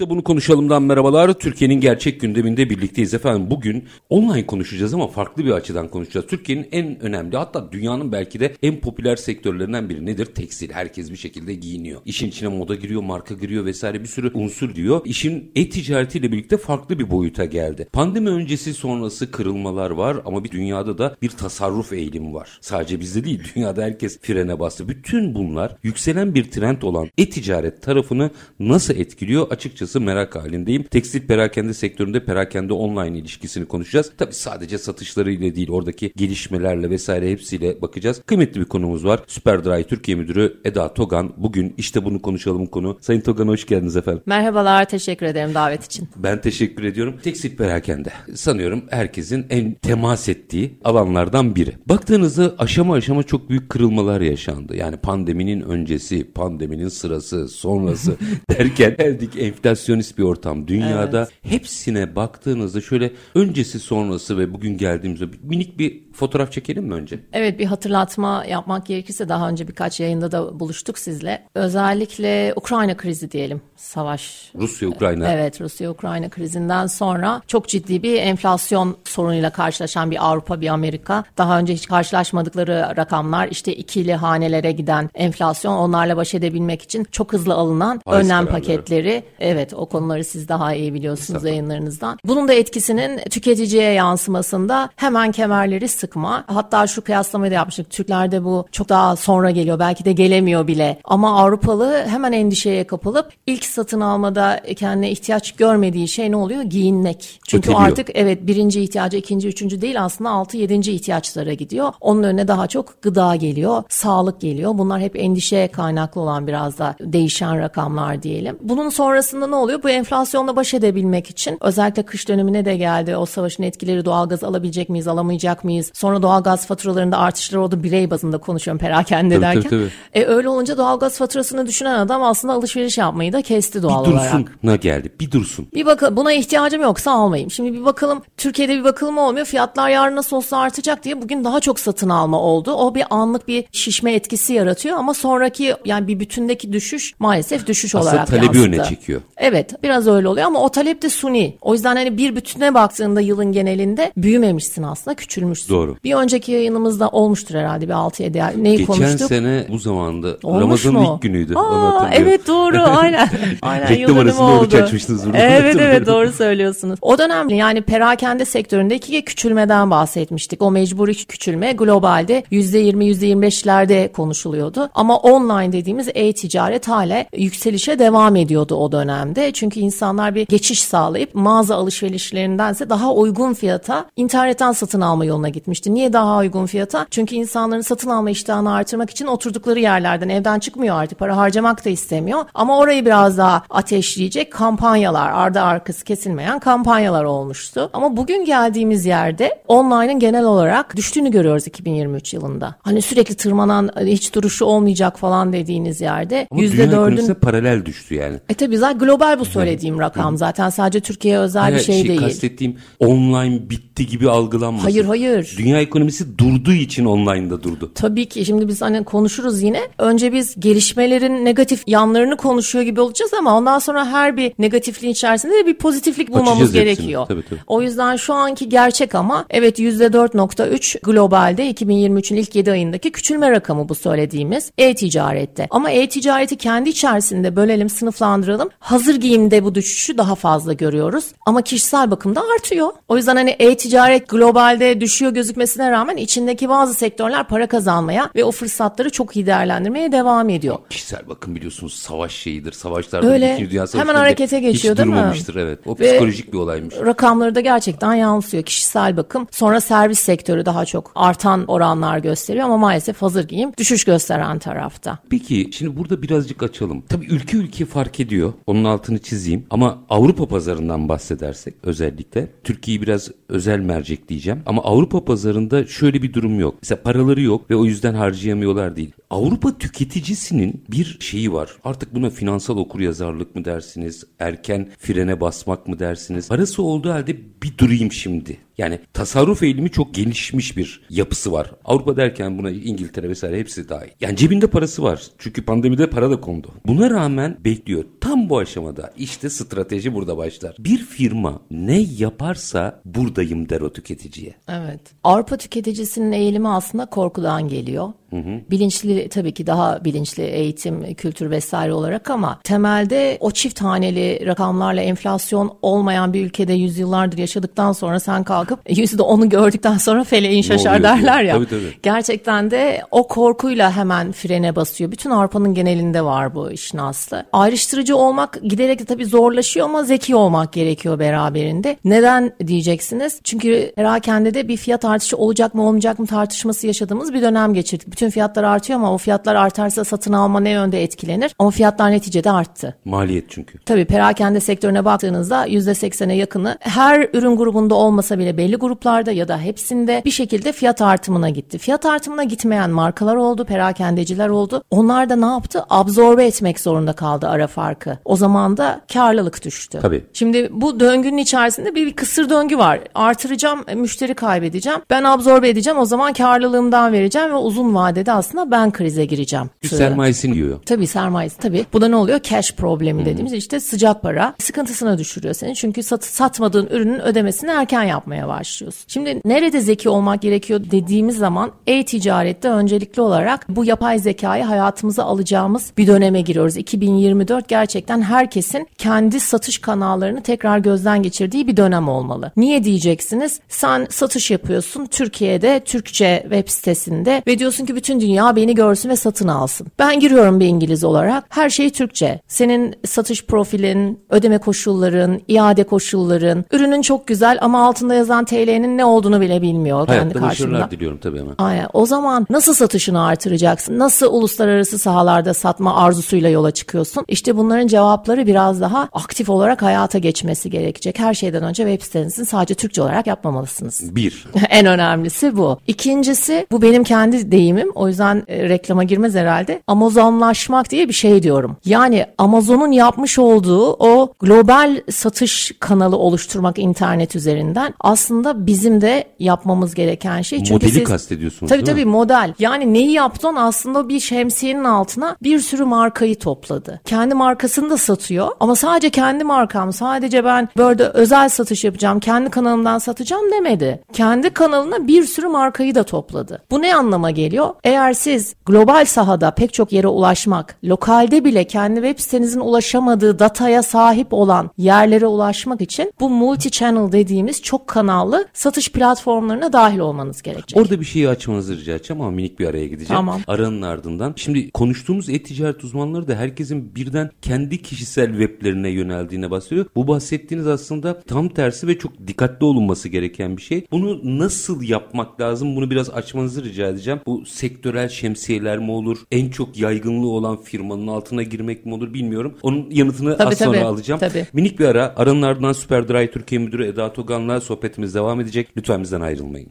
İşte 0.00 0.10
bunu 0.10 0.24
konuşalımdan 0.24 0.82
merhabalar. 0.82 1.32
Türkiye'nin 1.32 1.80
gerçek 1.80 2.20
gündeminde 2.20 2.70
birlikteyiz 2.70 3.14
efendim. 3.14 3.50
Bugün 3.50 3.84
online 4.10 4.46
konuşacağız 4.46 4.94
ama 4.94 5.08
farklı 5.08 5.44
bir 5.44 5.50
açıdan 5.50 5.88
konuşacağız. 5.88 6.26
Türkiye'nin 6.26 6.68
en 6.72 7.00
önemli 7.00 7.36
hatta 7.36 7.72
dünyanın 7.72 8.12
belki 8.12 8.40
de 8.40 8.54
en 8.62 8.80
popüler 8.80 9.16
sektörlerinden 9.16 9.88
biri 9.88 10.06
nedir? 10.06 10.26
Tekstil. 10.26 10.70
Herkes 10.70 11.10
bir 11.10 11.16
şekilde 11.16 11.54
giyiniyor. 11.54 12.00
İşin 12.04 12.28
içine 12.28 12.48
moda 12.48 12.74
giriyor, 12.74 13.02
marka 13.02 13.34
giriyor 13.34 13.64
vesaire 13.64 14.00
bir 14.00 14.06
sürü 14.06 14.30
unsur 14.34 14.74
diyor. 14.74 15.00
İşin 15.04 15.52
e-ticaretiyle 15.56 16.32
birlikte 16.32 16.56
farklı 16.56 16.98
bir 16.98 17.10
boyuta 17.10 17.44
geldi. 17.44 17.88
Pandemi 17.92 18.28
öncesi 18.28 18.74
sonrası 18.74 19.30
kırılmalar 19.30 19.90
var 19.90 20.16
ama 20.24 20.44
bir 20.44 20.50
dünyada 20.50 20.98
da 20.98 21.16
bir 21.22 21.30
tasarruf 21.30 21.92
eğilimi 21.92 22.34
var. 22.34 22.58
Sadece 22.60 23.00
bizde 23.00 23.24
değil 23.24 23.40
dünyada 23.54 23.82
herkes 23.82 24.20
frene 24.20 24.60
bastı. 24.60 24.88
Bütün 24.88 25.34
bunlar 25.34 25.76
yükselen 25.82 26.34
bir 26.34 26.50
trend 26.50 26.82
olan 26.82 27.08
e-ticaret 27.18 27.82
tarafını 27.82 28.30
nasıl 28.60 28.96
etkiliyor 28.96 29.50
açıkçası 29.50 29.89
açıkçası 29.90 30.00
merak 30.00 30.36
halindeyim. 30.36 30.82
Tekstil 30.82 31.26
perakende 31.26 31.74
sektöründe 31.74 32.24
perakende 32.24 32.72
online 32.72 33.18
ilişkisini 33.18 33.66
konuşacağız. 33.66 34.12
Tabi 34.18 34.32
sadece 34.32 34.78
satışlarıyla 34.78 35.54
değil 35.54 35.70
oradaki 35.70 36.12
gelişmelerle 36.16 36.90
vesaire 36.90 37.30
hepsiyle 37.30 37.82
bakacağız. 37.82 38.22
Kıymetli 38.26 38.60
bir 38.60 38.64
konumuz 38.64 39.04
var. 39.04 39.20
Superdry 39.26 39.84
Türkiye 39.84 40.16
Müdürü 40.16 40.60
Eda 40.64 40.94
Togan. 40.94 41.32
Bugün 41.36 41.74
işte 41.76 42.04
bunu 42.04 42.22
konuşalım 42.22 42.66
konu. 42.66 42.98
Sayın 43.00 43.20
Togan 43.20 43.48
hoş 43.48 43.66
geldiniz 43.66 43.96
efendim. 43.96 44.22
Merhabalar 44.26 44.88
teşekkür 44.88 45.26
ederim 45.26 45.54
davet 45.54 45.84
için. 45.84 46.08
Ben 46.16 46.40
teşekkür 46.40 46.84
ediyorum. 46.84 47.16
Tekstil 47.22 47.56
perakende 47.56 48.10
sanıyorum 48.34 48.84
herkesin 48.90 49.46
en 49.50 49.74
temas 49.74 50.28
ettiği 50.28 50.78
alanlardan 50.84 51.56
biri. 51.56 51.72
Baktığınızda 51.86 52.54
aşama 52.58 52.94
aşama 52.94 53.22
çok 53.22 53.50
büyük 53.50 53.68
kırılmalar 53.68 54.20
yaşandı. 54.20 54.76
Yani 54.76 54.96
pandeminin 54.96 55.60
öncesi, 55.60 56.32
pandeminin 56.32 56.88
sırası, 56.88 57.48
sonrası 57.48 58.16
derken 58.50 58.96
geldik 59.10 59.30
enflasyon 59.38 59.79
enflasyonist 59.80 60.18
bir 60.18 60.22
ortam. 60.22 60.68
Dünyada 60.68 61.18
evet. 61.18 61.52
hepsine 61.52 62.16
baktığınızda 62.16 62.80
şöyle 62.80 63.12
öncesi 63.34 63.80
sonrası 63.80 64.38
ve 64.38 64.52
bugün 64.52 64.78
geldiğimizde 64.78 65.24
minik 65.42 65.78
bir 65.78 66.12
fotoğraf 66.12 66.52
çekelim 66.52 66.84
mi 66.84 66.94
önce? 66.94 67.20
Evet 67.32 67.58
bir 67.58 67.66
hatırlatma 67.66 68.44
yapmak 68.48 68.86
gerekirse 68.86 69.28
daha 69.28 69.48
önce 69.48 69.68
birkaç 69.68 70.00
yayında 70.00 70.32
da 70.32 70.60
buluştuk 70.60 70.98
sizle. 70.98 71.46
Özellikle 71.54 72.52
Ukrayna 72.56 72.96
krizi 72.96 73.30
diyelim. 73.30 73.60
Savaş. 73.76 74.52
Rusya-Ukrayna. 74.54 75.32
Evet 75.32 75.60
Rusya-Ukrayna 75.60 76.28
krizinden 76.28 76.86
sonra 76.86 77.42
çok 77.46 77.68
ciddi 77.68 78.02
bir 78.02 78.14
enflasyon 78.14 78.96
sorunuyla 79.04 79.50
karşılaşan 79.50 80.10
bir 80.10 80.26
Avrupa 80.26 80.60
bir 80.60 80.68
Amerika. 80.68 81.24
Daha 81.38 81.58
önce 81.58 81.74
hiç 81.74 81.88
karşılaşmadıkları 81.88 82.96
rakamlar 82.96 83.48
işte 83.48 83.74
ikili 83.74 84.14
hanelere 84.14 84.72
giden 84.72 85.10
enflasyon 85.14 85.72
onlarla 85.76 86.16
baş 86.16 86.34
edebilmek 86.34 86.82
için 86.82 87.06
çok 87.12 87.32
hızlı 87.32 87.54
alınan 87.54 88.00
Faiz 88.04 88.26
önlem 88.26 88.44
kararları. 88.46 88.62
paketleri. 88.62 89.22
Evet 89.40 89.69
o 89.74 89.86
konuları 89.86 90.24
siz 90.24 90.48
daha 90.48 90.74
iyi 90.74 90.94
biliyorsunuz 90.94 91.44
yayınlarınızdan. 91.44 92.18
Bunun 92.24 92.48
da 92.48 92.52
etkisinin 92.52 93.18
tüketiciye 93.18 93.92
yansımasında 93.92 94.90
hemen 94.96 95.32
kemerleri 95.32 95.88
sıkma. 95.88 96.44
Hatta 96.46 96.86
şu 96.86 97.04
kıyaslamayı 97.04 97.50
da 97.50 97.54
yapmıştık. 97.54 97.90
Türklerde 97.90 98.44
bu 98.44 98.66
çok 98.72 98.88
daha 98.88 99.16
sonra 99.16 99.50
geliyor. 99.50 99.78
Belki 99.78 100.04
de 100.04 100.12
gelemiyor 100.12 100.66
bile. 100.66 101.00
Ama 101.04 101.40
Avrupalı 101.40 102.04
hemen 102.06 102.32
endişeye 102.32 102.84
kapılıp 102.84 103.32
ilk 103.46 103.64
satın 103.64 104.00
almada 104.00 104.60
kendine 104.76 105.10
ihtiyaç 105.10 105.52
görmediği 105.52 106.08
şey 106.08 106.30
ne 106.30 106.36
oluyor? 106.36 106.62
Giyinmek. 106.62 107.40
Çünkü 107.48 107.70
Öteliyor. 107.70 107.88
artık 107.88 108.08
evet 108.14 108.46
birinci 108.46 108.82
ihtiyacı, 108.82 109.16
ikinci, 109.16 109.48
üçüncü 109.48 109.80
değil 109.80 110.02
aslında 110.02 110.30
altı, 110.30 110.56
yedinci 110.56 110.92
ihtiyaçlara 110.92 111.52
gidiyor. 111.52 111.92
Onun 112.00 112.22
önüne 112.22 112.48
daha 112.48 112.66
çok 112.66 113.02
gıda 113.02 113.36
geliyor, 113.36 113.82
sağlık 113.88 114.40
geliyor. 114.40 114.78
Bunlar 114.78 115.00
hep 115.00 115.16
endişeye 115.16 115.68
kaynaklı 115.68 116.20
olan 116.20 116.46
biraz 116.46 116.78
da 116.78 116.94
değişen 117.00 117.58
rakamlar 117.58 118.22
diyelim. 118.22 118.58
Bunun 118.62 118.88
sonrasında 118.88 119.49
ne 119.50 119.54
oluyor? 119.54 119.82
Bu 119.82 119.90
enflasyonla 119.90 120.56
baş 120.56 120.74
edebilmek 120.74 121.30
için 121.30 121.58
özellikle 121.60 122.02
kış 122.02 122.28
dönemine 122.28 122.64
de 122.64 122.76
geldi. 122.76 123.16
O 123.16 123.26
savaşın 123.26 123.62
etkileri 123.62 124.04
doğalgaz 124.04 124.44
alabilecek 124.44 124.88
miyiz, 124.88 125.08
alamayacak 125.08 125.64
mıyız? 125.64 125.90
Sonra 125.94 126.22
doğalgaz 126.22 126.66
faturalarında 126.66 127.18
artışlar 127.18 127.58
oldu. 127.58 127.82
Birey 127.82 128.10
bazında 128.10 128.38
konuşuyorum 128.38 128.78
perakende 128.78 129.34
tabii, 129.34 129.42
derken. 129.42 129.62
Tabii, 129.62 129.70
tabii. 129.70 130.22
E, 130.22 130.26
öyle 130.26 130.48
olunca 130.48 130.78
doğalgaz 130.78 131.18
faturasını 131.18 131.66
düşünen 131.66 131.94
adam 131.94 132.22
aslında 132.22 132.54
alışveriş 132.54 132.98
yapmayı 132.98 133.32
da 133.32 133.42
kesti 133.42 133.82
doğal 133.82 134.04
bir 134.04 134.10
olarak. 134.10 134.64
Bir 134.64 134.80
geldi. 134.80 135.12
Bir 135.20 135.30
dursun. 135.30 135.68
Bir 135.74 135.86
bakalım 135.86 136.16
buna 136.16 136.32
ihtiyacım 136.32 136.82
yoksa 136.82 137.12
almayayım. 137.12 137.50
Şimdi 137.50 137.72
bir 137.72 137.84
bakalım 137.84 138.22
Türkiye'de 138.36 138.78
bir 138.78 138.84
bakalım 138.84 139.18
olmuyor. 139.18 139.46
Fiyatlar 139.46 139.88
yarın 139.88 140.16
nasıl 140.16 140.36
olsa 140.36 140.58
artacak 140.58 141.04
diye 141.04 141.22
bugün 141.22 141.44
daha 141.44 141.60
çok 141.60 141.80
satın 141.80 142.08
alma 142.08 142.40
oldu. 142.40 142.72
O 142.72 142.94
bir 142.94 143.04
anlık 143.10 143.48
bir 143.48 143.64
şişme 143.72 144.14
etkisi 144.14 144.52
yaratıyor 144.52 144.96
ama 144.96 145.14
sonraki 145.14 145.74
yani 145.84 146.08
bir 146.08 146.20
bütündeki 146.20 146.72
düşüş 146.72 147.14
maalesef 147.18 147.66
düşüş 147.66 147.94
Aslında 147.94 148.12
olarak 148.12 148.26
talebi 148.28 148.46
yansıdı. 148.46 148.64
öne 148.64 148.84
çekiyor. 148.84 149.20
Evet 149.40 149.82
biraz 149.82 150.06
öyle 150.06 150.28
oluyor 150.28 150.46
ama 150.46 150.62
o 150.62 150.68
talep 150.68 151.02
de 151.02 151.10
suni. 151.10 151.56
O 151.60 151.72
yüzden 151.74 151.96
hani 151.96 152.16
bir 152.16 152.36
bütüne 152.36 152.74
baktığında 152.74 153.20
yılın 153.20 153.52
genelinde 153.52 154.12
büyümemişsin 154.16 154.82
aslında 154.82 155.14
küçülmüşsün. 155.14 155.74
Doğru. 155.74 155.96
Bir 156.04 156.14
önceki 156.14 156.52
yayınımızda 156.52 157.08
olmuştur 157.08 157.54
herhalde 157.54 157.88
bir 157.88 157.92
6-7 157.92 158.44
ay. 158.44 158.64
Neyi 158.64 158.76
Geçen 158.76 158.86
konuştuk? 158.86 159.12
Geçen 159.12 159.26
sene 159.26 159.66
bu 159.70 159.78
zamanda 159.78 160.28
Ramazan'ın 160.44 161.14
ilk 161.14 161.22
günüydü. 161.22 161.54
Aa, 161.54 162.10
evet 162.12 162.46
doğru 162.46 162.82
aynen. 162.98 163.28
aynen 163.62 163.88
Reklam 163.88 164.18
arasında 164.18 164.42
oldu. 164.42 164.60
oruç 164.60 164.74
açmıştınız. 164.74 165.26
Burada. 165.26 165.38
Evet 165.38 165.76
evet 165.80 166.06
doğru 166.06 166.32
söylüyorsunuz. 166.32 166.98
O 167.02 167.18
dönemde 167.18 167.54
yani 167.54 167.82
perakende 167.82 168.44
sektöründeki 168.44 169.22
küçülmeden 169.24 169.90
bahsetmiştik. 169.90 170.62
O 170.62 170.70
mecburi 170.70 171.14
küçülme 171.14 171.72
globalde 171.72 172.42
%20 172.52 173.04
%25'lerde 173.14 174.12
konuşuluyordu. 174.12 174.90
Ama 174.94 175.16
online 175.16 175.72
dediğimiz 175.72 176.08
e-ticaret 176.14 176.88
hala 176.88 177.24
yükselişe 177.36 177.98
devam 177.98 178.36
ediyordu 178.36 178.74
o 178.74 178.92
dönemde. 178.92 179.29
Çünkü 179.52 179.80
insanlar 179.80 180.34
bir 180.34 180.46
geçiş 180.46 180.82
sağlayıp 180.82 181.34
mağaza 181.34 181.76
alışverişlerindense 181.76 182.90
daha 182.90 183.12
uygun 183.12 183.54
fiyata 183.54 184.06
internetten 184.16 184.72
satın 184.72 185.00
alma 185.00 185.24
yoluna 185.24 185.48
gitmişti. 185.48 185.94
Niye 185.94 186.12
daha 186.12 186.38
uygun 186.38 186.66
fiyata? 186.66 187.06
Çünkü 187.10 187.34
insanların 187.34 187.80
satın 187.80 188.10
alma 188.10 188.30
iştahını 188.30 188.74
artırmak 188.74 189.10
için 189.10 189.26
oturdukları 189.26 189.80
yerlerden 189.80 190.28
evden 190.28 190.58
çıkmıyor 190.58 190.96
artık. 191.02 191.18
Para 191.18 191.36
harcamak 191.36 191.84
da 191.84 191.90
istemiyor. 191.90 192.44
Ama 192.54 192.78
orayı 192.78 193.06
biraz 193.06 193.38
daha 193.38 193.62
ateşleyecek 193.70 194.52
kampanyalar, 194.52 195.32
ardı 195.32 195.60
arkası 195.60 196.04
kesilmeyen 196.04 196.58
kampanyalar 196.58 197.24
olmuştu. 197.24 197.90
Ama 197.92 198.16
bugün 198.16 198.44
geldiğimiz 198.44 199.06
yerde 199.06 199.62
online'ın 199.68 200.18
genel 200.18 200.44
olarak 200.44 200.96
düştüğünü 200.96 201.30
görüyoruz 201.30 201.66
2023 201.66 202.34
yılında. 202.34 202.74
Hani 202.82 203.02
sürekli 203.02 203.34
tırmanan 203.34 203.90
hiç 204.00 204.34
duruşu 204.34 204.64
olmayacak 204.64 205.18
falan 205.18 205.52
dediğiniz 205.52 206.00
yerde 206.00 206.46
Ama 206.50 206.62
%4'ün 206.62 207.34
paralel 207.34 207.84
düştü 207.84 208.14
yani. 208.14 208.38
E 208.48 208.54
tabi 208.54 208.78
zaten 208.78 208.98
global 208.98 209.19
bu 209.20 209.44
söylediğim 209.44 209.94
evet. 209.94 210.04
rakam 210.04 210.36
zaten 210.36 210.70
sadece 210.70 211.00
Türkiye'ye 211.00 211.40
özel 211.40 211.62
hayır, 211.62 211.78
bir 211.78 211.82
şey, 211.82 211.98
şey 211.98 212.08
değil. 212.08 212.20
Kastettiğim 212.20 212.76
online 212.98 213.70
bitti 213.70 214.06
gibi 214.06 214.30
algılanmasın. 214.30 214.84
Hayır 214.84 215.04
hayır. 215.04 215.54
Dünya 215.58 215.80
ekonomisi 215.80 216.38
durduğu 216.38 216.72
için 216.72 217.04
online'da 217.04 217.62
durdu. 217.62 217.92
Tabii 217.94 218.26
ki 218.26 218.44
şimdi 218.44 218.68
biz 218.68 218.82
hani 218.82 219.04
konuşuruz 219.04 219.62
yine. 219.62 219.80
Önce 219.98 220.32
biz 220.32 220.60
gelişmelerin 220.60 221.44
negatif 221.44 221.82
yanlarını 221.86 222.36
konuşuyor 222.36 222.84
gibi 222.84 223.00
olacağız 223.00 223.34
ama 223.34 223.56
ondan 223.56 223.78
sonra 223.78 224.06
her 224.06 224.36
bir 224.36 224.52
negatifliğin 224.58 225.12
içerisinde 225.12 225.54
de 225.54 225.66
bir 225.66 225.74
pozitiflik 225.74 226.28
bulmamız 226.28 226.50
Açacağız 226.52 226.72
gerekiyor. 226.72 227.26
Tabii, 227.28 227.42
tabii. 227.42 227.60
O 227.66 227.82
yüzden 227.82 228.16
şu 228.16 228.34
anki 228.34 228.68
gerçek 228.68 229.14
ama 229.14 229.44
evet 229.50 229.78
%4.3 229.78 231.00
globalde 231.00 231.70
2023'ün 231.70 232.36
ilk 232.36 232.54
7 232.54 232.72
ayındaki 232.72 233.12
küçülme 233.12 233.50
rakamı 233.50 233.88
bu 233.88 233.94
söylediğimiz 233.94 234.72
e-ticarette. 234.78 235.66
Ama 235.70 235.90
e-ticareti 235.90 236.56
kendi 236.56 236.88
içerisinde 236.88 237.56
bölelim, 237.56 237.88
sınıflandıralım. 237.88 238.68
Hazır 238.78 239.09
giyimde 239.14 239.64
bu 239.64 239.74
düşüşü 239.74 240.18
daha 240.18 240.34
fazla 240.34 240.72
görüyoruz 240.72 241.24
ama 241.46 241.62
kişisel 241.62 242.10
bakımda 242.10 242.42
artıyor. 242.54 242.88
O 243.08 243.16
yüzden 243.16 243.36
hani 243.36 243.50
e-ticaret 243.50 244.28
globalde 244.28 245.00
düşüyor 245.00 245.32
gözükmesine 245.32 245.90
rağmen 245.90 246.16
içindeki 246.16 246.68
bazı 246.68 246.94
sektörler 246.94 247.48
para 247.48 247.66
kazanmaya 247.66 248.30
ve 248.36 248.44
o 248.44 248.50
fırsatları 248.50 249.10
çok 249.10 249.36
iyi 249.36 249.46
değerlendirmeye 249.46 250.12
devam 250.12 250.48
ediyor. 250.48 250.78
Kişisel 250.90 251.28
bakım 251.28 251.54
biliyorsunuz 251.54 251.94
savaş 251.94 252.32
şeyidir. 252.32 252.72
Savaşlarda 252.72 253.26
Öyle. 253.32 253.68
Dünya 253.70 253.86
Hemen 253.92 254.14
harekete 254.14 254.60
geçiyor 254.60 254.96
değil 254.96 255.08
mi? 255.08 255.32
evet. 255.56 255.78
O 255.86 255.98
ve 255.98 256.12
psikolojik 256.12 256.52
bir 256.52 256.58
olaymış. 256.58 256.94
Rakamları 256.96 257.54
da 257.54 257.60
gerçekten 257.60 258.14
yansıyor. 258.14 258.62
Kişisel 258.62 259.16
bakım. 259.16 259.46
Sonra 259.50 259.80
servis 259.80 260.18
sektörü 260.18 260.66
daha 260.66 260.84
çok 260.84 261.12
artan 261.14 261.64
oranlar 261.66 262.18
gösteriyor 262.18 262.64
ama 262.64 262.76
maalesef 262.76 263.22
hazır 263.22 263.48
giyim 263.48 263.72
düşüş 263.78 264.04
gösteren 264.04 264.58
tarafta. 264.58 265.18
Peki 265.30 265.70
şimdi 265.72 265.96
burada 265.96 266.22
birazcık 266.22 266.62
açalım. 266.62 267.02
Tabii 267.08 267.26
ülke 267.26 267.56
ülke 267.56 267.84
fark 267.84 268.20
ediyor. 268.20 268.52
Onun 268.66 268.84
altını 269.00 269.18
çizeyim. 269.18 269.66
Ama 269.70 269.98
Avrupa 270.08 270.46
pazarından 270.46 271.08
bahsedersek 271.08 271.74
özellikle 271.82 272.48
Türkiye'yi 272.64 273.02
biraz 273.02 273.30
özel 273.48 273.78
mercek 273.78 274.28
diyeceğim. 274.28 274.62
Ama 274.66 274.82
Avrupa 274.82 275.24
pazarında 275.24 275.86
şöyle 275.86 276.22
bir 276.22 276.32
durum 276.34 276.60
yok. 276.60 276.74
Mesela 276.82 277.02
paraları 277.02 277.40
yok 277.40 277.70
ve 277.70 277.76
o 277.76 277.84
yüzden 277.84 278.14
harcayamıyorlar 278.14 278.96
değil. 278.96 279.12
Avrupa 279.30 279.78
tüketicisinin 279.78 280.84
bir 280.88 281.16
şeyi 281.20 281.52
var. 281.52 281.70
Artık 281.84 282.14
buna 282.14 282.30
finansal 282.30 282.76
okuryazarlık 282.76 283.56
mı 283.56 283.64
dersiniz? 283.64 284.24
Erken 284.38 284.88
frene 284.98 285.40
basmak 285.40 285.88
mı 285.88 285.98
dersiniz? 285.98 286.48
Parası 286.48 286.82
olduğu 286.82 287.10
halde 287.10 287.36
bir 287.62 287.78
durayım 287.78 288.12
şimdi. 288.12 288.58
Yani 288.78 288.98
tasarruf 289.12 289.62
eğilimi 289.62 289.90
çok 289.90 290.14
gelişmiş 290.14 290.76
bir 290.76 291.02
yapısı 291.10 291.52
var. 291.52 291.70
Avrupa 291.84 292.16
derken 292.16 292.58
buna 292.58 292.70
İngiltere 292.70 293.28
vesaire 293.28 293.58
hepsi 293.58 293.88
dahil. 293.88 294.10
Yani 294.20 294.36
cebinde 294.36 294.66
parası 294.66 295.02
var. 295.02 295.22
Çünkü 295.38 295.64
pandemide 295.64 296.10
para 296.10 296.30
da 296.30 296.40
kondu. 296.40 296.68
Buna 296.86 297.10
rağmen 297.10 297.56
bekliyor. 297.64 298.04
Tam 298.20 298.48
bu 298.48 298.58
aşamada 298.58 299.12
işte 299.16 299.50
strateji 299.50 300.14
burada 300.14 300.36
başlar. 300.36 300.76
Bir 300.78 300.98
firma 300.98 301.60
ne 301.70 301.98
yaparsa 301.98 303.00
buradayım 303.04 303.68
der 303.68 303.80
o 303.80 303.92
tüketiciye. 303.92 304.54
Evet. 304.68 305.00
Avrupa 305.24 305.56
tüketicisinin 305.56 306.32
eğilimi 306.32 306.68
aslında 306.68 307.06
korkudan 307.06 307.68
geliyor. 307.68 308.08
Hı 308.30 308.36
hı. 308.36 308.60
Bilinçli 308.70 309.28
tabii 309.28 309.52
ki 309.52 309.66
daha 309.66 310.04
bilinçli 310.04 310.42
eğitim, 310.42 311.14
kültür 311.14 311.50
vesaire 311.50 311.92
olarak 311.92 312.30
ama 312.30 312.60
temelde 312.64 313.38
o 313.40 313.50
çift 313.50 313.80
haneli 313.80 314.46
rakamlarla 314.46 315.00
enflasyon 315.00 315.74
olmayan 315.82 316.32
bir 316.32 316.46
ülkede 316.46 316.72
yüzyıllardır 316.72 317.38
yaşadıktan 317.38 317.92
sonra 317.92 318.20
sen 318.20 318.44
kalkıp 318.44 318.80
yüzde 318.88 319.22
onu 319.22 319.48
gördükten 319.48 319.98
sonra 319.98 320.24
feleğin 320.24 320.62
şaşar 320.62 321.02
derler 321.02 321.42
ya. 321.42 321.54
Tabii, 321.54 321.68
tabii. 321.68 321.94
Gerçekten 322.02 322.70
de 322.70 323.02
o 323.10 323.28
korkuyla 323.28 323.96
hemen 323.96 324.32
frene 324.32 324.76
basıyor. 324.76 325.12
Bütün 325.12 325.30
Avrupa'nın 325.30 325.74
genelinde 325.74 326.24
var 326.24 326.54
bu 326.54 326.70
işin 326.70 326.98
aslı. 326.98 327.46
Ayrıştırıcı 327.52 328.16
olmak 328.16 328.62
giderek 328.62 328.98
de 328.98 329.04
tabii 329.04 329.26
zorlaşıyor 329.26 329.86
ama 329.86 330.02
zeki 330.02 330.34
olmak 330.34 330.72
gerekiyor 330.72 331.18
beraberinde. 331.18 331.96
Neden 332.04 332.52
diyeceksiniz? 332.66 333.40
Çünkü 333.44 333.92
perakende 333.96 334.54
de 334.54 334.68
bir 334.68 334.76
fiyat 334.76 335.04
artışı 335.04 335.36
olacak 335.36 335.74
mı 335.74 335.86
olmayacak 335.86 336.18
mı 336.18 336.26
tartışması 336.26 336.86
yaşadığımız 336.86 337.34
bir 337.34 337.42
dönem 337.42 337.74
geçirdik 337.74 338.19
bütün 338.20 338.30
fiyatlar 338.30 338.64
artıyor 338.64 338.98
ama 338.98 339.14
o 339.14 339.18
fiyatlar 339.18 339.54
artarsa 339.54 340.04
satın 340.04 340.32
alma 340.32 340.60
ne 340.60 340.70
yönde 340.70 341.02
etkilenir? 341.02 341.54
Ama 341.58 341.70
fiyatlar 341.70 342.10
neticede 342.10 342.50
arttı. 342.50 342.96
Maliyet 343.04 343.44
çünkü. 343.50 343.78
Tabii 343.78 344.04
perakende 344.04 344.60
sektörüne 344.60 345.04
baktığınızda 345.04 345.66
%80'e 345.66 346.34
yakını 346.34 346.78
her 346.80 347.28
ürün 347.32 347.56
grubunda 347.56 347.94
olmasa 347.94 348.38
bile 348.38 348.56
belli 348.56 348.76
gruplarda 348.76 349.32
ya 349.32 349.48
da 349.48 349.58
hepsinde 349.58 350.22
bir 350.24 350.30
şekilde 350.30 350.72
fiyat 350.72 351.02
artımına 351.02 351.50
gitti. 351.50 351.78
Fiyat 351.78 352.06
artımına 352.06 352.44
gitmeyen 352.44 352.90
markalar 352.90 353.36
oldu, 353.36 353.64
perakendeciler 353.64 354.48
oldu. 354.48 354.82
Onlar 354.90 355.30
da 355.30 355.36
ne 355.36 355.46
yaptı? 355.46 355.84
Absorbe 355.90 356.46
etmek 356.46 356.80
zorunda 356.80 357.12
kaldı 357.12 357.48
ara 357.48 357.66
farkı. 357.66 358.18
O 358.24 358.36
zaman 358.36 358.76
da 358.76 359.00
karlılık 359.12 359.64
düştü. 359.64 359.98
Tabii. 360.02 360.24
Şimdi 360.32 360.68
bu 360.72 361.00
döngünün 361.00 361.38
içerisinde 361.38 361.94
bir, 361.94 362.06
bir 362.06 362.12
kısır 362.12 362.50
döngü 362.50 362.78
var. 362.78 363.00
Artıracağım, 363.14 363.84
müşteri 363.94 364.34
kaybedeceğim. 364.34 364.98
Ben 365.10 365.24
absorbe 365.24 365.68
edeceğim 365.68 365.98
o 365.98 366.04
zaman 366.04 366.32
karlılığımdan 366.32 367.12
vereceğim 367.12 367.50
ve 367.50 367.56
uzun 367.56 367.94
vadede 367.94 368.09
vadede 368.10 368.32
aslında 368.32 368.70
ben 368.70 368.92
krize 368.92 369.24
gireceğim. 369.24 369.70
Bir 369.82 369.88
sermayesini 369.88 370.56
yiyor. 370.56 370.80
Tabii 370.86 371.06
sermayesi 371.06 371.58
tabii. 371.58 371.86
Bu 371.92 372.00
da 372.00 372.08
ne 372.08 372.16
oluyor? 372.16 372.40
Cash 372.42 372.74
problemi 372.74 373.24
dediğimiz 373.24 373.52
işte 373.52 373.80
sıcak 373.80 374.22
para 374.22 374.54
sıkıntısına 374.58 375.18
düşürüyor 375.18 375.54
seni. 375.54 375.74
Çünkü 375.74 376.02
sat, 376.02 376.24
satmadığın 376.24 376.86
ürünün 376.86 377.20
ödemesini 377.20 377.70
erken 377.70 378.02
yapmaya 378.02 378.48
başlıyorsun. 378.48 379.04
Şimdi 379.08 379.40
nerede 379.44 379.80
zeki 379.80 380.08
olmak 380.08 380.42
gerekiyor 380.42 380.80
dediğimiz 380.90 381.36
zaman 381.36 381.72
e-ticarette 381.86 382.68
öncelikli 382.68 383.20
olarak 383.20 383.66
bu 383.68 383.84
yapay 383.84 384.18
zekayı 384.18 384.64
hayatımıza 384.64 385.24
alacağımız 385.24 385.92
bir 385.98 386.06
döneme 386.06 386.40
giriyoruz. 386.40 386.76
2024 386.76 387.68
gerçekten 387.68 388.22
herkesin 388.22 388.88
kendi 388.98 389.40
satış 389.40 389.78
kanallarını 389.78 390.42
tekrar 390.42 390.78
gözden 390.78 391.22
geçirdiği 391.22 391.66
bir 391.66 391.76
dönem 391.76 392.08
olmalı. 392.08 392.52
Niye 392.56 392.84
diyeceksiniz? 392.84 393.60
Sen 393.68 394.06
satış 394.10 394.50
yapıyorsun 394.50 395.06
Türkiye'de 395.06 395.80
Türkçe 395.84 396.40
web 396.42 396.68
sitesinde 396.68 397.42
ve 397.46 397.58
diyorsun 397.58 397.86
ki 397.86 397.94
bütün 398.00 398.20
dünya 398.20 398.56
beni 398.56 398.74
görsün 398.74 399.08
ve 399.08 399.16
satın 399.16 399.48
alsın. 399.48 399.86
Ben 399.98 400.20
giriyorum 400.20 400.60
bir 400.60 400.66
İngiliz 400.66 401.04
olarak. 401.04 401.44
Her 401.48 401.70
şey 401.70 401.90
Türkçe. 401.90 402.40
Senin 402.48 402.94
satış 403.06 403.46
profilin, 403.46 404.20
ödeme 404.30 404.58
koşulların, 404.58 405.40
iade 405.48 405.84
koşulların, 405.84 406.64
ürünün 406.72 407.02
çok 407.02 407.26
güzel 407.26 407.58
ama 407.60 407.86
altında 407.86 408.14
yazan 408.14 408.44
TL'nin 408.44 408.98
ne 408.98 409.04
olduğunu 409.04 409.40
bile 409.40 409.62
bilmiyor 409.62 410.08
Hayatta 410.08 410.28
kendi 410.28 410.46
karşında. 410.46 410.90
diliyorum 410.90 411.18
tabii 411.18 411.38
hemen. 411.38 411.54
Aynen. 411.58 411.86
O 411.92 412.06
zaman 412.06 412.46
nasıl 412.50 412.74
satışını 412.74 413.24
artıracaksın? 413.24 413.98
Nasıl 413.98 414.32
uluslararası 414.32 414.98
sahalarda 414.98 415.54
satma 415.54 415.96
arzusuyla 415.96 416.48
yola 416.48 416.70
çıkıyorsun? 416.70 417.24
İşte 417.28 417.56
bunların 417.56 417.86
cevapları 417.86 418.46
biraz 418.46 418.80
daha 418.80 419.08
aktif 419.12 419.48
olarak 419.50 419.82
hayata 419.82 420.18
geçmesi 420.18 420.70
gerekecek. 420.70 421.18
Her 421.18 421.34
şeyden 421.34 421.62
önce 421.62 421.82
web 421.82 422.02
sitenizin 422.02 422.44
sadece 422.44 422.74
Türkçe 422.74 423.02
olarak 423.02 423.26
yapmamalısınız. 423.26 424.16
Bir. 424.16 424.46
en 424.70 424.86
önemlisi 424.86 425.56
bu. 425.56 425.78
İkincisi 425.86 426.66
bu 426.72 426.82
benim 426.82 427.04
kendi 427.04 427.52
deyimim. 427.52 427.89
O 427.94 428.08
yüzden 428.08 428.42
e, 428.48 428.68
reklama 428.68 429.04
girmez 429.04 429.34
herhalde. 429.34 429.82
Amazonlaşmak 429.86 430.90
diye 430.90 431.08
bir 431.08 431.12
şey 431.12 431.42
diyorum. 431.42 431.76
Yani 431.84 432.26
Amazon'un 432.38 432.92
yapmış 432.92 433.38
olduğu 433.38 433.92
o 433.92 434.32
global 434.40 435.00
satış 435.10 435.72
kanalı 435.80 436.16
oluşturmak 436.16 436.78
internet 436.78 437.36
üzerinden 437.36 437.94
aslında 438.00 438.66
bizim 438.66 439.00
de 439.00 439.24
yapmamız 439.38 439.94
gereken 439.94 440.42
şey. 440.42 440.58
Çünkü 440.58 440.72
Modeli 440.72 440.90
siz, 440.90 441.04
kastediyorsunuz 441.04 441.70
Tabii 441.70 441.84
tabii 441.84 442.04
model. 442.04 442.54
Yani 442.58 442.94
neyi 442.94 443.12
yaptın 443.12 443.56
aslında 443.56 444.08
bir 444.08 444.20
şemsiyenin 444.20 444.84
altına 444.84 445.36
bir 445.42 445.58
sürü 445.58 445.84
markayı 445.84 446.38
topladı. 446.38 447.00
Kendi 447.04 447.34
markasını 447.34 447.90
da 447.90 447.96
satıyor 447.96 448.48
ama 448.60 448.76
sadece 448.76 449.10
kendi 449.10 449.44
markam 449.44 449.92
sadece 449.92 450.44
ben 450.44 450.68
böyle 450.76 451.04
özel 451.04 451.48
satış 451.48 451.84
yapacağım 451.84 452.20
kendi 452.20 452.50
kanalımdan 452.50 452.98
satacağım 452.98 453.52
demedi. 453.52 454.02
Kendi 454.12 454.50
kanalına 454.50 455.06
bir 455.06 455.24
sürü 455.24 455.48
markayı 455.48 455.94
da 455.94 456.02
topladı. 456.02 456.62
Bu 456.70 456.82
ne 456.82 456.94
anlama 456.94 457.30
geliyor? 457.30 457.74
Eğer 457.84 458.12
siz 458.12 458.54
global 458.66 459.04
sahada 459.04 459.50
pek 459.50 459.72
çok 459.74 459.92
yere 459.92 460.06
ulaşmak, 460.06 460.76
lokalde 460.84 461.44
bile 461.44 461.64
kendi 461.64 462.02
web 462.02 462.18
sitenizin 462.18 462.60
ulaşamadığı 462.60 463.38
dataya 463.38 463.82
sahip 463.82 464.32
olan 464.32 464.70
yerlere 464.78 465.26
ulaşmak 465.26 465.80
için 465.80 466.12
bu 466.20 466.30
multi 466.30 466.70
channel 466.70 467.12
dediğimiz 467.12 467.62
çok 467.62 467.86
kanallı 467.86 468.48
satış 468.52 468.92
platformlarına 468.92 469.72
dahil 469.72 469.98
olmanız 469.98 470.42
gerekecek. 470.42 470.80
Orada 470.80 471.00
bir 471.00 471.04
şeyi 471.04 471.28
açmanızı 471.28 471.76
rica 471.76 471.94
edeceğim 471.94 472.20
ama 472.20 472.30
minik 472.30 472.58
bir 472.58 472.66
araya 472.66 472.86
gideceğim. 472.86 473.14
Tamam. 473.16 473.40
Aranın 473.46 473.82
ardından. 473.82 474.32
Şimdi 474.36 474.70
konuştuğumuz 474.70 475.28
e-ticaret 475.28 475.84
uzmanları 475.84 476.28
da 476.28 476.34
herkesin 476.34 476.94
birden 476.94 477.30
kendi 477.42 477.82
kişisel 477.82 478.28
weblerine 478.30 478.88
yöneldiğine 478.88 479.50
bahsediyor. 479.50 479.86
Bu 479.96 480.08
bahsettiğiniz 480.08 480.66
aslında 480.66 481.20
tam 481.20 481.48
tersi 481.48 481.86
ve 481.86 481.98
çok 481.98 482.12
dikkatli 482.26 482.64
olunması 482.66 483.08
gereken 483.08 483.56
bir 483.56 483.62
şey. 483.62 483.86
Bunu 483.90 484.38
nasıl 484.38 484.82
yapmak 484.82 485.40
lazım? 485.40 485.76
Bunu 485.76 485.90
biraz 485.90 486.10
açmanızı 486.10 486.64
rica 486.64 486.88
edeceğim. 486.88 487.20
Bu 487.26 487.46
sektörel 487.60 488.08
şemsiyeler 488.08 488.78
mi 488.78 488.90
olur? 488.90 489.18
En 489.30 489.48
çok 489.48 489.78
yaygınlığı 489.78 490.28
olan 490.28 490.62
firmanın 490.62 491.06
altına 491.06 491.42
girmek 491.42 491.86
mi 491.86 491.94
olur 491.94 492.14
bilmiyorum. 492.14 492.58
Onun 492.62 492.90
yanıtını 492.90 493.36
tabii, 493.36 493.48
az 493.48 493.58
tabii, 493.58 493.76
sonra 493.76 493.86
alacağım. 493.86 494.20
Tabii. 494.20 494.46
Minik 494.52 494.78
bir 494.80 494.84
ara. 494.84 495.14
Aranın 495.16 495.42
ardından 495.42 495.72
Superdry 495.72 496.30
Türkiye 496.30 496.60
Müdürü 496.60 496.86
Eda 496.86 497.12
Togan'la 497.12 497.60
sohbetimiz 497.60 498.14
devam 498.14 498.40
edecek. 498.40 498.68
Lütfen 498.76 499.02
bizden 499.02 499.20
ayrılmayın. 499.20 499.68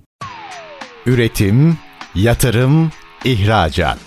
Üretim, 1.06 1.78
yatırım, 2.16 2.92
ihracat. 3.26 4.00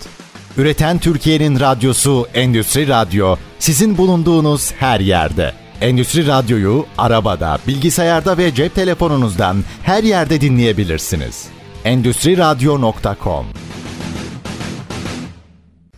Üreten 0.57 0.99
Türkiye'nin 0.99 1.59
radyosu 1.59 2.27
Endüstri 2.33 2.87
Radyo 2.87 3.35
sizin 3.59 3.97
bulunduğunuz 3.97 4.71
her 4.71 4.99
yerde. 4.99 5.53
Endüstri 5.81 6.27
Radyo'yu 6.27 6.85
arabada, 6.97 7.57
bilgisayarda 7.67 8.37
ve 8.37 8.55
cep 8.55 8.75
telefonunuzdan 8.75 9.57
her 9.83 10.03
yerde 10.03 10.41
dinleyebilirsiniz. 10.41 11.47
Endüstri 11.85 12.37
Radyo.com 12.37 13.45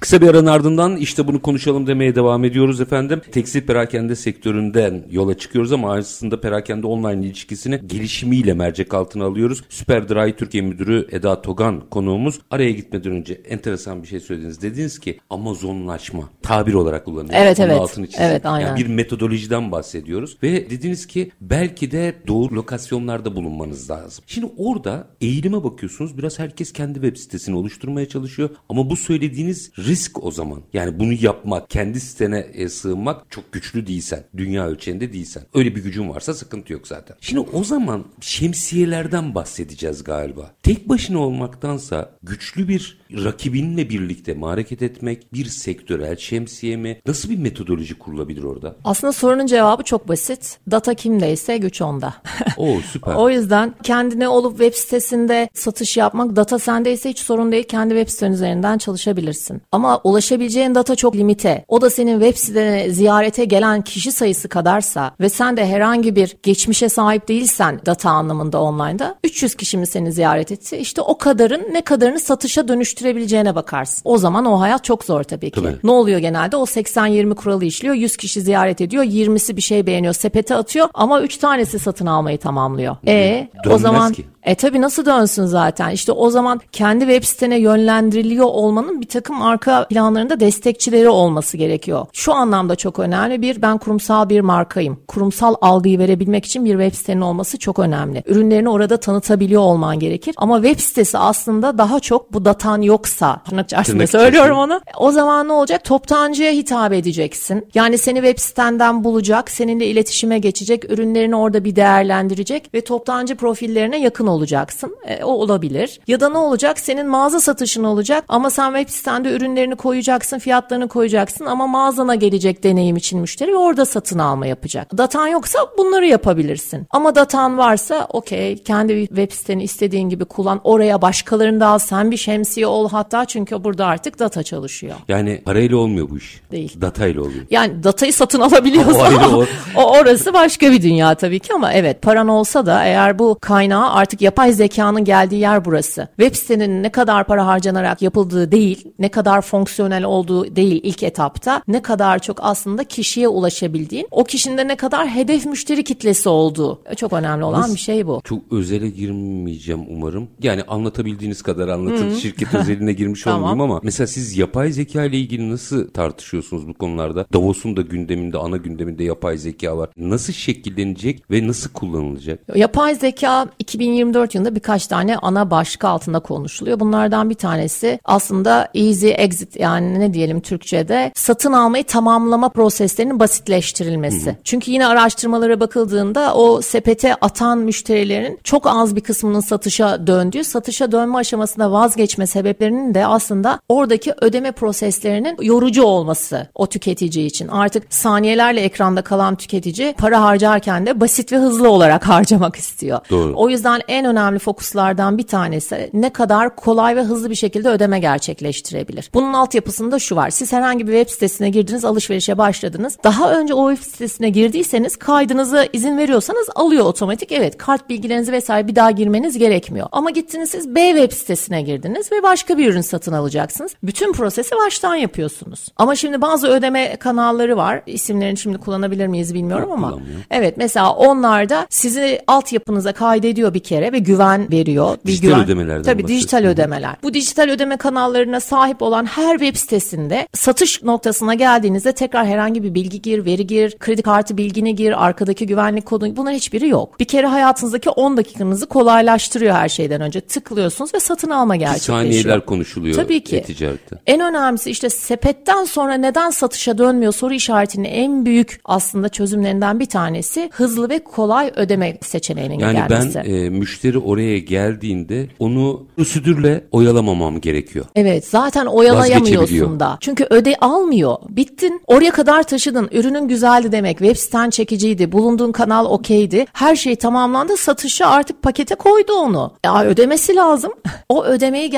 Kısa 0.06 0.22
bir 0.22 0.28
aranın 0.28 0.46
ardından 0.46 0.98
işte 0.98 1.28
bunu 1.28 1.42
konuşalım 1.42 1.88
demeye 1.88 2.16
devam 2.16 2.44
ediyoruz 2.44 2.82
efendim. 2.82 3.22
Tekstil 3.32 3.62
perakende 3.62 4.16
sektöründen 4.16 5.04
yola 5.12 5.38
çıkıyoruz 5.38 5.74
ama 5.74 5.94
aslında 5.94 6.42
perakende 6.42 6.88
online 6.88 7.26
ilişkisini 7.28 7.82
gelişimiyle 7.88 8.54
mercek 8.54 8.94
altına 8.94 9.26
alıyoruz. 9.26 9.64
Süper 9.70 10.10
Dry 10.10 10.36
Türkiye 10.36 10.64
Müdürü 10.64 11.08
Eda 11.12 11.42
Togan 11.42 11.90
konuğumuz. 11.90 12.40
Araya 12.52 12.72
gitmeden 12.72 13.12
önce 13.12 13.34
enteresan 13.34 14.04
bir 14.04 14.08
şey 14.08 14.20
söylediniz. 14.20 14.62
Dediniz 14.62 15.00
ki 15.00 15.20
Amazonlaşma 15.30 16.30
tabir 16.42 16.74
olarak 16.74 17.06
kullanıyoruz. 17.06 17.36
Evet 17.36 17.58
Bunun 17.58 17.68
evet. 17.68 17.80
Altını 17.80 18.08
evet 18.18 18.46
aynen. 18.46 18.68
Yani 18.68 18.80
bir 18.80 18.88
metodolojiden 18.88 19.72
bahsediyoruz. 19.72 20.38
Ve 20.44 20.70
dediniz 20.70 21.08
ki 21.08 21.32
belki 21.42 21.92
de 21.92 22.16
doğru 22.28 22.56
lokasyonlarda 22.56 23.36
bulunmanız 23.36 23.90
lazım. 23.90 24.24
Şimdi 24.28 24.48
orada 24.58 25.08
eğilime 25.22 25.64
bakıyorsunuz. 25.64 26.18
Biraz 26.18 26.40
herkes 26.40 26.74
kendi 26.74 26.94
web 26.94 27.18
sitesini 27.18 27.56
oluşturmaya 27.56 28.10
çalışıyor. 28.10 28.50
Ama 28.70 28.90
bu 28.90 28.96
söylediğiniz 28.96 29.72
risk 29.78 29.95
risk 29.96 30.24
o 30.24 30.32
zaman. 30.32 30.62
Yani 30.74 31.00
bunu 31.00 31.14
yapmak, 31.14 31.70
kendi 31.70 32.00
sitene 32.00 32.40
e, 32.40 32.70
sığınmak 32.70 33.32
çok 33.32 33.52
güçlü 33.52 33.88
değilsen, 33.88 34.24
dünya 34.38 34.68
ölçeğinde 34.68 35.14
değilsen. 35.14 35.44
Öyle 35.54 35.75
bir 35.75 35.84
gücün 35.84 36.10
varsa 36.10 36.34
sıkıntı 36.34 36.74
yok 36.74 36.88
zaten. 36.88 37.18
Şimdi 37.22 37.40
o 37.40 37.64
zaman 37.64 38.06
şemsiyelerden 38.22 39.36
bahsedeceğiz 39.36 40.04
galiba. 40.04 40.52
Tek 40.64 40.90
başına 40.90 41.20
olmaktansa 41.20 42.18
güçlü 42.24 42.68
bir 42.68 43.05
rakibinle 43.24 43.90
birlikte 43.90 44.34
mi 44.34 44.46
hareket 44.46 44.82
etmek, 44.82 45.34
bir 45.34 45.46
sektörel 45.46 46.16
şemsiye 46.18 46.78
mi? 46.78 47.02
Nasıl 47.08 47.30
bir 47.30 47.38
metodoloji 47.38 48.00
kurulabilir 48.00 48.44
orada? 48.44 48.76
Aslında 48.84 49.14
sorunun 49.14 49.46
cevabı 49.46 49.84
çok 49.84 50.08
basit. 50.08 50.60
Data 50.72 50.94
kimdeyse 50.94 51.58
güç 51.58 51.82
onda. 51.82 52.14
Oo 52.58 52.80
süper. 52.92 53.16
o 53.16 53.30
yüzden 53.30 53.76
kendine 53.84 54.28
olup 54.28 54.52
web 54.52 54.74
sitesinde 54.74 55.50
satış 55.54 55.98
yapmak 55.98 56.36
data 56.36 56.60
sendeyse 56.60 57.10
hiç 57.10 57.20
sorun 57.20 57.52
değil. 57.52 57.64
Kendi 57.64 57.94
web 57.94 58.10
siten 58.10 58.32
üzerinden 58.32 58.78
çalışabilirsin. 58.78 59.62
Ama 59.72 60.02
ulaşabileceğin 60.04 60.76
data 60.76 60.96
çok 60.96 61.16
limite. 61.16 61.66
O 61.68 61.82
da 61.82 61.90
senin 61.90 62.20
web 62.20 62.38
sitene 62.38 62.90
ziyarete 62.90 63.46
gelen 63.46 63.82
kişi 63.82 64.12
sayısı 64.12 64.50
kadarsa 64.50 65.16
ve 65.20 65.30
sen 65.30 65.58
de 65.58 65.66
herhangi 65.66 66.16
bir 66.16 66.38
geçmişe 66.44 66.90
sahip 66.90 67.28
değilsen 67.28 67.82
data 67.86 68.10
anlamında 68.10 68.62
online'da 68.62 69.16
300 69.24 69.56
kişi 69.56 69.78
mi 69.78 69.88
seni 69.88 70.12
ziyaret 70.12 70.52
etti? 70.52 70.78
İşte 70.78 71.02
o 71.02 71.18
kadarın 71.18 71.74
ne 71.74 71.82
kadarını 71.82 72.20
satışa 72.20 72.68
dönüştürebileceğine 73.06 73.56
bakarsın. 73.56 74.02
O 74.06 74.18
zaman 74.18 74.46
o 74.46 74.60
hayat 74.60 74.84
çok 74.84 75.04
zor 75.04 75.24
tabii 75.24 75.52
ki. 75.52 75.62
Tabii. 75.62 75.76
Ne 75.84 75.92
oluyor 75.92 76.20
genelde? 76.20 76.58
O 76.58 76.64
80-20 76.64 77.36
kuralı 77.36 77.66
işliyor. 77.66 77.96
100 77.96 78.18
kişi 78.18 78.42
ziyaret 78.42 78.82
ediyor. 78.82 79.04
20'si 79.04 79.56
bir 79.56 79.62
şey 79.62 79.86
beğeniyor. 79.86 80.14
Sepete 80.14 80.56
atıyor 80.56 80.88
ama 80.94 81.22
3 81.22 81.38
tanesi 81.38 81.80
satın 81.80 82.06
almayı 82.06 82.38
tamamlıyor. 82.38 82.96
E 83.08 83.48
o 83.60 83.64
Dönmez 83.66 83.82
zaman 83.82 84.14
ki. 84.14 84.26
e 84.44 84.56
tabi 84.56 84.82
nasıl 84.82 85.06
dönsün 85.06 85.46
zaten? 85.46 85.90
İşte 85.90 86.12
o 86.12 86.30
zaman 86.30 86.62
kendi 86.72 87.06
web 87.06 87.24
sitene 87.24 87.60
yönlendiriliyor 87.60 88.46
olmanın 88.46 89.02
bir 89.02 89.08
takım 89.08 89.42
arka 89.42 89.88
planlarında 89.88 90.40
destekçileri 90.40 91.10
olması 91.10 91.58
gerekiyor. 91.58 92.06
Şu 92.14 92.34
anlamda 92.34 92.76
çok 92.76 93.00
önemli. 93.00 93.42
Bir, 93.42 93.62
ben 93.62 93.78
kurumsal 93.78 94.30
bir 94.30 94.42
markayım. 94.42 95.00
Kurumsal 95.08 95.56
algıyı 95.62 96.00
verebilmek 96.00 96.46
için 96.46 96.66
bir 96.66 96.72
web 96.72 96.94
sitenin 96.98 97.22
olması 97.22 97.58
çok 97.60 97.80
önemli. 97.80 98.24
Ürünlerini 98.26 98.70
orada 98.70 98.98
tanıtabiliyor 98.98 99.62
olman 99.62 100.00
gerekir. 100.00 100.36
Ama 100.38 100.62
web 100.62 100.80
sitesi 100.80 101.18
aslında 101.18 101.78
daha 101.78 102.00
çok 102.00 102.34
bu 102.34 102.46
datan 102.46 102.82
yoksa, 102.86 103.42
tırnak 103.50 103.65
içerisinde 103.65 104.06
Tırnak 104.06 104.10
söylüyorum 104.10 104.58
onu. 104.58 104.82
O 104.98 105.12
zaman 105.12 105.48
ne 105.48 105.54
olacak? 105.54 105.84
Toptancıya 105.84 106.51
hitap 106.51 106.94
edeceksin. 106.94 107.68
Yani 107.74 107.98
seni 107.98 108.18
web 108.18 108.39
sitenden 108.39 109.04
bulacak, 109.04 109.51
seninle 109.51 109.86
iletişime 109.86 110.39
geçecek, 110.39 110.92
ürünlerini 110.92 111.36
orada 111.36 111.63
bir 111.65 111.75
değerlendirecek 111.75 112.74
ve 112.74 112.82
toptancı 112.82 113.36
profillerine 113.36 114.00
yakın 114.00 114.27
olacaksın. 114.27 114.96
E, 115.08 115.24
o 115.24 115.32
olabilir. 115.32 116.00
Ya 116.08 116.20
da 116.20 116.30
ne 116.30 116.38
olacak? 116.38 116.80
Senin 116.80 117.08
mağaza 117.08 117.39
satışın 117.39 117.84
olacak 117.84 118.24
ama 118.27 118.50
sen 118.50 118.74
web 118.74 118.89
sitende 118.89 119.32
ürünlerini 119.32 119.75
koyacaksın, 119.75 120.39
fiyatlarını 120.39 120.88
koyacaksın 120.88 121.46
ama 121.46 121.68
mağazana 121.68 122.15
gelecek 122.15 122.63
deneyim 122.63 122.96
için 122.96 123.20
müşteri 123.20 123.51
ve 123.51 123.58
orada 123.58 123.86
satın 123.86 124.20
alma 124.20 124.46
yapacak. 124.46 124.98
Datan 124.98 125.27
yoksa 125.27 125.60
bunları 125.77 126.08
yapabilirsin. 126.08 126.88
Ama 126.92 127.15
datan 127.15 127.58
varsa 127.58 128.08
okey 128.10 128.58
kendi 128.63 129.08
web 129.08 129.32
siteni 129.32 129.63
istediğin 129.63 130.10
gibi 130.10 130.25
kullan. 130.25 130.62
Oraya 130.63 131.01
başkalarını 131.01 131.60
da 131.60 131.68
al. 131.68 131.77
Sen 131.77 132.12
bir 132.12 132.18
şemsiye 132.18 132.68
ol 132.75 132.89
hatta 132.89 133.25
çünkü 133.25 133.63
burada 133.63 133.86
artık 133.86 134.20
data 134.20 134.44
çalışıyor. 134.44 134.96
Yani 135.08 135.41
parayla 135.46 135.77
olmuyor 135.77 136.10
bu 136.10 136.17
iş. 136.17 136.41
Değil. 136.51 136.82
Datayla 136.82 137.22
oluyor. 137.22 137.46
Yani 137.51 137.84
datayı 137.84 138.13
satın 138.13 138.39
alabiliyorsun. 138.41 138.94
O 139.00 139.03
ayrı 139.03 139.38
o. 139.38 139.46
o 139.75 140.00
orası 140.00 140.34
başka 140.34 140.72
bir 140.72 140.82
dünya 140.82 141.15
tabii 141.15 141.39
ki 141.39 141.53
ama 141.53 141.74
evet 141.74 142.01
paran 142.01 142.27
olsa 142.27 142.65
da 142.65 142.86
eğer 142.86 143.20
bu 143.20 143.38
kaynağı 143.41 143.91
artık 143.91 144.22
yapay 144.22 144.53
zekanın 144.53 145.03
geldiği 145.05 145.39
yer 145.39 145.65
burası. 145.65 146.08
Web 146.20 146.36
sitenin 146.36 146.84
ne 146.84 146.89
kadar 146.89 147.24
para 147.24 147.48
harcanarak 147.48 148.01
yapıldığı 148.01 148.51
değil, 148.51 148.91
ne 149.00 149.10
kadar 149.10 149.41
fonksiyonel 149.41 150.03
olduğu 150.03 150.55
değil 150.55 150.79
ilk 150.84 151.03
etapta, 151.03 151.62
ne 151.67 151.82
kadar 151.82 152.20
çok 152.20 152.38
aslında 152.41 152.84
kişiye 152.84 153.27
ulaşabildiğin, 153.27 154.08
o 154.12 154.24
kişinin 154.24 154.58
de 154.58 154.67
ne 154.67 154.75
kadar 154.75 155.08
hedef 155.08 155.46
müşteri 155.46 155.84
kitlesi 155.84 156.29
olduğu. 156.29 156.79
Çok 156.98 157.13
önemli 157.13 157.44
olan 157.44 157.74
bir 157.74 157.79
şey 157.79 158.08
bu. 158.08 158.22
Çok 158.24 158.39
özele 158.51 158.89
girmeyeceğim 158.89 159.82
umarım. 159.89 160.27
Yani 160.41 160.63
anlatabildiğiniz 160.67 161.41
kadar 161.41 161.67
anlatın. 161.67 162.15
Şirket 162.15 162.53
özeline 162.66 162.94
girmiş 162.94 163.22
Tamam. 163.22 163.40
olmayayım 163.40 163.62
ama 163.62 163.80
mesela 163.84 164.08
siz 164.08 164.38
yapay 164.38 164.72
zeka 164.72 165.06
ile 165.06 165.18
ilgili 165.18 165.52
nasıl 165.52 165.88
tartışıyorsunuz 165.88 166.68
bu 166.68 166.74
konularda? 166.74 167.26
Davos'un 167.34 167.78
da 167.78 167.82
gündeminde, 167.82 168.38
ana 168.38 168.58
gündeminde 168.58 169.04
yapay 169.04 169.38
zeka 169.38 169.78
var. 169.78 169.90
Nasıl 169.98 170.34
şekillenecek 170.34 171.32
ve 171.32 171.48
nasıl 171.48 171.70
kullanılacak? 171.70 172.40
Yapay 172.56 172.96
zeka 172.96 173.48
2024 173.60 174.36
yılında 174.36 174.56
birkaç 174.56 174.88
tane 174.88 175.18
ana 175.18 175.52
başlık 175.52 175.86
altında 175.86 176.20
konuşuluyor. 176.20 176.80
Bunlardan 176.80 177.30
bir 177.30 177.36
tanesi 177.36 178.00
aslında 178.06 178.70
easy 178.74 179.12
exit 179.16 179.60
yani 179.60 180.00
ne 180.00 180.14
diyelim 180.14 180.40
Türkçe'de 180.40 181.12
satın 181.16 181.54
almayı 181.54 181.84
tamamlama 181.84 182.50
proseslerinin 182.50 183.20
basitleştirilmesi. 183.20 184.38
Çünkü 184.44 184.72
yine 184.72 184.88
araştırmalara 184.88 185.60
bakıldığında 185.60 186.36
o 186.36 186.62
sepete 186.62 187.16
atan 187.16 187.58
müşterilerin 187.58 188.40
çok 188.44 188.68
az 188.68 188.96
bir 188.96 189.02
kısmının 189.02 189.40
satışa 189.40 190.08
döndüğü, 190.08 190.44
satışa 190.44 190.92
dönme 190.92 191.18
aşamasında 191.18 191.72
vazgeçme 191.72 192.28
sebeplerinin 192.56 192.94
de 192.94 193.06
aslında 193.06 193.60
oradaki 193.70 194.14
ödeme 194.22 194.52
proseslerinin 194.52 195.38
yorucu 195.42 195.84
olması 195.84 196.48
o 196.56 196.68
tüketici 196.68 197.26
için. 197.26 197.48
Artık 197.48 197.94
saniyelerle 197.94 198.62
ekranda 198.62 199.02
kalan 199.02 199.36
tüketici 199.36 199.94
para 199.98 200.24
harcarken 200.24 200.86
de 200.86 201.00
basit 201.00 201.32
ve 201.32 201.38
hızlı 201.38 201.70
olarak 201.70 202.08
harcamak 202.08 202.56
istiyor. 202.56 203.00
Doğru. 203.10 203.34
O 203.36 203.50
yüzden 203.50 203.82
en 203.88 204.06
önemli 204.06 204.40
fokuslardan 204.40 205.18
bir 205.18 205.28
tanesi 205.28 205.90
ne 205.94 206.10
kadar 206.10 206.56
kolay 206.56 206.96
ve 206.96 207.04
hızlı 207.04 207.30
bir 207.30 207.36
şekilde 207.36 207.70
ödeme 207.70 208.00
gerçekleştirebilir. 208.00 209.10
Bunun 209.14 209.34
altyapısında 209.34 210.00
şu 210.00 210.16
var. 210.16 210.30
Siz 210.30 210.54
herhangi 210.54 210.88
bir 210.88 210.94
web 210.94 211.10
sitesine 211.10 211.50
girdiniz, 211.50 211.86
alışverişe 211.86 212.38
başladınız. 212.38 212.98
Daha 213.04 213.34
önce 213.34 213.54
o 213.54 213.76
web 213.76 213.92
sitesine 213.92 214.30
girdiyseniz 214.30 214.96
kaydınıza 214.96 215.66
izin 215.74 215.98
veriyorsanız 215.98 216.48
alıyor 216.56 216.86
otomatik. 216.86 217.32
Evet 217.32 217.58
kart 217.58 217.90
bilgilerinizi 217.90 218.32
vesaire 218.32 218.68
bir 218.68 218.76
daha 218.76 218.92
girmeniz 218.92 219.38
gerekmiyor. 219.38 219.88
Ama 219.92 220.10
gittiniz 220.10 220.50
siz 220.50 220.76
B 220.76 220.88
web 220.90 221.12
sitesine 221.12 221.62
girdiniz 221.62 222.12
ve 222.12 222.24
başka 222.24 222.45
bir 222.58 222.72
ürün 222.72 222.82
satın 222.82 223.14
alacaksınız. 223.14 223.72
Bütün 223.84 224.14
prosesi 224.14 224.56
baştan 224.66 224.96
yapıyorsunuz. 224.96 225.68
Ama 225.78 225.96
şimdi 225.96 226.22
bazı 226.22 226.48
ödeme 226.48 226.96
kanalları 226.96 227.58
var. 227.58 227.82
İsimlerini 227.86 228.38
şimdi 228.38 228.58
kullanabilir 228.58 229.08
miyiz 229.08 229.34
bilmiyorum 229.34 229.70
Yok, 229.70 229.78
ama. 229.78 230.00
Evet 230.32 230.58
mesela 230.58 230.94
onlarda 230.94 231.68
sizi 231.70 232.22
altyapınıza 232.28 232.94
kaydediyor 232.94 233.54
bir 233.54 233.60
kere 233.60 233.92
ve 233.92 234.00
güven 234.00 234.52
veriyor. 234.52 234.98
Bir 235.06 235.12
Dijital 235.12 235.28
güven. 235.28 235.44
ödemelerden 235.44 235.84
Tabii 235.84 236.08
dijital 236.08 236.44
ödemeler. 236.44 236.96
Bu 237.04 237.14
dijital 237.14 237.50
ödeme 237.50 237.78
kanallarına 237.78 238.40
sahip 238.40 238.82
olan 238.82 239.06
her 239.06 239.38
web 239.40 239.56
sitesinde 239.56 240.28
satış 240.34 240.84
noktasına 240.84 241.34
geldiğinizde 241.34 241.92
tekrar 241.92 242.25
herhangi 242.25 242.64
bir 242.64 242.74
bilgi 242.74 243.02
gir, 243.02 243.25
veri 243.25 243.48
gir, 243.48 243.78
kredi 243.80 244.02
kartı 244.02 244.38
bilgini 244.38 244.75
gir, 244.75 245.06
arkadaki 245.06 245.48
güvenlik 245.48 245.86
kodu 245.86 246.16
bunların 246.16 246.36
hiçbiri 246.36 246.68
yok. 246.68 247.00
Bir 247.00 247.06
kere 247.06 247.28
hayatınızdaki 247.28 247.90
10 247.90 248.18
dakikanızı 248.18 248.66
kolaylaştırıyor 248.66 249.56
her 249.56 249.70
şeyden 249.70 250.02
önce. 250.02 250.22
Tıklıyorsunuz 250.22 250.94
ve 250.94 251.00
satın 251.00 251.30
alma 251.30 251.56
gerçekleşiyor. 251.56 252.35
Saniyeler 252.36 252.46
konuşuluyor 252.46 252.96
Tabii 252.96 253.22
ki. 253.24 253.38
e-ticarette. 253.38 253.96
En 254.08 254.20
önemlisi 254.20 254.72
işte 254.72 254.89
sepetten 254.89 255.63
sonra 255.65 255.94
neden 255.94 256.30
satışa 256.30 256.77
dönmüyor 256.77 257.13
soru 257.13 257.34
işaretinin 257.34 257.89
en 257.89 258.25
büyük 258.25 258.60
aslında 258.65 259.10
çözümlerinden 259.10 259.80
bir 259.80 259.86
tanesi 259.86 260.50
hızlı 260.54 260.89
ve 260.89 261.00
kolay 261.04 261.51
ödeme 261.56 261.98
seçeneğinin 262.01 262.60
Yani 262.60 262.74
gelmesi. 262.89 263.22
ben 263.25 263.30
e, 263.34 263.50
müşteri 263.50 263.98
oraya 263.98 264.39
geldiğinde 264.39 265.27
onu 265.39 265.86
prosedürle 265.96 266.63
oyalamamam 266.72 267.42
gerekiyor. 267.42 267.86
Evet 267.96 268.25
zaten 268.27 268.65
oyalayamıyorsun 268.65 269.80
da. 269.80 269.98
Çünkü 270.01 270.27
öde 270.30 270.56
almıyor. 270.62 271.15
Bittin. 271.30 271.82
Oraya 271.88 272.12
kadar 272.12 272.44
taşıdın. 272.44 272.89
Ürünün 272.92 273.27
güzeldi 273.27 273.72
demek. 273.72 273.98
Web 273.98 274.15
siten 274.15 274.50
çekiciydi. 274.50 275.12
Bulunduğun 275.12 275.51
kanal 275.51 275.86
okeydi. 275.86 276.46
Her 276.54 276.75
şey 276.75 276.96
tamamlandı. 276.96 277.58
Satışa 277.58 278.08
artık 278.08 278.42
pakete 278.42 278.75
koydu 278.75 279.13
onu. 279.13 279.54
Ya 279.65 279.84
ödemesi 279.84 280.36
lazım. 280.36 280.72
O 281.10 281.24
ödemeyi 281.25 281.70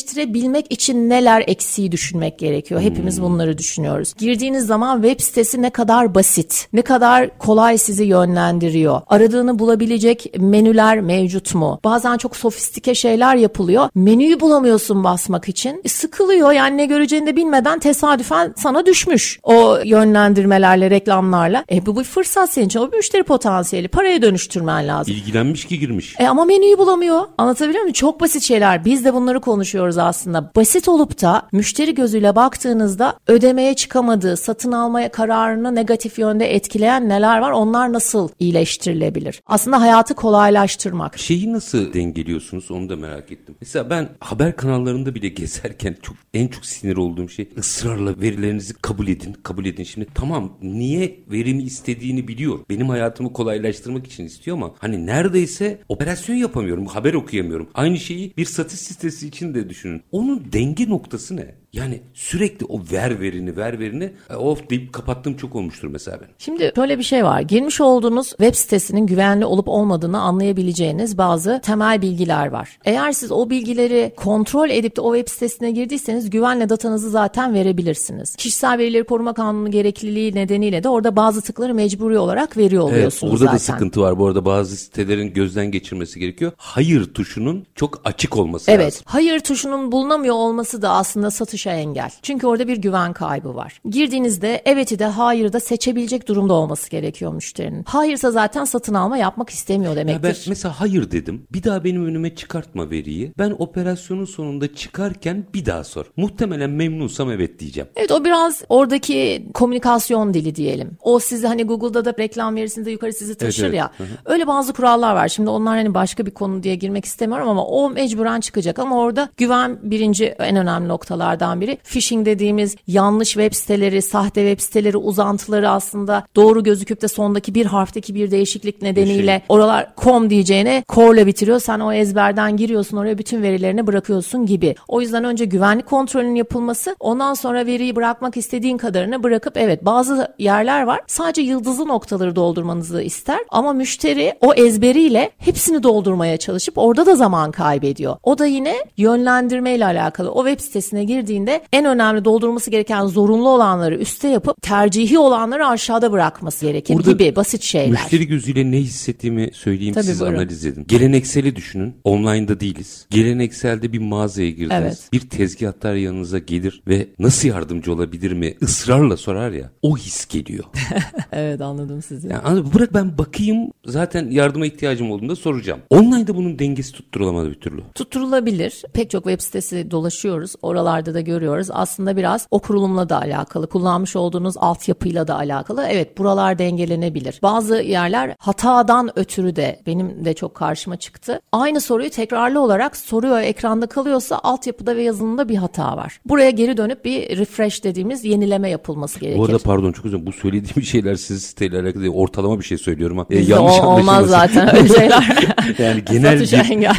gerçekleştirebilmek 0.00 0.66
için 0.72 1.08
neler 1.08 1.44
eksiği 1.46 1.92
düşünmek 1.92 2.38
gerekiyor. 2.38 2.80
Hepimiz 2.80 3.22
bunları 3.22 3.58
düşünüyoruz. 3.58 4.14
Girdiğiniz 4.18 4.66
zaman 4.66 5.02
web 5.02 5.20
sitesi 5.20 5.62
ne 5.62 5.70
kadar 5.70 6.14
basit, 6.14 6.68
ne 6.72 6.82
kadar 6.82 7.38
kolay 7.38 7.78
sizi 7.78 8.04
yönlendiriyor. 8.04 9.00
Aradığını 9.06 9.58
bulabilecek 9.58 10.26
menüler 10.38 11.00
mevcut 11.00 11.54
mu? 11.54 11.80
Bazen 11.84 12.16
çok 12.16 12.36
sofistike 12.36 12.94
şeyler 12.94 13.36
yapılıyor. 13.36 13.88
Menüyü 13.94 14.40
bulamıyorsun 14.40 15.04
basmak 15.04 15.48
için. 15.48 15.80
E, 15.84 15.88
sıkılıyor 15.88 16.52
yani 16.52 16.76
ne 16.76 16.86
göreceğini 16.86 17.26
de 17.26 17.36
bilmeden 17.36 17.78
tesadüfen 17.78 18.54
sana 18.56 18.86
düşmüş. 18.86 19.40
O 19.42 19.78
yönlendirmelerle, 19.84 20.90
reklamlarla. 20.90 21.64
E 21.72 21.86
bu 21.86 21.98
bir 21.98 22.04
fırsat 22.04 22.52
senin 22.52 22.66
için. 22.66 22.80
O 22.80 22.92
bir 22.92 22.96
müşteri 22.96 23.22
potansiyeli. 23.22 23.88
Paraya 23.88 24.22
dönüştürmen 24.22 24.88
lazım. 24.88 25.14
İlgilenmiş 25.14 25.64
ki 25.64 25.78
girmiş. 25.78 26.14
E 26.18 26.28
ama 26.28 26.44
menüyü 26.44 26.78
bulamıyor. 26.78 27.20
Anlatabiliyor 27.38 27.82
muyum? 27.82 27.92
Çok 27.92 28.20
basit 28.20 28.42
şeyler. 28.42 28.84
Biz 28.84 29.04
de 29.04 29.14
bunları 29.14 29.40
konuşuyoruz 29.40 29.89
aslında. 29.98 30.50
Basit 30.56 30.88
olup 30.88 31.22
da 31.22 31.48
müşteri 31.52 31.94
gözüyle 31.94 32.36
baktığınızda 32.36 33.18
ödemeye 33.26 33.74
çıkamadığı, 33.74 34.36
satın 34.36 34.72
almaya 34.72 35.10
kararını 35.10 35.74
negatif 35.74 36.18
yönde 36.18 36.54
etkileyen 36.54 37.08
neler 37.08 37.38
var? 37.38 37.50
Onlar 37.50 37.92
nasıl 37.92 38.28
iyileştirilebilir? 38.38 39.42
Aslında 39.46 39.80
hayatı 39.80 40.14
kolaylaştırmak. 40.14 41.18
şeyi 41.18 41.52
nasıl 41.52 41.92
dengeliyorsunuz 41.92 42.70
onu 42.70 42.88
da 42.88 42.96
merak 42.96 43.32
ettim. 43.32 43.54
Mesela 43.60 43.90
ben 43.90 44.08
haber 44.20 44.56
kanallarında 44.56 45.14
bile 45.14 45.28
gezerken 45.40 45.96
çok 46.02 46.16
en 46.34 46.48
çok 46.48 46.66
sinir 46.66 46.96
olduğum 46.96 47.28
şey 47.28 47.48
ısrarla 47.58 48.20
verilerinizi 48.20 48.74
kabul 48.74 49.08
edin, 49.08 49.32
kabul 49.42 49.64
edin. 49.64 49.84
Şimdi 49.84 50.06
tamam 50.14 50.58
niye 50.62 51.20
verimi 51.30 51.62
istediğini 51.62 52.28
biliyor. 52.28 52.58
Benim 52.70 52.88
hayatımı 52.88 53.32
kolaylaştırmak 53.32 54.06
için 54.06 54.24
istiyor 54.24 54.56
ama 54.56 54.74
hani 54.78 55.06
neredeyse 55.06 55.80
operasyon 55.88 56.36
yapamıyorum, 56.36 56.86
haber 56.86 57.14
okuyamıyorum. 57.14 57.68
Aynı 57.74 57.98
şeyi 57.98 58.36
bir 58.36 58.44
satış 58.44 58.80
sitesi 58.80 59.28
için 59.28 59.54
de 59.54 59.68
düşünün. 59.80 60.02
Onun 60.12 60.52
denge 60.52 60.88
noktası 60.88 61.36
ne? 61.36 61.54
Yani 61.72 62.00
sürekli 62.14 62.66
o 62.66 62.80
ver 62.92 63.20
verini 63.20 63.56
ver 63.56 63.78
verini 63.78 64.12
e, 64.30 64.34
of 64.34 64.70
deyip 64.70 64.92
kapattığım 64.92 65.36
çok 65.36 65.56
olmuştur 65.56 65.88
mesela 65.88 66.20
ben. 66.20 66.28
Şimdi 66.38 66.72
şöyle 66.74 66.98
bir 66.98 67.02
şey 67.02 67.24
var. 67.24 67.40
Girmiş 67.40 67.80
olduğunuz 67.80 68.28
web 68.28 68.54
sitesinin 68.54 69.06
güvenli 69.06 69.44
olup 69.44 69.68
olmadığını 69.68 70.20
anlayabileceğiniz 70.20 71.18
bazı 71.18 71.60
temel 71.64 72.02
bilgiler 72.02 72.46
var. 72.46 72.78
Eğer 72.84 73.12
siz 73.12 73.32
o 73.32 73.50
bilgileri 73.50 74.12
kontrol 74.16 74.70
edip 74.70 74.96
de 74.96 75.00
o 75.00 75.16
web 75.16 75.32
sitesine 75.32 75.70
girdiyseniz 75.70 76.30
güvenle 76.30 76.68
datanızı 76.68 77.10
zaten 77.10 77.54
verebilirsiniz. 77.54 78.36
Kişisel 78.36 78.78
verileri 78.78 79.04
koruma 79.04 79.34
kanunu 79.34 79.70
gerekliliği 79.70 80.34
nedeniyle 80.34 80.84
de 80.84 80.88
orada 80.88 81.16
bazı 81.16 81.42
tıkları 81.42 81.74
mecburi 81.74 82.18
olarak 82.18 82.56
veriyor 82.56 82.82
oluyorsunuz 82.82 83.32
evet, 83.32 83.42
orada 83.42 83.44
zaten. 83.44 83.54
da 83.54 83.58
sıkıntı 83.58 84.00
var. 84.00 84.18
Bu 84.18 84.26
arada 84.26 84.44
bazı 84.44 84.76
sitelerin 84.76 85.32
gözden 85.32 85.70
geçirmesi 85.70 86.20
gerekiyor. 86.20 86.52
Hayır 86.56 87.14
tuşunun 87.14 87.66
çok 87.74 88.00
açık 88.04 88.36
olması 88.36 88.70
evet, 88.70 88.86
lazım. 88.86 89.02
Evet. 89.04 89.14
Hayır 89.14 89.40
tuşunun 89.40 89.92
bulunamıyor 89.92 90.34
olması 90.34 90.82
da 90.82 90.90
aslında 90.90 91.30
satışa 91.60 91.70
engel. 91.70 92.10
Çünkü 92.22 92.46
orada 92.46 92.68
bir 92.68 92.76
güven 92.76 93.12
kaybı 93.12 93.54
var. 93.54 93.80
Girdiğinizde 93.90 94.62
evet'i 94.64 94.98
de 94.98 95.04
hayırı 95.04 95.52
da 95.52 95.60
seçebilecek 95.60 96.28
durumda 96.28 96.54
olması 96.54 96.90
gerekiyor 96.90 97.32
müşterinin. 97.32 97.84
Hayırsa 97.84 98.30
zaten 98.30 98.64
satın 98.64 98.94
alma 98.94 99.18
yapmak 99.18 99.50
istemiyor 99.50 99.96
demektir. 99.96 100.28
Ya 100.28 100.34
ben 100.34 100.40
mesela 100.46 100.80
hayır 100.80 101.10
dedim. 101.10 101.46
Bir 101.52 101.62
daha 101.62 101.84
benim 101.84 102.06
önüme 102.06 102.34
çıkartma 102.34 102.90
veriyi. 102.90 103.32
Ben 103.38 103.54
operasyonun 103.58 104.24
sonunda 104.24 104.74
çıkarken 104.74 105.44
bir 105.54 105.66
daha 105.66 105.84
sor. 105.84 106.06
Muhtemelen 106.16 106.70
memnunsam 106.70 107.30
evet 107.30 107.58
diyeceğim. 107.58 107.88
Evet 107.96 108.10
o 108.10 108.24
biraz 108.24 108.62
oradaki 108.68 109.46
komünikasyon 109.54 110.34
dili 110.34 110.54
diyelim. 110.54 110.90
O 111.02 111.18
sizi 111.18 111.46
hani 111.46 111.64
Google'da 111.64 112.04
da 112.04 112.14
reklam 112.18 112.56
verirsinde 112.56 112.90
yukarı 112.90 113.12
sizi 113.12 113.34
taşır 113.34 113.64
evet. 113.64 113.74
ya. 113.74 113.90
Hı-hı. 113.98 114.06
Öyle 114.24 114.46
bazı 114.46 114.72
kurallar 114.72 115.14
var. 115.14 115.28
Şimdi 115.28 115.50
onlar 115.50 115.76
hani 115.76 115.94
başka 115.94 116.26
bir 116.26 116.30
konu 116.30 116.62
diye 116.62 116.74
girmek 116.74 117.04
istemiyorum 117.04 117.48
ama 117.48 117.66
o 117.66 117.90
mecburen 117.90 118.40
çıkacak 118.40 118.78
ama 118.78 118.98
orada 118.98 119.28
güven 119.36 119.78
birinci 119.82 120.24
en 120.26 120.56
önemli 120.56 120.88
noktalardan 120.88 121.49
biri. 121.60 121.78
Phishing 121.84 122.26
dediğimiz 122.26 122.76
yanlış 122.86 123.28
web 123.28 123.52
siteleri, 123.52 124.02
sahte 124.02 124.40
web 124.50 124.64
siteleri, 124.64 124.96
uzantıları 124.96 125.70
aslında 125.70 126.26
doğru 126.36 126.62
gözüküp 126.62 127.02
de 127.02 127.08
sondaki 127.08 127.54
bir 127.54 127.66
harfteki 127.66 128.14
bir 128.14 128.30
değişiklik 128.30 128.82
nedeniyle 128.82 129.32
şey. 129.38 129.44
oralar 129.48 129.92
com 129.96 130.30
diyeceğine 130.30 130.84
core'la 130.88 131.26
bitiriyor. 131.26 131.60
Sen 131.60 131.80
o 131.80 131.92
ezberden 131.92 132.56
giriyorsun 132.56 132.96
oraya 132.96 133.18
bütün 133.18 133.42
verilerini 133.42 133.86
bırakıyorsun 133.86 134.46
gibi. 134.46 134.74
O 134.88 135.00
yüzden 135.00 135.24
önce 135.24 135.44
güvenlik 135.44 135.86
kontrolünün 135.86 136.34
yapılması 136.34 136.96
ondan 137.00 137.34
sonra 137.34 137.66
veriyi 137.66 137.96
bırakmak 137.96 138.36
istediğin 138.36 138.78
kadarını 138.78 139.22
bırakıp 139.22 139.56
evet 139.56 139.84
bazı 139.84 140.34
yerler 140.38 140.82
var 140.82 141.00
sadece 141.06 141.42
yıldızlı 141.42 141.88
noktaları 141.88 142.36
doldurmanızı 142.36 143.02
ister 143.02 143.38
ama 143.48 143.72
müşteri 143.72 144.34
o 144.40 144.54
ezberiyle 144.54 145.30
hepsini 145.38 145.82
doldurmaya 145.82 146.36
çalışıp 146.36 146.78
orada 146.78 147.06
da 147.06 147.14
zaman 147.14 147.50
kaybediyor. 147.50 148.16
O 148.22 148.38
da 148.38 148.46
yine 148.46 148.74
yönlendirme 148.96 149.74
ile 149.74 149.84
alakalı. 149.84 150.32
O 150.32 150.46
web 150.46 150.64
sitesine 150.64 151.04
girdiğinde 151.40 151.62
en 151.72 151.84
önemli 151.84 152.24
doldurması 152.24 152.70
gereken 152.70 153.06
zorunlu 153.06 153.48
olanları 153.48 153.96
üste 153.96 154.28
yapıp 154.28 154.62
tercihi 154.62 155.18
olanları 155.18 155.66
aşağıda 155.66 156.12
bırakması 156.12 156.66
gerekir 156.66 156.94
Burada 156.94 157.12
gibi 157.12 157.36
basit 157.36 157.62
şeyler. 157.62 157.90
Müşteri 157.90 158.26
gözüyle 158.26 158.70
ne 158.70 158.76
hissettiğimi 158.76 159.50
söyleyeyim 159.52 159.94
Tabii 159.94 160.04
siz 160.04 160.20
buyurun. 160.20 160.36
analiz 160.36 160.66
edin. 160.66 160.84
Gelenekseli 160.88 161.56
düşünün. 161.56 161.94
Online'da 162.04 162.60
değiliz. 162.60 163.06
Gelenekselde 163.10 163.92
bir 163.92 163.98
mağazaya 163.98 164.50
girdiniz. 164.50 164.70
Evet. 164.72 165.08
Bir 165.12 165.20
tezgahtar 165.20 165.94
yanınıza 165.94 166.38
gelir 166.38 166.82
ve 166.88 167.08
nasıl 167.18 167.48
yardımcı 167.48 167.92
olabilir 167.92 168.32
mi 168.32 168.54
ısrarla 168.62 169.16
sorar 169.16 169.50
ya. 169.50 169.70
O 169.82 169.96
his 169.96 170.26
geliyor. 170.26 170.64
evet 171.32 171.60
anladım 171.60 172.02
sizi. 172.02 172.28
Yani 172.28 172.74
bırak 172.74 172.94
ben 172.94 173.18
bakayım 173.18 173.70
zaten 173.86 174.30
yardıma 174.30 174.66
ihtiyacım 174.66 175.10
olduğunda 175.10 175.36
soracağım. 175.36 175.80
Online'da 175.90 176.36
bunun 176.36 176.58
dengesi 176.58 176.92
tutturulamadı 176.92 177.50
bir 177.50 177.60
türlü. 177.60 177.80
Tutturulabilir. 177.94 178.82
Pek 178.92 179.10
çok 179.10 179.24
web 179.24 179.40
sitesi 179.40 179.90
dolaşıyoruz. 179.90 180.54
Oralarda 180.62 181.14
da 181.14 181.20
görüyoruz. 181.30 181.68
Aslında 181.70 182.16
biraz 182.16 182.46
o 182.50 182.58
kurulumla 182.58 183.08
da 183.08 183.20
alakalı. 183.20 183.66
Kullanmış 183.66 184.16
olduğunuz 184.16 184.54
altyapıyla 184.56 185.28
da 185.28 185.36
alakalı. 185.36 185.86
Evet 185.90 186.18
buralar 186.18 186.58
dengelenebilir. 186.58 187.38
Bazı 187.42 187.76
yerler 187.76 188.34
hatadan 188.38 189.18
ötürü 189.18 189.56
de 189.56 189.80
benim 189.86 190.24
de 190.24 190.34
çok 190.34 190.54
karşıma 190.54 190.96
çıktı. 190.96 191.40
Aynı 191.52 191.80
soruyu 191.80 192.10
tekrarlı 192.10 192.60
olarak 192.60 192.96
soruyor 192.96 193.40
ekranda 193.40 193.86
kalıyorsa 193.86 194.40
altyapıda 194.42 194.96
ve 194.96 195.02
yazılımda 195.02 195.48
bir 195.48 195.56
hata 195.56 195.96
var. 195.96 196.20
Buraya 196.24 196.50
geri 196.50 196.76
dönüp 196.76 197.04
bir 197.04 197.38
refresh 197.38 197.84
dediğimiz 197.84 198.24
yenileme 198.24 198.70
yapılması 198.70 199.20
gerekir. 199.20 199.38
Bu 199.38 199.44
arada 199.44 199.58
pardon 199.58 199.92
çok 199.92 200.06
özür 200.06 200.26
Bu 200.26 200.32
söylediğim 200.32 200.82
şeyler 200.82 201.14
siz 201.14 201.42
siteyle 201.42 201.80
alakalı 201.80 202.02
değil. 202.02 202.14
Ortalama 202.14 202.58
bir 202.58 202.64
şey 202.64 202.78
söylüyorum 202.78 203.18
ama. 203.18 203.26
E, 203.30 203.38
yanlış 203.38 203.78
o, 203.78 203.86
olmaz 203.86 204.26
zaten 204.28 204.76
öyle 204.76 204.88
şeyler. 204.88 205.48
yani 205.78 206.04
genel 206.04 206.40
bir, 206.40 206.50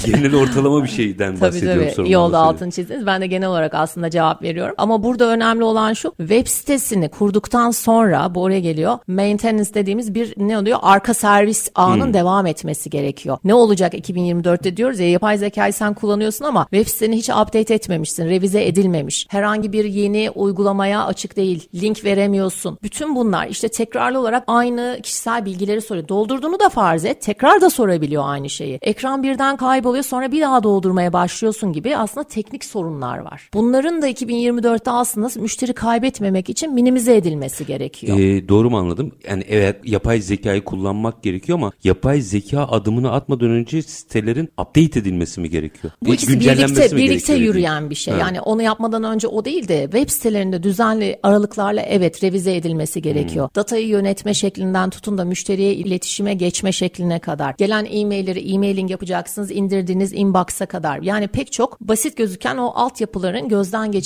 genel 0.05 0.36
ortalama 0.36 0.84
bir 0.84 0.89
şeyden 0.89 1.41
bahsediyorum. 1.41 1.82
Tabii 1.84 1.95
tabii. 1.95 2.08
İyi 2.08 2.17
oldu 2.17 2.38
altını 2.38 2.71
çizdiniz. 2.71 3.05
Ben 3.05 3.21
de 3.21 3.27
genel 3.27 3.49
olarak 3.49 3.73
aslında 3.73 4.10
cevap 4.21 4.41
veriyorum. 4.41 4.75
Ama 4.77 5.03
burada 5.03 5.25
önemli 5.25 5.63
olan 5.63 5.93
şu 5.93 6.13
web 6.17 6.47
sitesini 6.47 7.10
kurduktan 7.10 7.71
sonra 7.71 8.36
bu 8.36 8.41
oraya 8.41 8.60
geliyor. 8.60 8.97
Maintenance 9.07 9.73
dediğimiz 9.73 10.15
bir 10.15 10.34
ne 10.38 10.57
oluyor? 10.57 10.79
Arka 10.81 11.13
servis 11.13 11.69
ağının 11.75 12.05
hmm. 12.05 12.13
devam 12.13 12.45
etmesi 12.45 12.89
gerekiyor. 12.89 13.38
Ne 13.43 13.53
olacak 13.53 13.93
2024'te 13.93 14.77
diyoruz 14.77 14.99
ya 14.99 15.10
yapay 15.10 15.38
zekayı 15.38 15.73
sen 15.73 15.93
kullanıyorsun 15.93 16.45
ama 16.45 16.67
web 16.71 16.88
siteni 16.88 17.17
hiç 17.17 17.29
update 17.29 17.73
etmemişsin. 17.73 18.25
Revize 18.25 18.65
edilmemiş. 18.65 19.27
Herhangi 19.29 19.73
bir 19.73 19.86
yeni 19.86 20.29
uygulamaya 20.36 21.05
açık 21.05 21.36
değil. 21.38 21.69
Link 21.75 22.05
veremiyorsun. 22.05 22.77
Bütün 22.84 23.15
bunlar 23.15 23.47
işte 23.47 23.67
tekrarlı 23.67 24.19
olarak 24.19 24.43
aynı 24.47 24.99
kişisel 25.03 25.45
bilgileri 25.45 25.81
soruyor. 25.81 26.07
Doldurduğunu 26.07 26.60
da 26.60 26.69
farz 26.69 27.05
et. 27.05 27.21
Tekrar 27.21 27.62
da 27.62 27.69
sorabiliyor 27.69 28.23
aynı 28.25 28.49
şeyi. 28.49 28.79
Ekran 28.81 29.23
birden 29.23 29.57
kayboluyor 29.57 30.03
sonra 30.03 30.31
bir 30.31 30.41
daha 30.41 30.63
doldurmaya 30.63 31.13
başlıyorsun 31.13 31.73
gibi 31.73 31.97
aslında 31.97 32.27
teknik 32.27 32.65
sorunlar 32.65 33.17
var. 33.17 33.49
Bunların 33.53 34.01
da 34.01 34.07
2024'te 34.12 34.91
aslında 34.91 35.30
müşteri 35.41 35.74
kaybetmemek 35.74 36.50
için 36.50 36.74
minimize 36.74 37.15
edilmesi 37.15 37.65
gerekiyor. 37.65 38.19
Ee, 38.19 38.47
doğru 38.50 38.69
mu 38.69 38.78
anladım? 38.78 39.12
Yani 39.30 39.43
evet 39.50 39.76
yapay 39.84 40.21
zekayı 40.21 40.63
kullanmak 40.63 41.24
gerekiyor 41.24 41.58
ama 41.58 41.71
yapay 41.84 42.21
zeka 42.21 42.63
adımını 42.63 43.12
atmadan 43.12 43.50
önce 43.50 43.82
sitelerin 43.82 44.45
update 44.45 45.00
edilmesi 45.00 45.41
mi 45.41 45.50
gerekiyor? 45.50 45.93
Bu 46.06 46.13
ikisi 46.13 46.39
birlikte, 46.39 46.97
birlikte 46.97 47.34
yürüyen 47.34 47.89
bir 47.89 47.95
şey. 47.95 48.13
Ha. 48.13 48.19
Yani 48.19 48.41
onu 48.41 48.62
yapmadan 48.62 49.04
önce 49.04 49.28
o 49.28 49.45
değil 49.45 49.67
de 49.67 49.82
web 49.84 50.10
sitelerinde 50.10 50.63
düzenli 50.63 51.19
aralıklarla 51.24 51.82
evet 51.82 52.24
revize 52.24 52.56
edilmesi 52.56 53.02
gerekiyor. 53.02 53.45
Hmm. 53.45 53.56
Datayı 53.56 53.88
yönetme 53.88 54.34
şeklinden 54.34 54.89
tutun 54.89 55.17
da 55.17 55.26
müşteriye 55.26 55.74
iletişime 55.74 56.34
geçme 56.34 56.71
şekline 56.71 57.19
kadar. 57.19 57.56
Gelen 57.58 57.88
e-mailleri 57.91 58.54
e-mailing 58.54 58.91
yapacaksınız 58.91 59.52
indirdiğiniz 59.52 60.13
inbox'a 60.13 60.65
kadar. 60.65 61.02
Yani 61.02 61.28
pek 61.28 61.52
çok 61.52 61.82
basit 61.82 62.17
gözüken 62.17 62.58
o 62.58 62.71
altyapıların 62.76 63.50
gözden 63.50 63.91
geçirilmesi 63.91 64.00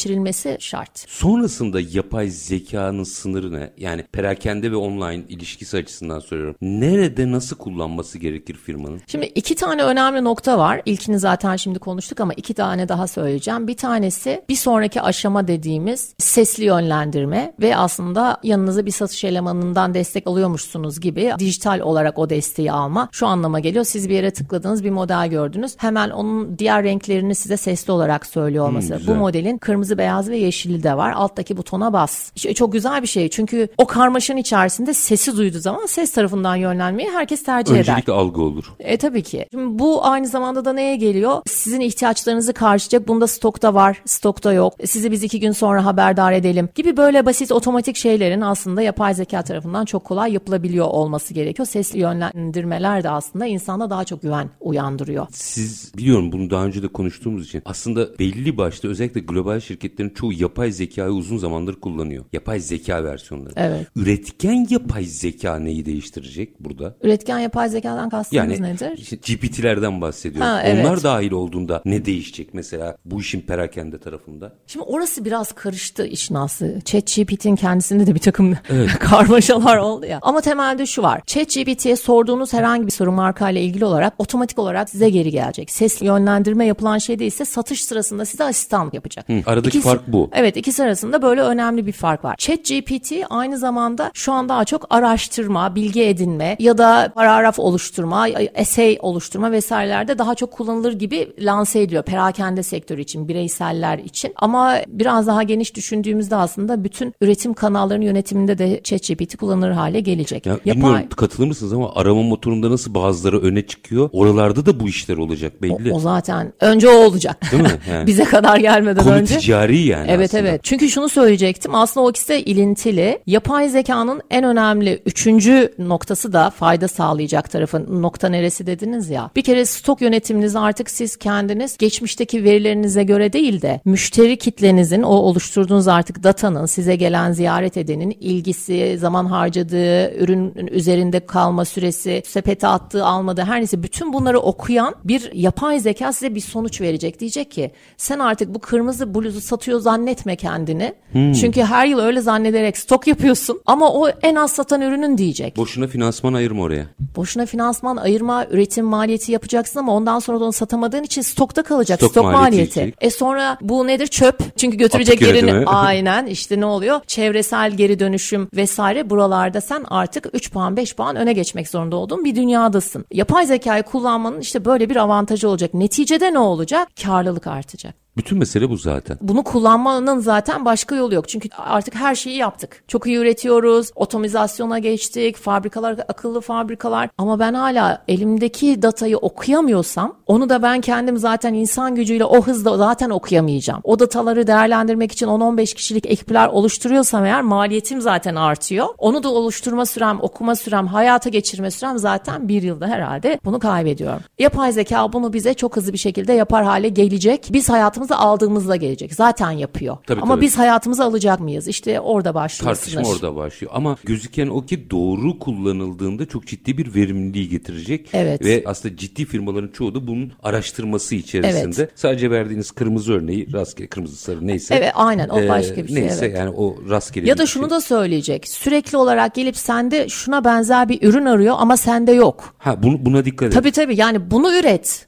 şart. 0.59 1.05
Sonrasında 1.07 1.79
yapay 1.81 2.29
zekanın 2.29 3.03
sınırı 3.03 3.53
ne? 3.53 3.71
Yani 3.77 4.03
perakende 4.11 4.71
ve 4.71 4.75
online 4.75 5.23
ilişkisi 5.29 5.77
açısından 5.77 6.19
soruyorum. 6.19 6.55
Nerede 6.61 7.31
nasıl 7.31 7.55
kullanması 7.57 8.17
gerekir 8.17 8.53
firmanın? 8.55 9.01
Şimdi 9.07 9.25
iki 9.25 9.55
tane 9.55 9.83
önemli 9.83 10.23
nokta 10.23 10.57
var. 10.57 10.81
İlkini 10.85 11.19
zaten 11.19 11.55
şimdi 11.55 11.79
konuştuk 11.79 12.19
ama 12.19 12.33
iki 12.33 12.53
tane 12.53 12.89
daha 12.89 13.07
söyleyeceğim. 13.07 13.67
Bir 13.67 13.77
tanesi 13.77 14.41
bir 14.49 14.55
sonraki 14.55 15.01
aşama 15.01 15.47
dediğimiz 15.47 16.13
sesli 16.17 16.63
yönlendirme 16.63 17.53
ve 17.61 17.77
aslında 17.77 18.37
yanınıza 18.43 18.85
bir 18.85 18.91
satış 18.91 19.23
elemanından 19.23 19.93
destek 19.93 20.27
alıyormuşsunuz 20.27 20.99
gibi 20.99 21.31
dijital 21.39 21.79
olarak 21.79 22.19
o 22.19 22.29
desteği 22.29 22.71
alma. 22.71 23.09
Şu 23.11 23.27
anlama 23.27 23.59
geliyor. 23.59 23.85
Siz 23.85 24.09
bir 24.09 24.13
yere 24.15 24.31
tıkladınız 24.31 24.83
bir 24.83 24.89
model 24.89 25.29
gördünüz. 25.29 25.73
Hemen 25.77 26.09
onun 26.09 26.59
diğer 26.59 26.83
renklerini 26.83 27.35
size 27.35 27.57
sesli 27.57 27.91
olarak 27.91 28.25
söylüyor 28.25 28.67
olması. 28.67 28.97
Hmm, 28.99 29.07
Bu 29.07 29.15
modelin 29.15 29.57
kırmızı, 29.57 29.74
beyaz 29.81 30.29
ve 30.29 30.37
yeşili 30.37 30.83
de 30.83 30.97
var. 30.97 31.11
Alttaki 31.11 31.57
butona 31.57 31.93
bas. 31.93 32.31
İşte 32.35 32.53
çok 32.53 32.73
güzel 32.73 33.01
bir 33.01 33.07
şey. 33.07 33.29
Çünkü 33.29 33.67
o 33.77 33.85
karmaşanın 33.85 34.37
içerisinde 34.37 34.93
sesi 34.93 35.37
duyduğu 35.37 35.59
zaman 35.59 35.85
ses 35.85 36.13
tarafından 36.13 36.55
yönlenmeyi 36.55 37.09
herkes 37.09 37.43
tercih 37.43 37.71
Öncelikle 37.71 37.91
eder. 37.91 37.93
Öncelikle 37.93 38.13
algı 38.13 38.41
olur. 38.41 38.73
E 38.79 38.97
tabii 38.97 39.23
ki. 39.23 39.45
Şimdi 39.51 39.79
bu 39.79 40.05
aynı 40.05 40.27
zamanda 40.27 40.65
da 40.65 40.73
neye 40.73 40.95
geliyor? 40.95 41.41
Sizin 41.47 41.79
ihtiyaçlarınızı 41.79 42.53
karşılayacak. 42.53 43.07
Bunda 43.07 43.27
stokta 43.27 43.73
var, 43.73 44.01
stokta 44.05 44.53
yok. 44.53 44.73
Sizi 44.85 45.11
biz 45.11 45.23
iki 45.23 45.39
gün 45.39 45.51
sonra 45.51 45.85
haberdar 45.85 46.31
edelim 46.33 46.69
gibi 46.75 46.97
böyle 46.97 47.25
basit 47.25 47.51
otomatik 47.51 47.95
şeylerin 47.95 48.41
aslında 48.41 48.81
yapay 48.81 49.13
zeka 49.13 49.43
tarafından 49.43 49.85
çok 49.85 50.03
kolay 50.03 50.33
yapılabiliyor 50.33 50.85
olması 50.85 51.33
gerekiyor. 51.33 51.67
Sesli 51.67 51.99
yönlendirmeler 51.99 53.03
de 53.03 53.09
aslında 53.09 53.45
insanda 53.45 53.89
daha 53.89 54.03
çok 54.03 54.21
güven 54.21 54.49
uyandırıyor. 54.59 55.27
Siz 55.31 55.91
biliyorum 55.97 56.31
bunu 56.31 56.49
daha 56.49 56.65
önce 56.65 56.83
de 56.83 56.87
konuştuğumuz 56.87 57.45
için 57.45 57.61
aslında 57.65 58.19
belli 58.19 58.57
başta 58.57 58.87
özellikle 58.87 59.21
global 59.21 59.59
şirketlerin 59.65 60.09
çoğu 60.09 60.33
yapay 60.33 60.71
zekayı 60.71 61.11
uzun 61.11 61.37
zamandır 61.37 61.75
kullanıyor. 61.75 62.25
Yapay 62.33 62.59
zeka 62.59 63.03
versiyonları. 63.03 63.53
Evet. 63.55 63.87
Üretken 63.95 64.67
yapay 64.69 65.03
zeka 65.03 65.59
neyi 65.59 65.85
değiştirecek 65.85 66.59
burada? 66.59 66.95
Üretken 67.03 67.39
yapay 67.39 67.69
zekadan 67.69 68.09
kastınız 68.09 68.37
Yani 68.37 68.61
nedir? 68.61 68.97
işte 68.97 69.15
GPT'lerden 69.15 70.01
bahsediyorum. 70.01 70.47
Ha, 70.51 70.61
evet. 70.65 70.85
Onlar 70.85 71.03
dahil 71.03 71.31
olduğunda 71.31 71.81
ne 71.85 72.05
değişecek 72.05 72.53
mesela 72.53 72.97
bu 73.05 73.21
işin 73.21 73.41
perakende 73.41 73.97
tarafında? 73.99 74.53
Şimdi 74.67 74.85
orası 74.85 75.25
biraz 75.25 75.51
karıştı 75.51 76.05
işin 76.07 76.35
aslı. 76.35 76.81
ChatGPT'nin 76.85 77.55
kendisinde 77.55 78.07
de 78.07 78.15
bir 78.15 78.19
takım 78.19 78.57
karmaşalar 78.99 79.77
oldu 79.77 80.05
ya. 80.05 80.19
Ama 80.21 80.41
temelde 80.41 80.85
şu 80.85 81.01
var. 81.03 81.21
ChatGPT'ye 81.25 81.95
sorduğunuz 81.95 82.53
herhangi 82.53 82.85
bir 82.85 82.91
soru 82.91 83.11
markayla 83.11 83.61
ilgili 83.61 83.85
olarak 83.85 84.13
otomatik 84.17 84.59
olarak 84.59 84.89
size 84.89 85.09
geri 85.09 85.31
gelecek. 85.31 85.71
Ses 85.71 86.01
yönlendirme 86.01 86.65
yapılan 86.65 86.97
şeyde 86.97 87.25
ise 87.25 87.45
satış 87.45 87.83
sırasında 87.85 88.25
size 88.25 88.43
asistan 88.43 88.89
yapacak. 88.93 89.25
Aradaki 89.55 89.81
fark 89.81 90.07
bu. 90.07 90.29
Evet 90.33 90.57
ikisi 90.57 90.83
arasında 90.83 91.21
böyle 91.21 91.41
önemli 91.41 91.87
bir 91.87 91.91
fark 91.91 92.25
var. 92.25 92.35
ChatGPT 92.37 93.11
aynı 93.29 93.57
zamanda 93.57 94.11
şu 94.13 94.31
an 94.33 94.49
daha 94.49 94.65
çok 94.65 94.87
araştırma, 94.89 95.75
bilgi 95.75 96.03
edinme 96.03 96.55
ya 96.59 96.77
da 96.77 97.11
paragraf 97.15 97.59
oluşturma, 97.59 98.27
essay 98.29 98.97
oluşturma 99.01 99.51
vesairelerde 99.51 100.17
daha 100.17 100.35
çok 100.35 100.51
kullanılır 100.51 100.93
gibi 100.93 101.33
lanse 101.39 101.81
ediliyor. 101.81 102.03
Perakende 102.03 102.63
sektörü 102.63 103.01
için, 103.01 103.27
bireyseller 103.27 103.97
için. 103.97 104.33
Ama 104.35 104.77
biraz 104.87 105.27
daha 105.27 105.43
geniş 105.43 105.75
düşündüğümüzde 105.75 106.35
aslında 106.35 106.83
bütün 106.83 107.13
üretim 107.21 107.53
kanallarının 107.53 108.05
yönetiminde 108.05 108.57
de 108.57 108.81
ChatGPT 108.83 109.37
kullanılır 109.37 109.71
hale 109.71 109.99
gelecek. 109.99 110.45
Ya 110.45 110.59
bilmiyorum 110.65 111.01
katılır 111.15 111.47
mısınız 111.47 111.73
ama 111.73 111.95
arama 111.95 112.21
motorunda 112.23 112.71
nasıl 112.71 112.93
bazıları 112.93 113.41
öne 113.41 113.61
çıkıyor. 113.67 114.09
Oralarda 114.13 114.65
da 114.65 114.79
bu 114.79 114.87
işler 114.87 115.17
olacak 115.17 115.61
belli. 115.61 115.91
O, 115.93 115.95
o 115.95 115.99
zaten 115.99 116.53
önce 116.61 116.89
o 116.89 117.05
olacak. 117.05 117.51
Değil 117.51 117.63
mi? 117.63 117.69
Yani. 117.91 118.07
Bize 118.07 118.23
kadar 118.23 118.57
gelmeden 118.57 119.03
Konu 119.03 119.13
önce. 119.13 119.39
Ticari 119.45 119.77
yani 119.77 120.07
Evet 120.11 120.29
aslında. 120.33 120.49
evet. 120.49 120.63
Çünkü 120.63 120.89
şunu 120.89 121.09
söyleyecektim. 121.09 121.75
Aslında 121.75 122.05
o 122.05 122.09
ikisi 122.09 122.29
de 122.29 122.43
ilintili. 122.43 123.19
Yapay 123.27 123.69
zekanın 123.69 124.21
en 124.31 124.43
önemli 124.43 125.01
üçüncü 125.05 125.73
noktası 125.79 126.33
da 126.33 126.49
fayda 126.49 126.87
sağlayacak 126.87 127.51
tarafı. 127.51 128.01
Nokta 128.01 128.29
neresi 128.29 128.67
dediniz 128.67 129.09
ya. 129.09 129.29
Bir 129.35 129.41
kere 129.41 129.65
stok 129.65 130.01
yönetiminizi 130.01 130.59
artık 130.59 130.89
siz 130.89 131.15
kendiniz 131.17 131.77
geçmişteki 131.77 132.43
verilerinize 132.43 133.03
göre 133.03 133.33
değil 133.33 133.61
de 133.61 133.81
müşteri 133.85 134.37
kitlenizin 134.37 135.01
o 135.01 135.09
oluşturduğunuz 135.15 135.87
artık 135.87 136.23
datanın 136.23 136.65
size 136.65 136.95
gelen 136.95 137.31
ziyaret 137.31 137.77
edenin 137.77 138.11
ilgisi, 138.19 138.97
zaman 138.99 139.25
harcadığı, 139.25 140.15
ürün 140.15 140.67
üzerinde 140.71 141.19
kalma 141.19 141.65
süresi, 141.65 142.23
sepete 142.25 142.67
attığı 142.67 143.05
almadığı 143.05 143.41
her 143.41 143.57
neyse 143.57 143.83
bütün 143.83 144.13
bunları 144.13 144.39
okuyan 144.39 144.95
bir 145.03 145.31
yapay 145.33 145.79
zeka 145.79 146.13
size 146.13 146.35
bir 146.35 146.39
sonuç 146.41 146.81
verecek. 146.81 147.19
Diyecek 147.19 147.51
ki 147.51 147.71
sen 147.97 148.19
artık 148.19 148.55
bu 148.55 148.59
kırmızı 148.59 149.13
bluzu 149.35 149.47
satıyor 149.47 149.79
zannetme 149.79 150.35
kendini. 150.35 150.93
Çünkü 151.13 151.61
her 151.61 151.85
yıl 151.85 151.99
öyle 151.99 152.21
zannederek 152.21 152.77
stok 152.77 153.07
yapıyorsun 153.07 153.61
ama 153.65 153.93
o 153.93 154.09
en 154.09 154.35
az 154.35 154.51
satan 154.51 154.81
ürünün 154.81 155.17
diyecek. 155.17 155.57
Boşuna 155.57 155.87
finansman 155.87 156.33
ayırma 156.33 156.63
oraya. 156.63 156.85
Boşuna 157.15 157.45
finansman 157.45 157.97
ayırma, 157.97 158.45
üretim 158.45 158.85
maliyeti 158.85 159.31
yapacaksın 159.31 159.79
ama 159.79 159.95
ondan 159.95 160.19
sonra 160.19 160.39
da 160.39 160.43
onu 160.43 160.51
satamadığın 160.51 161.03
için 161.03 161.21
stokta 161.21 161.63
kalacak. 161.63 161.99
Stok 161.99 162.11
Stok, 162.11 162.23
maliyeti 162.23 162.79
maliyeti. 162.79 163.05
E 163.05 163.09
sonra 163.09 163.57
bu 163.61 163.87
nedir? 163.87 164.07
Çöp. 164.07 164.57
Çünkü 164.57 164.77
götürecek 164.77 165.15
Atık 165.15 165.27
yerini 165.27 165.49
yönetimi. 165.49 165.65
aynen 165.75 166.25
işte 166.25 166.59
ne 166.59 166.65
oluyor? 166.65 166.99
Çevresel 167.07 167.71
geri 167.71 167.99
dönüşüm 167.99 168.47
vesaire 168.55 169.09
buralarda 169.09 169.61
sen 169.61 169.83
artık 169.89 170.27
3 170.33 170.51
puan 170.51 170.77
5 170.77 170.95
puan 170.95 171.15
öne 171.15 171.33
geçmek 171.33 171.67
zorunda 171.67 171.95
olduğun 171.95 172.25
bir 172.25 172.35
dünyadasın. 172.35 173.05
Yapay 173.11 173.45
zekayı 173.45 173.83
kullanmanın 173.83 174.39
işte 174.39 174.65
böyle 174.65 174.89
bir 174.89 174.95
avantajı 174.95 175.49
olacak. 175.49 175.73
Neticede 175.73 176.33
ne 176.33 176.39
olacak? 176.39 176.87
Karlılık 177.03 177.47
artacak. 177.47 178.05
Bütün 178.17 178.37
mesele 178.37 178.69
bu 178.69 178.77
zaten. 178.77 179.17
Bunu 179.27 179.43
kullanmanın 179.43 180.19
zaten 180.19 180.65
başka 180.65 180.95
yolu 180.95 181.13
yok. 181.13 181.29
Çünkü 181.29 181.49
artık 181.57 181.95
her 181.95 182.15
şeyi 182.15 182.37
yaptık. 182.37 182.83
Çok 182.87 183.07
iyi 183.07 183.17
üretiyoruz. 183.17 183.91
Otomizasyona 183.95 184.79
geçtik. 184.79 185.37
Fabrikalar 185.37 185.95
akıllı 186.07 186.41
fabrikalar. 186.41 187.09
Ama 187.17 187.39
ben 187.39 187.53
hala 187.53 188.03
elimdeki 188.07 188.81
datayı 188.81 189.17
okuyamıyorsam 189.17 190.15
onu 190.27 190.49
da 190.49 190.61
ben 190.63 190.81
kendim 190.81 191.17
zaten 191.17 191.53
insan 191.53 191.95
gücüyle 191.95 192.25
o 192.25 192.41
hızla 192.41 192.77
zaten 192.77 193.09
okuyamayacağım. 193.09 193.81
O 193.83 193.99
dataları 193.99 194.47
değerlendirmek 194.47 195.11
için 195.11 195.27
10-15 195.27 195.75
kişilik 195.75 196.05
ekipler 196.05 196.47
oluşturuyorsam 196.47 197.25
eğer 197.25 197.41
maliyetim 197.41 198.01
zaten 198.01 198.35
artıyor. 198.35 198.87
Onu 198.97 199.23
da 199.23 199.29
oluşturma 199.29 199.85
sürem, 199.85 200.17
okuma 200.21 200.55
sürem, 200.55 200.87
hayata 200.87 201.29
geçirme 201.29 201.71
sürem 201.71 201.97
zaten 201.97 202.47
bir 202.47 202.63
yılda 202.63 202.87
herhalde 202.87 203.39
bunu 203.45 203.59
kaybediyorum. 203.59 204.19
Yapay 204.39 204.71
zeka 204.71 205.13
bunu 205.13 205.33
bize 205.33 205.53
çok 205.53 205.75
hızlı 205.75 205.93
bir 205.93 205.97
şekilde 205.97 206.33
yapar 206.33 206.63
hale 206.63 206.89
gelecek. 206.89 207.47
Biz 207.53 207.69
hayatımıza 207.69 208.15
aldığımızda 208.15 208.75
gelecek. 208.75 209.14
Zaten 209.15 209.51
yapıyor. 209.51 209.97
Tabii, 210.07 210.21
Ama 210.21 210.35
tabii. 210.35 210.45
biz 210.45 210.57
hayatımıza 210.57 211.05
alacak 211.05 211.39
mıyız? 211.39 211.67
İşte 211.67 211.99
orada 211.99 212.35
başlıyor 212.35 212.75
Tartışma 212.75 213.01
orada 213.01 213.35
başlıyor. 213.35 213.71
Ama 213.75 213.97
gözüken 214.03 214.47
o 214.47 214.65
ki 214.65 214.89
doğru 214.91 215.39
kullanıldığında 215.39 216.25
çok 216.25 216.47
ciddi 216.47 216.77
bir 216.77 216.95
verimliliği 216.95 217.49
getirecek. 217.49 218.09
Evet. 218.13 218.41
Ve 218.45 218.63
aslında 218.65 218.97
ciddi 218.97 219.25
firmaların 219.25 219.67
çoğu 219.67 219.95
da 219.95 220.07
bunun 220.07 220.31
araştırması 220.43 221.15
içerisinde. 221.15 221.81
Evet. 221.81 221.91
Sadece 221.95 222.31
verdiğiniz 222.31 222.71
kırmızı 222.71 223.13
örneği 223.13 223.53
rastgele 223.53 223.87
kırmızı 223.87 224.15
sarı 224.15 224.47
neyse. 224.47 224.75
Evet, 224.75 224.91
aynen, 224.95 225.29
o 225.29 225.47
başka 225.49 225.75
bir 225.83 225.87
şey, 225.87 225.95
Neyse 225.95 226.25
evet. 226.25 226.37
yani 226.37 226.49
o 226.49 226.75
rastgele 226.89 227.29
Ya 227.29 227.37
da 227.37 227.45
şey. 227.45 227.53
şunu 227.53 227.69
da 227.69 227.81
söyleyecek. 227.81 228.47
Sürekli 228.47 228.97
olarak 228.97 229.35
gelip 229.35 229.57
sende 229.57 230.09
şuna 230.09 230.43
benzer 230.43 230.89
bir 230.89 231.01
ürün 231.01 231.25
arıyor 231.25 231.55
ama 231.59 231.77
sende 231.77 232.11
yok. 232.11 232.55
Ha 232.57 232.83
bunu, 232.83 233.05
buna 233.05 233.25
dikkat 233.25 233.47
et. 233.47 233.53
Tabii 233.53 233.71
tabii 233.71 233.99
yani 233.99 234.31
bunu 234.31 234.55
üret. 234.59 235.07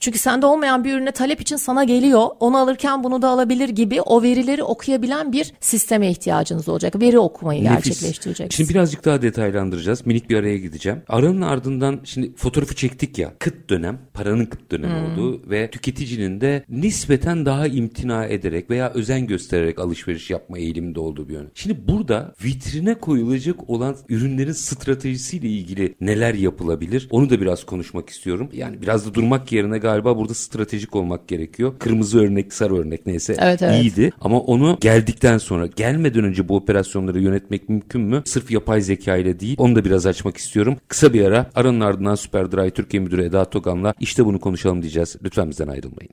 Çünkü 0.00 0.18
sende 0.18 0.46
olmayan 0.46 0.84
bir 0.84 0.94
ürüne 0.94 1.12
talep 1.12 1.40
için 1.40 1.56
sana 1.56 1.84
geliyor. 1.84 2.26
Onu 2.40 2.56
alırken 2.58 3.04
bunu 3.04 3.22
da 3.22 3.28
alabilir 3.28 3.68
gibi 3.68 4.02
o 4.02 4.22
verileri 4.22 4.62
okuyabilen 4.62 5.32
bir 5.32 5.52
sisteme 5.60 6.10
ihtiyacınız 6.10 6.68
olacak. 6.68 7.00
Veri 7.00 7.18
okumayı 7.18 7.64
Nefis. 7.64 7.74
gerçekleştireceksiniz. 7.84 8.56
Şimdi 8.56 8.70
birazcık 8.70 9.04
daha 9.04 9.22
detaylandıracağız. 9.22 10.06
Minik 10.06 10.30
bir 10.30 10.36
araya 10.36 10.58
gideceğim. 10.58 11.02
Aranın 11.08 11.40
ardından 11.42 12.00
şimdi 12.04 12.34
fotoğrafı 12.36 12.74
çektik 12.74 13.18
ya. 13.18 13.32
Kıt 13.38 13.70
dönem, 13.70 13.98
paranın 14.14 14.44
kıt 14.46 14.70
dönemi 14.70 14.90
Hmm. 14.90 15.12
olduğu 15.12 15.50
ve 15.50 15.70
tüketicinin 15.70 16.40
de 16.40 16.64
nispeten 16.68 17.46
daha 17.46 17.66
imtina 17.66 18.26
ederek 18.26 18.70
veya 18.70 18.90
özen 18.94 19.26
göstererek 19.26 19.78
alışveriş 19.78 20.30
yapma 20.30 20.58
eğiliminde 20.58 21.00
olduğu 21.00 21.28
bir 21.28 21.32
yön. 21.34 21.50
Şimdi 21.54 21.88
burada 21.88 22.34
vitrine 22.44 22.94
koyulacak 22.94 23.70
olan 23.70 23.96
ürünlerin 24.08 24.52
stratejisiyle 24.52 25.48
ilgili 25.48 25.94
neler 26.00 26.34
yapılabilir? 26.34 27.08
Onu 27.10 27.30
da 27.30 27.40
biraz 27.40 27.64
konuşmak 27.66 28.08
istiyorum. 28.10 28.48
Yani 28.52 28.82
biraz 28.82 29.06
da 29.06 29.14
durmak 29.14 29.52
yerine 29.52 29.78
galiba 29.78 29.89
burada 29.98 30.34
stratejik 30.34 30.96
olmak 30.96 31.28
gerekiyor. 31.28 31.72
Kırmızı 31.78 32.20
örnek, 32.20 32.52
sarı 32.52 32.76
örnek 32.76 33.06
neyse 33.06 33.36
Evet, 33.38 33.62
evet. 33.62 33.82
iyiydi. 33.82 34.12
Ama 34.20 34.40
onu 34.40 34.78
geldikten 34.80 35.38
sonra 35.38 35.66
gelmeden 35.66 36.24
önce 36.24 36.48
bu 36.48 36.56
operasyonları 36.56 37.20
yönetmek 37.20 37.68
mümkün 37.68 38.00
mü? 38.00 38.22
Sırf 38.24 38.50
yapay 38.50 38.80
zeka 38.80 39.16
ile 39.16 39.40
değil. 39.40 39.54
Onu 39.58 39.76
da 39.76 39.84
biraz 39.84 40.06
açmak 40.06 40.36
istiyorum. 40.36 40.76
Kısa 40.88 41.12
bir 41.12 41.24
ara 41.24 41.50
aranın 41.54 41.80
ardından 41.80 42.14
Superdry 42.14 42.70
Türkiye 42.70 43.02
Müdürü 43.02 43.24
Eda 43.24 43.44
Togan'la 43.44 43.94
işte 44.00 44.24
bunu 44.24 44.40
konuşalım 44.40 44.82
diyeceğiz. 44.82 45.16
Lütfen 45.24 45.50
bizden 45.50 45.68
ayrılmayın. 45.68 46.10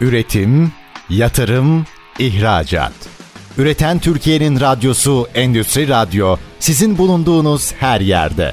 Üretim, 0.00 0.72
yatırım, 1.10 1.84
ihracat. 2.18 2.92
Üreten 3.58 3.98
Türkiye'nin 3.98 4.60
radyosu 4.60 5.26
Endüstri 5.34 5.88
Radyo 5.88 6.36
sizin 6.58 6.98
bulunduğunuz 6.98 7.72
her 7.72 8.00
yerde. 8.00 8.52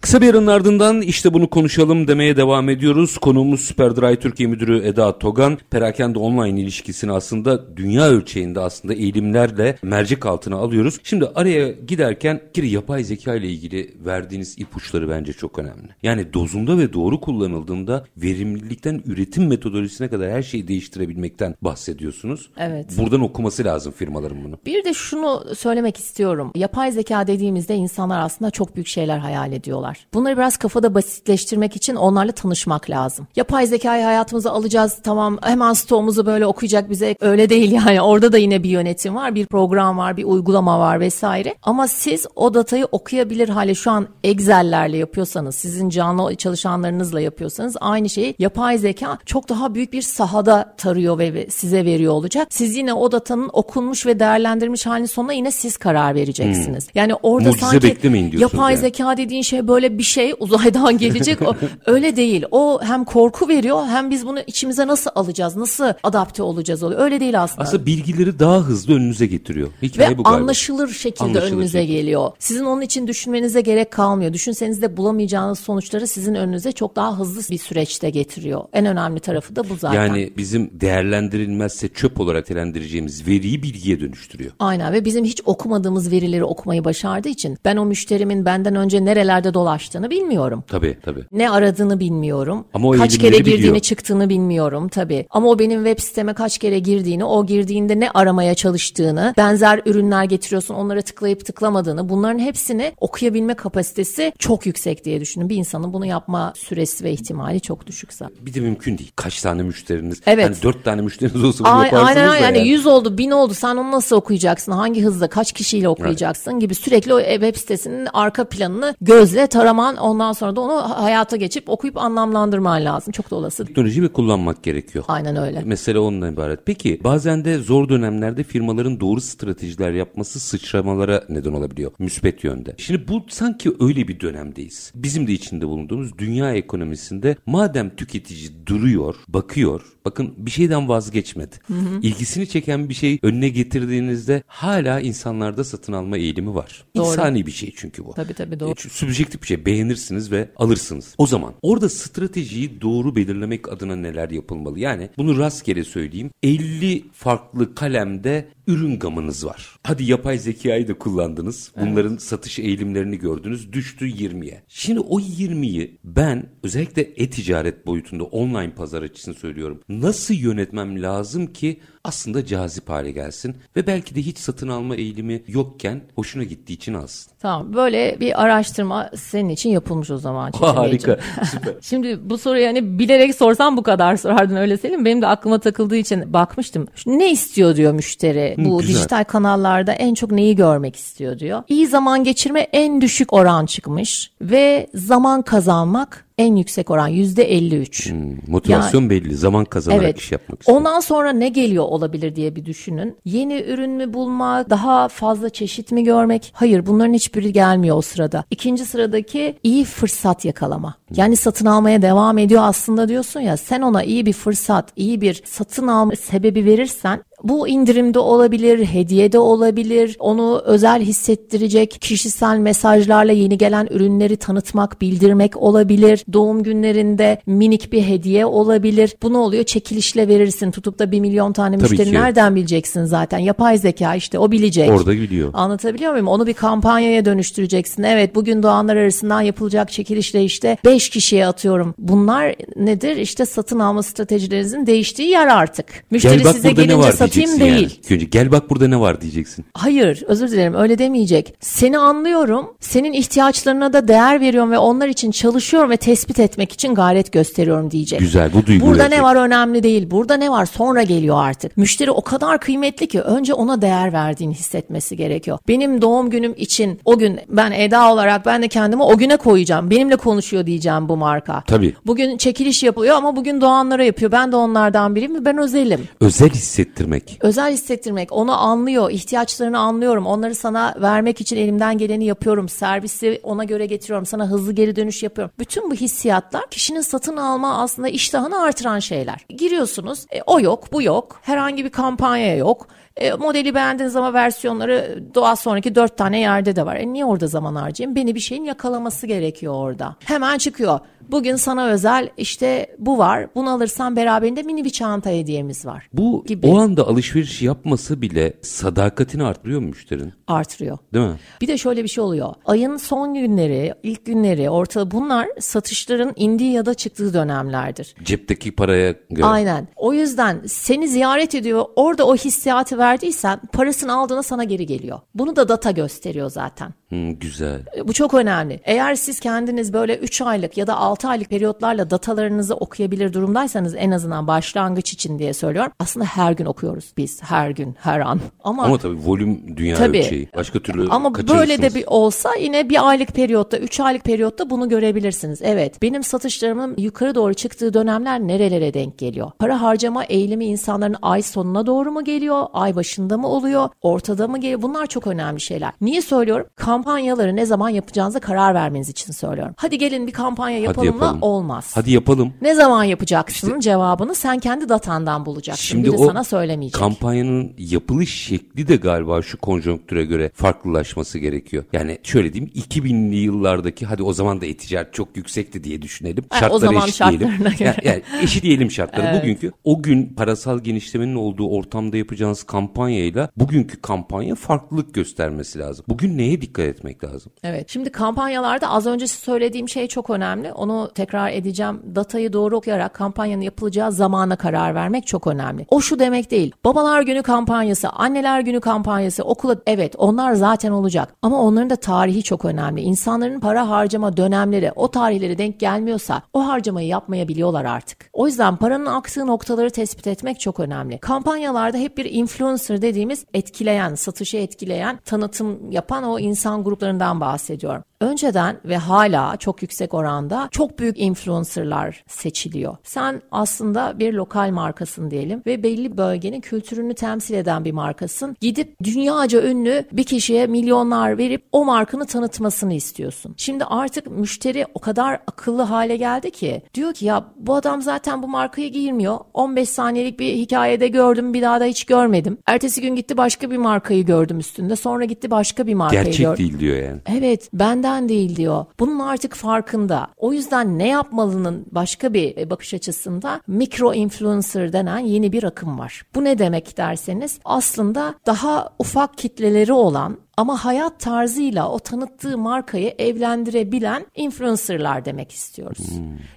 Kısa 0.00 0.20
bir 0.20 0.30
aranın 0.30 0.46
ardından 0.46 1.02
işte 1.02 1.32
bunu 1.32 1.50
konuşalım 1.50 2.08
demeye 2.08 2.36
devam 2.36 2.68
ediyoruz. 2.68 3.18
Konuğumuz 3.18 3.60
Superdry 3.60 4.16
Türkiye 4.16 4.48
Müdürü 4.48 4.86
Eda 4.86 5.18
Togan. 5.18 5.58
Perakende 5.70 6.18
online 6.18 6.60
ilişkisini 6.60 7.12
aslında 7.12 7.76
dünya 7.76 8.08
ölçeğinde 8.08 8.60
aslında 8.60 8.94
eğilimlerle 8.94 9.78
mercek 9.82 10.26
altına 10.26 10.56
alıyoruz. 10.56 10.98
Şimdi 11.02 11.26
araya 11.34 11.70
giderken 11.70 12.40
kiri 12.54 12.68
yapay 12.68 13.04
zeka 13.04 13.34
ile 13.34 13.48
ilgili 13.48 13.94
verdiğiniz 14.06 14.58
ipuçları 14.58 15.08
bence 15.10 15.32
çok 15.32 15.58
önemli. 15.58 15.88
Yani 16.02 16.32
dozunda 16.32 16.78
ve 16.78 16.92
doğru 16.92 17.20
kullanıldığında 17.20 18.04
verimlilikten 18.16 19.02
üretim 19.06 19.46
metodolojisine 19.46 20.08
kadar 20.08 20.30
her 20.30 20.42
şeyi 20.42 20.68
değiştirebilmekten 20.68 21.54
bahsediyorsunuz. 21.62 22.50
Evet. 22.58 22.98
Buradan 22.98 23.20
okuması 23.20 23.64
lazım 23.64 23.92
firmaların 23.92 24.44
bunu. 24.44 24.58
Bir 24.66 24.84
de 24.84 24.94
şunu 24.94 25.44
söylemek 25.54 25.96
istiyorum. 25.96 26.52
Yapay 26.54 26.92
zeka 26.92 27.26
dediğimizde 27.26 27.74
insanlar 27.74 28.20
aslında 28.20 28.50
çok 28.50 28.76
büyük 28.76 28.88
şeyler 28.88 29.18
hayal 29.18 29.52
ediyorlar. 29.52 29.97
Var. 29.98 30.08
Bunları 30.14 30.36
biraz 30.36 30.56
kafada 30.56 30.94
basitleştirmek 30.94 31.76
için 31.76 31.94
onlarla 31.94 32.32
tanışmak 32.32 32.90
lazım. 32.90 33.26
Yapay 33.36 33.66
zekayı 33.66 34.04
hayatımıza 34.04 34.50
alacağız 34.50 34.98
tamam 35.04 35.38
hemen 35.42 35.72
stoğumuzu 35.72 36.26
böyle 36.26 36.46
okuyacak 36.46 36.90
bize 36.90 37.16
öyle 37.20 37.50
değil 37.50 37.72
yani. 37.72 38.00
Orada 38.02 38.32
da 38.32 38.38
yine 38.38 38.62
bir 38.62 38.68
yönetim 38.70 39.14
var, 39.14 39.34
bir 39.34 39.46
program 39.46 39.98
var, 39.98 40.16
bir 40.16 40.24
uygulama 40.24 40.80
var 40.80 41.00
vesaire. 41.00 41.54
Ama 41.62 41.88
siz 41.88 42.26
o 42.36 42.54
datayı 42.54 42.86
okuyabilir 42.92 43.48
hale 43.48 43.74
şu 43.74 43.90
an 43.90 44.08
Excel'lerle 44.24 44.96
yapıyorsanız, 44.96 45.54
sizin 45.54 45.88
canlı 45.88 46.34
çalışanlarınızla 46.34 47.20
yapıyorsanız 47.20 47.76
aynı 47.80 48.08
şeyi 48.08 48.34
yapay 48.38 48.78
zeka 48.78 49.18
çok 49.26 49.48
daha 49.48 49.74
büyük 49.74 49.92
bir 49.92 50.02
sahada 50.02 50.74
tarıyor 50.76 51.18
ve 51.18 51.50
size 51.50 51.84
veriyor 51.84 52.12
olacak. 52.12 52.48
Siz 52.50 52.76
yine 52.76 52.94
o 52.94 53.12
datanın 53.12 53.50
okunmuş 53.52 54.06
ve 54.06 54.20
değerlendirilmiş 54.20 54.86
halini 54.86 55.08
sonuna 55.08 55.32
yine 55.32 55.50
siz 55.50 55.76
karar 55.76 56.14
vereceksiniz. 56.14 56.84
Hmm. 56.84 56.92
Yani 56.94 57.14
orada 57.14 57.48
Mucize 57.48 57.66
sanki 57.66 57.82
beklemeyin 57.82 58.38
yapay 58.38 58.74
yani. 58.74 58.80
zeka 58.80 59.16
dediğin 59.16 59.42
şey 59.42 59.68
böyle 59.68 59.77
bir 59.98 60.02
şey 60.02 60.34
uzaydan 60.38 60.98
gelecek. 60.98 61.42
o, 61.42 61.54
öyle 61.86 62.16
değil. 62.16 62.44
O 62.50 62.80
hem 62.82 63.04
korku 63.04 63.48
veriyor 63.48 63.86
hem 63.86 64.10
biz 64.10 64.26
bunu 64.26 64.40
içimize 64.46 64.86
nasıl 64.86 65.10
alacağız? 65.14 65.56
Nasıl 65.56 65.92
adapte 66.02 66.42
olacağız 66.42 66.82
oluyor. 66.82 67.00
Öyle 67.00 67.20
değil 67.20 67.42
aslında. 67.42 67.62
Aslında 67.62 67.86
bilgileri 67.86 68.38
daha 68.38 68.58
hızlı 68.60 68.94
önünüze 68.94 69.26
getiriyor. 69.26 69.68
Hikaye 69.82 70.10
Ve 70.10 70.18
bu 70.18 70.22
galiba. 70.22 70.38
anlaşılır 70.40 70.88
şekilde 70.88 71.24
Anlaşılır 71.24 71.52
önünüze 71.56 71.78
şekilde. 71.80 71.96
geliyor. 72.00 72.30
Sizin 72.38 72.64
onun 72.64 72.80
için 72.82 73.06
düşünmenize 73.06 73.60
gerek 73.60 73.90
kalmıyor. 73.90 74.32
Düşünseniz 74.32 74.82
de 74.82 74.96
bulamayacağınız 74.96 75.58
sonuçları 75.58 76.06
sizin 76.06 76.34
önünüze 76.34 76.72
çok 76.72 76.96
daha 76.96 77.18
hızlı 77.18 77.40
bir 77.50 77.58
süreçte 77.58 78.10
getiriyor. 78.10 78.64
En 78.72 78.86
önemli 78.86 79.20
tarafı 79.20 79.56
da 79.56 79.68
bu 79.70 79.76
zaten. 79.76 80.02
Yani 80.06 80.32
bizim 80.36 80.70
değerlendirilmezse 80.80 81.88
çöp 81.88 82.20
olarak 82.20 82.46
telendireceğimiz 82.46 83.26
veriyi 83.26 83.62
bilgiye 83.62 84.00
dönüştürüyor. 84.00 84.50
Aynen 84.58 84.92
ve 84.92 85.04
bizim 85.04 85.24
hiç 85.24 85.42
okumadığımız 85.44 86.10
verileri 86.10 86.44
okumayı 86.44 86.84
başardığı 86.84 87.28
için 87.28 87.58
ben 87.64 87.76
o 87.76 87.84
müşterimin 87.84 88.44
benden 88.44 88.74
önce 88.74 89.04
nerelerde 89.04 89.54
dolaştığını 89.68 90.10
bilmiyorum. 90.10 90.64
Tabii 90.66 90.98
tabii. 91.02 91.24
Ne 91.32 91.50
aradığını 91.50 92.00
bilmiyorum. 92.00 92.64
Ama 92.74 92.88
o 92.88 92.92
kaç 92.92 93.18
kere 93.18 93.36
girdiğini 93.36 93.58
biliyor. 93.58 93.78
çıktığını 93.78 94.28
bilmiyorum 94.28 94.88
tabii. 94.88 95.26
Ama 95.30 95.48
o 95.48 95.58
benim 95.58 95.84
web 95.84 96.04
siteme 96.04 96.34
kaç 96.34 96.58
kere 96.58 96.78
girdiğini, 96.78 97.24
o 97.24 97.46
girdiğinde 97.46 98.00
ne 98.00 98.10
aramaya 98.10 98.54
çalıştığını, 98.54 99.34
benzer 99.36 99.80
ürünler 99.86 100.24
getiriyorsun 100.24 100.74
onlara 100.74 101.02
tıklayıp 101.02 101.46
tıklamadığını 101.46 102.08
bunların 102.08 102.38
hepsini 102.38 102.92
okuyabilme 103.00 103.54
kapasitesi 103.54 104.32
çok 104.38 104.66
yüksek 104.66 105.04
diye 105.04 105.20
düşünün. 105.20 105.48
Bir 105.48 105.56
insanın 105.56 105.92
bunu 105.92 106.06
yapma 106.06 106.52
süresi 106.56 107.04
ve 107.04 107.10
ihtimali 107.10 107.60
çok 107.60 107.86
düşükse. 107.86 108.24
Bir 108.40 108.54
de 108.54 108.60
mümkün 108.60 108.98
değil. 108.98 109.12
Kaç 109.16 109.42
tane 109.42 109.62
müşteriniz? 109.62 110.20
Evet. 110.26 110.44
Hani 110.44 110.62
dört 110.62 110.84
tane 110.84 111.02
müşteriniz 111.02 111.44
olsa 111.44 111.64
bunu 111.64 111.72
Ay, 111.72 111.84
yaparsınız 111.84 112.08
aynen 112.08 112.28
da 112.28 112.30
aynen 112.30 112.44
yani 112.44 112.58
yani. 112.58 112.68
100 112.68 112.86
oldu 112.86 113.18
1000 113.18 113.30
oldu 113.30 113.54
sen 113.54 113.76
onu 113.76 113.90
nasıl 113.90 114.16
okuyacaksın 114.16 114.72
hangi 114.72 115.02
hızda 115.02 115.28
kaç 115.28 115.52
kişiyle 115.52 115.88
okuyacaksın 115.88 116.60
gibi 116.60 116.74
sürekli 116.74 117.14
o 117.14 117.20
web 117.20 117.56
sitesinin 117.56 118.08
arka 118.12 118.44
planını 118.44 118.94
gözle 119.00 119.46
taraman 119.58 119.96
ondan 119.96 120.32
sonra 120.32 120.56
da 120.56 120.60
onu 120.60 120.74
hayata 121.02 121.36
geçip 121.36 121.68
okuyup 121.68 121.96
anlamlandırman 121.96 122.84
lazım 122.84 123.12
çok 123.12 123.30
da 123.30 123.36
olası. 123.36 123.64
Teknoloji 123.64 124.02
ve 124.02 124.08
kullanmak 124.08 124.62
gerekiyor. 124.62 125.04
Aynen 125.08 125.36
öyle. 125.36 125.62
Mesele 125.64 125.98
onunla 125.98 126.28
ibaret. 126.28 126.60
Peki 126.66 127.00
bazen 127.04 127.44
de 127.44 127.58
zor 127.58 127.88
dönemlerde 127.88 128.42
firmaların 128.42 129.00
doğru 129.00 129.20
stratejiler 129.20 129.92
yapması 129.92 130.40
sıçramalara 130.40 131.24
neden 131.28 131.52
olabiliyor. 131.52 131.92
Müspet 131.98 132.44
yönde. 132.44 132.74
Şimdi 132.78 133.08
bu 133.08 133.24
sanki 133.28 133.72
öyle 133.80 134.08
bir 134.08 134.20
dönemdeyiz. 134.20 134.92
Bizim 134.94 135.26
de 135.26 135.32
içinde 135.32 135.66
bulunduğumuz 135.68 136.18
dünya 136.18 136.52
ekonomisinde 136.52 137.36
madem 137.46 137.96
tüketici 137.96 138.66
duruyor, 138.66 139.14
bakıyor. 139.28 139.82
Bakın 140.04 140.34
bir 140.36 140.50
şeyden 140.50 140.88
vazgeçmedi. 140.88 141.56
İlgisini 142.02 142.48
çeken 142.48 142.88
bir 142.88 142.94
şey 142.94 143.18
önüne 143.22 143.48
getirdiğinizde 143.48 144.42
hala 144.46 145.00
insanlarda 145.00 145.64
satın 145.64 145.92
alma 145.92 146.16
eğilimi 146.16 146.54
var. 146.54 146.84
Doğru. 146.96 147.06
İnsani 147.06 147.46
bir 147.46 147.52
şey 147.52 147.72
çünkü 147.76 148.04
bu. 148.04 148.14
Tabii 148.14 148.34
tabii 148.34 148.60
doğru. 148.60 148.70
E, 148.70 148.74
Sübjektif 148.74 149.42
bir 149.42 149.46
şey. 149.48 149.66
Beğenirsiniz 149.66 150.32
ve 150.32 150.48
alırsınız. 150.56 151.14
O 151.18 151.26
zaman 151.26 151.54
orada 151.62 151.88
stratejiyi 151.88 152.80
doğru 152.80 153.16
belirlemek 153.16 153.72
adına 153.72 153.96
neler 153.96 154.30
yapılmalı? 154.30 154.78
Yani 154.78 155.10
bunu 155.18 155.38
rastgele 155.38 155.84
söyleyeyim. 155.84 156.30
50 156.42 157.04
farklı 157.12 157.74
kalemde 157.74 158.48
ürün 158.68 158.98
gamınız 158.98 159.46
var. 159.46 159.76
Hadi 159.84 160.04
yapay 160.04 160.38
zekayı 160.38 160.88
da 160.88 160.98
kullandınız. 160.98 161.72
Bunların 161.80 162.16
satış 162.16 162.58
eğilimlerini 162.58 163.18
gördünüz. 163.18 163.72
Düştü 163.72 164.06
20'ye. 164.06 164.62
Şimdi 164.68 165.00
o 165.00 165.20
20'yi 165.20 165.98
ben 166.04 166.46
özellikle 166.62 167.02
e-ticaret 167.02 167.86
boyutunda 167.86 168.24
online 168.24 168.74
pazar 168.74 169.02
açısını 169.02 169.34
söylüyorum. 169.34 169.80
Nasıl 169.88 170.34
yönetmem 170.34 171.02
lazım 171.02 171.46
ki 171.46 171.80
aslında 172.04 172.46
cazip 172.46 172.88
hale 172.88 173.10
gelsin 173.10 173.56
ve 173.76 173.86
belki 173.86 174.14
de 174.14 174.22
hiç 174.22 174.38
satın 174.38 174.68
alma 174.68 174.96
eğilimi 174.96 175.42
yokken 175.46 176.00
hoşuna 176.14 176.44
gittiği 176.44 176.72
için 176.72 176.94
alsın. 176.94 177.32
Tamam 177.40 177.74
böyle 177.74 178.16
bir 178.20 178.42
araştırma 178.42 179.10
senin 179.16 179.48
için 179.48 179.70
yapılmış 179.70 180.10
o 180.10 180.18
zaman. 180.18 180.50
Çetin 180.52 180.66
Harika. 180.66 181.18
Süper. 181.50 181.74
Şimdi 181.82 182.30
bu 182.30 182.38
soruyu 182.38 182.66
hani 182.66 182.98
bilerek 182.98 183.34
sorsam 183.34 183.76
bu 183.76 183.82
kadar 183.82 184.16
sorardın 184.16 184.56
öyle 184.56 184.76
söyleyeyim. 184.76 185.04
Benim 185.04 185.22
de 185.22 185.26
aklıma 185.26 185.58
takıldığı 185.58 185.96
için 185.96 186.32
bakmıştım. 186.32 186.88
Şu 186.94 187.10
Ne 187.10 187.32
istiyor 187.32 187.76
diyor 187.76 187.92
müşteri. 187.92 188.54
Bu 188.64 188.78
güzel. 188.78 188.94
dijital 188.94 189.24
kanallarda 189.24 189.92
en 189.92 190.14
çok 190.14 190.30
neyi 190.30 190.56
görmek 190.56 190.96
istiyor 190.96 191.38
diyor. 191.38 191.62
İyi 191.68 191.86
zaman 191.86 192.24
geçirme 192.24 192.60
en 192.60 193.00
düşük 193.00 193.32
oran 193.32 193.66
çıkmış 193.66 194.30
ve 194.40 194.86
zaman 194.94 195.42
kazanmak 195.42 196.27
en 196.38 196.56
yüksek 196.56 196.90
oran 196.90 197.08
yüzde 197.08 197.42
53. 197.44 198.10
Hmm, 198.10 198.36
motivasyon 198.46 199.10
belli. 199.10 199.36
Zaman 199.36 199.64
kazanarak 199.64 200.04
Evet. 200.04 200.18
iş 200.18 200.32
yapmak 200.32 200.60
istiyor. 200.60 200.78
Ondan 200.78 201.00
sonra 201.00 201.32
ne 201.32 201.48
geliyor 201.48 201.84
olabilir 201.84 202.36
diye 202.36 202.56
bir 202.56 202.64
düşünün. 202.64 203.16
Yeni 203.24 203.62
ürün 203.62 203.90
mü 203.90 204.14
bulmak, 204.14 204.70
daha 204.70 205.08
fazla 205.08 205.50
çeşit 205.50 205.92
mi 205.92 206.04
görmek? 206.04 206.52
Hayır 206.54 206.86
bunların 206.86 207.12
hiçbiri 207.12 207.52
gelmiyor 207.52 207.96
o 207.96 208.02
sırada. 208.02 208.44
İkinci 208.50 208.84
sıradaki 208.84 209.56
iyi 209.62 209.84
fırsat 209.84 210.44
yakalama. 210.44 210.94
Yani 211.16 211.36
satın 211.36 211.66
almaya 211.66 212.02
devam 212.02 212.38
ediyor 212.38 212.62
aslında 212.64 213.08
diyorsun 213.08 213.40
ya 213.40 213.56
sen 213.56 213.82
ona 213.82 214.02
iyi 214.02 214.26
bir 214.26 214.32
fırsat, 214.32 214.92
iyi 214.96 215.20
bir 215.20 215.42
satın 215.44 215.86
alma 215.86 216.16
sebebi 216.16 216.64
verirsen 216.64 217.22
bu 217.42 217.68
indirimde 217.68 218.18
olabilir, 218.18 218.86
hediyede 218.86 219.38
olabilir, 219.38 220.16
onu 220.18 220.62
özel 220.64 221.02
hissettirecek 221.02 221.90
kişisel 222.00 222.58
mesajlarla 222.58 223.32
yeni 223.32 223.58
gelen 223.58 223.88
ürünleri 223.90 224.36
tanıtmak, 224.36 225.00
bildirmek 225.00 225.56
olabilir. 225.56 226.24
Doğum 226.32 226.62
günlerinde 226.62 227.38
minik 227.46 227.92
bir 227.92 228.02
hediye 228.02 228.46
olabilir. 228.46 229.14
Bu 229.22 229.32
ne 229.32 229.36
oluyor? 229.36 229.64
Çekilişle 229.64 230.28
verirsin. 230.28 230.70
Tutup 230.70 230.98
da 230.98 231.10
bir 231.10 231.20
milyon 231.20 231.52
tane 231.52 231.78
Tabii 231.78 231.88
müşteri 231.88 232.08
ki. 232.10 232.14
nereden 232.14 232.56
bileceksin 232.56 233.04
zaten? 233.04 233.38
Yapay 233.38 233.78
zeka 233.78 234.14
işte 234.14 234.38
o 234.38 234.50
bilecek. 234.50 234.90
Orada 234.90 235.10
biliyor. 235.12 235.50
Anlatabiliyor 235.54 236.12
muyum? 236.12 236.28
Onu 236.28 236.46
bir 236.46 236.54
kampanyaya 236.54 237.24
dönüştüreceksin. 237.24 238.02
Evet 238.02 238.34
bugün 238.34 238.62
doğanlar 238.62 238.96
arasından 238.96 239.40
yapılacak 239.40 239.92
çekilişle 239.92 240.44
işte 240.44 240.76
5 240.84 241.08
kişiye 241.10 241.46
atıyorum. 241.46 241.94
Bunlar 241.98 242.54
nedir? 242.76 243.16
İşte 243.16 243.46
satın 243.46 243.78
alma 243.78 244.02
stratejilerinizin 244.02 244.86
değiştiği 244.86 245.28
yer 245.28 245.46
artık. 245.46 245.86
Müşteri 246.10 246.42
Gel 246.42 246.52
size 246.52 246.72
gelince 246.72 246.96
var 246.98 247.12
satayım 247.12 247.60
değil. 247.60 247.72
yani. 247.72 248.14
Önce 248.16 248.24
gel 248.26 248.52
bak 248.52 248.70
burada 248.70 248.88
ne 248.88 249.00
var 249.00 249.20
diyeceksin. 249.20 249.64
Hayır 249.74 250.22
özür 250.26 250.50
dilerim 250.50 250.74
öyle 250.74 250.98
demeyecek. 250.98 251.54
Seni 251.60 251.98
anlıyorum. 251.98 252.66
Senin 252.80 253.12
ihtiyaçlarına 253.12 253.92
da 253.92 254.08
değer 254.08 254.40
veriyorum 254.40 254.70
ve 254.70 254.78
onlar 254.78 255.08
için 255.08 255.30
çalışıyorum 255.30 255.90
ve 255.90 255.96
tespit 256.18 256.40
etmek 256.40 256.72
için 256.72 256.94
gayret 256.94 257.32
gösteriyorum 257.32 257.90
diyecek. 257.90 258.20
Güzel 258.20 258.52
bu 258.52 258.66
duygu 258.66 258.86
Burada 258.86 259.08
ne 259.08 259.22
var 259.22 259.36
önemli 259.36 259.82
değil. 259.82 260.10
Burada 260.10 260.36
ne 260.36 260.50
var 260.50 260.66
sonra 260.66 261.02
geliyor 261.02 261.36
artık. 261.40 261.76
Müşteri 261.76 262.10
o 262.10 262.22
kadar 262.22 262.60
kıymetli 262.60 263.08
ki 263.08 263.20
önce 263.20 263.54
ona 263.54 263.82
değer 263.82 264.12
verdiğini 264.12 264.54
hissetmesi 264.54 265.16
gerekiyor. 265.16 265.58
Benim 265.68 266.02
doğum 266.02 266.30
günüm 266.30 266.54
için 266.56 267.00
o 267.04 267.18
gün 267.18 267.40
ben 267.48 267.72
Eda 267.72 268.12
olarak 268.12 268.46
ben 268.46 268.62
de 268.62 268.68
kendimi 268.68 269.02
o 269.02 269.18
güne 269.18 269.36
koyacağım. 269.36 269.90
Benimle 269.90 270.16
konuşuyor 270.16 270.66
diyeceğim 270.66 271.08
bu 271.08 271.16
marka. 271.16 271.62
Tabii. 271.66 271.94
Bugün 272.06 272.36
çekiliş 272.36 272.82
yapılıyor 272.82 273.16
ama 273.16 273.36
bugün 273.36 273.60
doğanlara 273.60 274.04
yapıyor. 274.04 274.32
Ben 274.32 274.52
de 274.52 274.56
onlardan 274.56 275.14
biriyim 275.14 275.34
ve 275.34 275.44
ben 275.44 275.58
özelim. 275.58 276.08
Özel 276.20 276.50
hissettirmek. 276.50 277.38
Özel 277.40 277.72
hissettirmek, 277.72 278.32
onu 278.32 278.60
anlıyor, 278.60 279.10
ihtiyaçlarını 279.10 279.78
anlıyorum. 279.78 280.26
Onları 280.26 280.54
sana 280.54 280.94
vermek 281.00 281.40
için 281.40 281.56
elimden 281.56 281.98
geleni 281.98 282.24
yapıyorum. 282.24 282.68
Servisi 282.68 283.40
ona 283.42 283.64
göre 283.64 283.86
getiriyorum. 283.86 284.26
Sana 284.26 284.46
hızlı 284.46 284.72
geri 284.72 284.96
dönüş 284.96 285.22
yapıyorum. 285.22 285.54
Bütün 285.58 285.90
bu 285.90 285.94
hissiyatlar 286.00 286.70
kişinin 286.70 287.00
satın 287.00 287.36
alma 287.36 287.82
aslında 287.82 288.08
iştahını 288.08 288.62
artıran 288.62 288.98
şeyler. 288.98 289.46
Giriyorsunuz, 289.48 290.26
e, 290.30 290.42
o 290.46 290.60
yok, 290.60 290.92
bu 290.92 291.02
yok. 291.02 291.40
Herhangi 291.42 291.84
bir 291.84 291.90
kampanya 291.90 292.56
yok. 292.56 292.88
E, 293.16 293.32
modeli 293.32 293.74
beğendiniz 293.74 294.16
ama 294.16 294.32
versiyonları 294.32 295.24
daha 295.34 295.56
sonraki 295.56 295.94
dört 295.94 296.16
tane 296.18 296.40
yerde 296.40 296.76
de 296.76 296.86
var. 296.86 296.96
E 296.96 297.12
niye 297.12 297.24
orada 297.24 297.46
zaman 297.46 297.74
harcayayım? 297.74 298.16
Beni 298.16 298.34
bir 298.34 298.40
şeyin 298.40 298.64
yakalaması 298.64 299.26
gerekiyor 299.26 299.74
orada. 299.74 300.16
Hemen 300.24 300.58
çıkıyor. 300.58 301.00
Bugün 301.30 301.56
sana 301.56 301.86
özel 301.86 302.30
işte 302.36 302.96
bu 302.98 303.18
var. 303.18 303.46
Bunu 303.54 303.70
alırsan 303.70 304.16
beraberinde 304.16 304.62
mini 304.62 304.84
bir 304.84 304.90
çanta 304.90 305.30
hediyemiz 305.30 305.86
var. 305.86 306.08
Bu 306.12 306.44
Gibi. 306.46 306.66
o 306.66 306.78
anda 306.78 307.06
alışveriş 307.06 307.62
yapması 307.62 308.22
bile 308.22 308.52
sadakatini 308.62 309.44
artırıyor 309.44 309.80
mu 309.80 309.86
müşterinin? 309.86 310.32
Artırıyor. 310.46 310.98
Değil 311.14 311.26
mi? 311.26 311.36
Bir 311.60 311.68
de 311.68 311.78
şöyle 311.78 312.02
bir 312.02 312.08
şey 312.08 312.24
oluyor. 312.24 312.54
Ayın 312.64 312.96
son 312.96 313.34
günleri, 313.34 313.94
ilk 314.02 314.26
günleri, 314.26 314.70
orta 314.70 315.10
bunlar 315.10 315.48
satışların 315.60 316.32
indiği 316.36 316.72
ya 316.72 316.86
da 316.86 316.94
çıktığı 316.94 317.34
dönemlerdir. 317.34 318.14
Cepteki 318.24 318.72
paraya 318.72 319.14
göre. 319.30 319.46
Aynen. 319.46 319.88
O 319.96 320.12
yüzden 320.12 320.62
seni 320.66 321.08
ziyaret 321.08 321.54
ediyor. 321.54 321.84
Orada 321.96 322.26
o 322.26 322.36
hissiyatı 322.36 322.98
verdiysen 322.98 323.60
parasını 323.72 324.12
aldığında 324.18 324.42
sana 324.42 324.64
geri 324.64 324.86
geliyor. 324.86 325.20
Bunu 325.34 325.56
da 325.56 325.68
data 325.68 325.90
gösteriyor 325.90 326.50
zaten. 326.50 326.94
Hmm, 327.08 327.38
güzel. 327.38 327.80
Bu 328.04 328.12
çok 328.12 328.34
önemli. 328.34 328.80
Eğer 328.84 329.14
siz 329.14 329.40
kendiniz 329.40 329.92
böyle 329.92 330.16
3 330.16 330.42
aylık 330.42 330.76
ya 330.76 330.86
da 330.86 330.96
6 330.96 331.28
aylık 331.28 331.50
periyotlarla 331.50 332.10
datalarınızı 332.10 332.74
okuyabilir 332.74 333.32
durumdaysanız 333.32 333.94
en 333.94 334.10
azından 334.10 334.46
başlangıç 334.46 335.12
için 335.12 335.38
diye 335.38 335.52
söylüyorum. 335.52 335.92
Aslında 335.98 336.26
her 336.26 336.52
gün 336.52 336.64
okuyoruz 336.64 337.12
biz. 337.16 337.42
Her 337.42 337.70
gün, 337.70 337.96
her 338.00 338.20
an. 338.20 338.40
Ama, 338.64 338.84
Ama 338.84 338.98
tabii 338.98 339.18
volüm 339.24 339.76
dünya 339.76 339.96
Tabii. 339.96 340.18
ölçeği. 340.18 340.48
Başka 340.56 340.78
türlü 340.78 341.08
ama 341.10 341.34
böyle 341.34 341.82
de 341.82 341.94
bir 341.94 342.04
olsa 342.06 342.54
yine 342.54 342.88
bir 342.88 343.08
aylık 343.08 343.28
periyotta, 343.28 343.78
3 343.78 344.00
aylık 344.00 344.24
periyotta 344.24 344.70
bunu 344.70 344.88
görebilirsiniz. 344.88 345.60
Evet, 345.62 346.02
benim 346.02 346.22
satışlarımın 346.22 346.94
yukarı 346.98 347.34
doğru 347.34 347.54
çıktığı 347.54 347.94
dönemler 347.94 348.40
nerelere 348.40 348.94
denk 348.94 349.18
geliyor? 349.18 349.50
Para 349.58 349.82
harcama 349.82 350.24
eğilimi 350.24 350.64
insanların 350.64 351.16
ay 351.22 351.42
sonuna 351.42 351.86
doğru 351.86 352.12
mu 352.12 352.24
geliyor? 352.24 352.66
Ay 352.72 352.96
başında 352.96 353.38
mı 353.38 353.48
oluyor? 353.48 353.88
Ortada 354.02 354.48
mı 354.48 354.60
geliyor? 354.60 354.82
Bunlar 354.82 355.06
çok 355.06 355.26
önemli 355.26 355.60
şeyler. 355.60 355.92
Niye 356.00 356.22
söylüyorum? 356.22 356.66
Kampanyaları 356.98 357.56
ne 357.56 357.66
zaman 357.66 357.88
yapacağınıza 357.88 358.40
karar 358.40 358.74
vermeniz 358.74 359.08
için 359.08 359.32
söylüyorum. 359.32 359.74
Hadi 359.76 359.98
gelin 359.98 360.26
bir 360.26 360.32
kampanya 360.32 360.78
yapalım, 360.78 361.06
yapalım. 361.06 361.38
mı? 361.38 361.44
Olmaz. 361.44 361.90
Hadi 361.94 362.10
yapalım. 362.10 362.52
Ne 362.62 362.74
zaman 362.74 363.04
yapacaksın 363.04 363.80
cevabını 363.80 364.34
sen 364.34 364.58
kendi 364.58 364.88
datandan 364.88 365.46
bulacaksın. 365.46 365.84
Şimdi 365.84 366.08
Biri 366.08 366.16
o 366.16 366.26
sana 366.26 366.44
söylemeyecek. 366.44 367.00
kampanyanın 367.00 367.72
yapılış 367.78 368.34
şekli 368.34 368.88
de 368.88 368.96
galiba 368.96 369.42
şu 369.42 369.58
konjonktüre 369.58 370.24
göre 370.24 370.50
farklılaşması 370.54 371.38
gerekiyor. 371.38 371.84
Yani 371.92 372.18
şöyle 372.22 372.52
diyeyim 372.52 372.72
2000'li 372.76 373.36
yıllardaki 373.36 374.06
hadi 374.06 374.22
o 374.22 374.32
zaman 374.32 374.60
da 374.60 374.66
e-ticaret 374.66 375.14
çok 375.14 375.36
yüksekti 375.36 375.84
diye 375.84 376.02
düşünelim. 376.02 376.44
O 376.50 376.56
Şartları 376.56 376.80
zaman 376.80 377.08
eşitleyelim. 377.08 377.50
Yani, 377.78 377.96
yani 378.04 378.22
eşitleyelim 378.42 378.90
şartları. 378.90 379.38
Bugünkü 379.42 379.72
o 379.84 380.02
gün 380.02 380.34
parasal 380.36 380.78
genişlemenin 380.78 381.34
olduğu 381.34 381.68
ortamda 381.68 382.16
yapacağınız 382.16 382.62
kampanyayla 382.62 383.50
bugünkü 383.56 384.00
kampanya 384.00 384.54
farklılık 384.54 385.14
göstermesi 385.14 385.78
lazım. 385.78 386.04
Bugün 386.08 386.38
neye 386.38 386.60
dikkat 386.60 386.87
etmek 386.88 387.24
lazım? 387.24 387.52
Evet. 387.64 387.88
Şimdi 387.90 388.12
kampanyalarda 388.12 388.90
az 388.90 389.06
önce 389.06 389.26
söylediğim 389.26 389.88
şey 389.88 390.06
çok 390.06 390.30
önemli. 390.30 390.72
Onu 390.72 391.10
tekrar 391.14 391.52
edeceğim. 391.52 392.02
Datayı 392.14 392.52
doğru 392.52 392.76
okuyarak 392.76 393.14
kampanyanın 393.14 393.62
yapılacağı 393.62 394.12
zamana 394.12 394.56
karar 394.56 394.94
vermek 394.94 395.26
çok 395.26 395.46
önemli. 395.46 395.86
O 395.90 396.00
şu 396.00 396.18
demek 396.18 396.50
değil. 396.50 396.72
Babalar 396.84 397.22
günü 397.22 397.42
kampanyası, 397.42 398.08
anneler 398.08 398.60
günü 398.60 398.80
kampanyası, 398.80 399.44
okula 399.44 399.76
evet 399.86 400.14
onlar 400.18 400.54
zaten 400.54 400.90
olacak. 400.90 401.34
Ama 401.42 401.62
onların 401.62 401.90
da 401.90 401.96
tarihi 401.96 402.42
çok 402.42 402.64
önemli. 402.64 403.00
İnsanların 403.00 403.60
para 403.60 403.88
harcama 403.88 404.36
dönemleri 404.36 404.92
o 404.96 405.10
tarihleri 405.10 405.58
denk 405.58 405.80
gelmiyorsa 405.80 406.42
o 406.52 406.66
harcamayı 406.66 407.08
yapmayabiliyorlar 407.08 407.84
artık. 407.84 408.30
O 408.32 408.46
yüzden 408.46 408.76
paranın 408.76 409.06
aktığı 409.06 409.46
noktaları 409.46 409.90
tespit 409.90 410.26
etmek 410.26 410.60
çok 410.60 410.80
önemli. 410.80 411.18
Kampanyalarda 411.18 411.98
hep 411.98 412.18
bir 412.18 412.24
influencer 412.24 413.02
dediğimiz 413.02 413.44
etkileyen, 413.54 414.14
satışı 414.14 414.56
etkileyen, 414.56 415.18
tanıtım 415.24 415.90
yapan 415.90 416.24
o 416.24 416.38
insan 416.38 416.77
gruplarından 416.84 417.40
bahsediyorum. 417.40 418.02
Önceden 418.20 418.76
ve 418.84 418.96
hala 418.96 419.56
çok 419.56 419.82
yüksek 419.82 420.14
oranda 420.14 420.68
çok 420.70 420.98
büyük 420.98 421.18
influencerlar 421.18 422.24
seçiliyor. 422.28 422.96
Sen 423.02 423.42
aslında 423.50 424.18
bir 424.18 424.32
lokal 424.32 424.70
markasın 424.70 425.30
diyelim 425.30 425.62
ve 425.66 425.82
belli 425.82 426.16
bölgenin 426.16 426.60
kültürünü 426.60 427.14
temsil 427.14 427.54
eden 427.54 427.84
bir 427.84 427.92
markasın. 427.92 428.56
Gidip 428.60 428.96
dünyaca 429.04 429.62
ünlü 429.62 430.04
bir 430.12 430.24
kişiye 430.24 430.66
milyonlar 430.66 431.38
verip 431.38 431.64
o 431.72 431.84
markanı 431.84 432.26
tanıtmasını 432.26 432.94
istiyorsun. 432.94 433.54
Şimdi 433.56 433.84
artık 433.84 434.26
müşteri 434.26 434.86
o 434.94 434.98
kadar 434.98 435.34
akıllı 435.46 435.82
hale 435.82 436.16
geldi 436.16 436.50
ki 436.50 436.82
diyor 436.94 437.14
ki 437.14 437.24
ya 437.26 437.44
bu 437.56 437.74
adam 437.74 438.02
zaten 438.02 438.42
bu 438.42 438.48
markayı 438.48 438.92
giymiyor. 438.92 439.38
15 439.54 439.88
saniyelik 439.88 440.40
bir 440.40 440.54
hikayede 440.54 441.08
gördüm 441.08 441.54
bir 441.54 441.62
daha 441.62 441.80
da 441.80 441.84
hiç 441.84 442.04
görmedim. 442.04 442.58
Ertesi 442.66 443.00
gün 443.00 443.16
gitti 443.16 443.36
başka 443.36 443.70
bir 443.70 443.76
markayı 443.76 444.26
gördüm 444.26 444.58
üstünde. 444.58 444.96
Sonra 444.96 445.24
gitti 445.24 445.50
başka 445.50 445.86
bir 445.86 445.94
markayı 445.94 446.24
Gerçek 446.24 446.46
gördüm. 446.46 446.58
değil 446.58 446.78
diyor 446.78 446.96
yani. 446.96 447.20
Evet 447.26 447.68
benden 447.72 448.07
değil 448.28 448.56
diyor. 448.56 448.84
Bunun 448.98 449.18
artık 449.18 449.54
farkında. 449.54 450.28
O 450.36 450.52
yüzden 450.52 450.98
ne 450.98 451.08
yapmalının 451.08 451.86
başka 451.92 452.34
bir 452.34 452.70
bakış 452.70 452.94
açısında 452.94 453.60
mikro 453.66 454.14
influencer 454.14 454.92
denen 454.92 455.18
yeni 455.18 455.52
bir 455.52 455.64
akım 455.64 455.98
var. 455.98 456.22
Bu 456.34 456.44
ne 456.44 456.58
demek 456.58 456.96
derseniz 456.96 457.58
aslında 457.64 458.34
daha 458.46 458.88
ufak 458.98 459.38
kitleleri 459.38 459.92
olan 459.92 460.38
ama 460.58 460.84
hayat 460.84 461.20
tarzıyla 461.20 461.88
o 461.90 461.98
tanıttığı 461.98 462.58
markayı 462.58 463.14
evlendirebilen 463.18 464.26
influencerlar 464.34 465.24
demek 465.24 465.52
istiyoruz. 465.52 466.06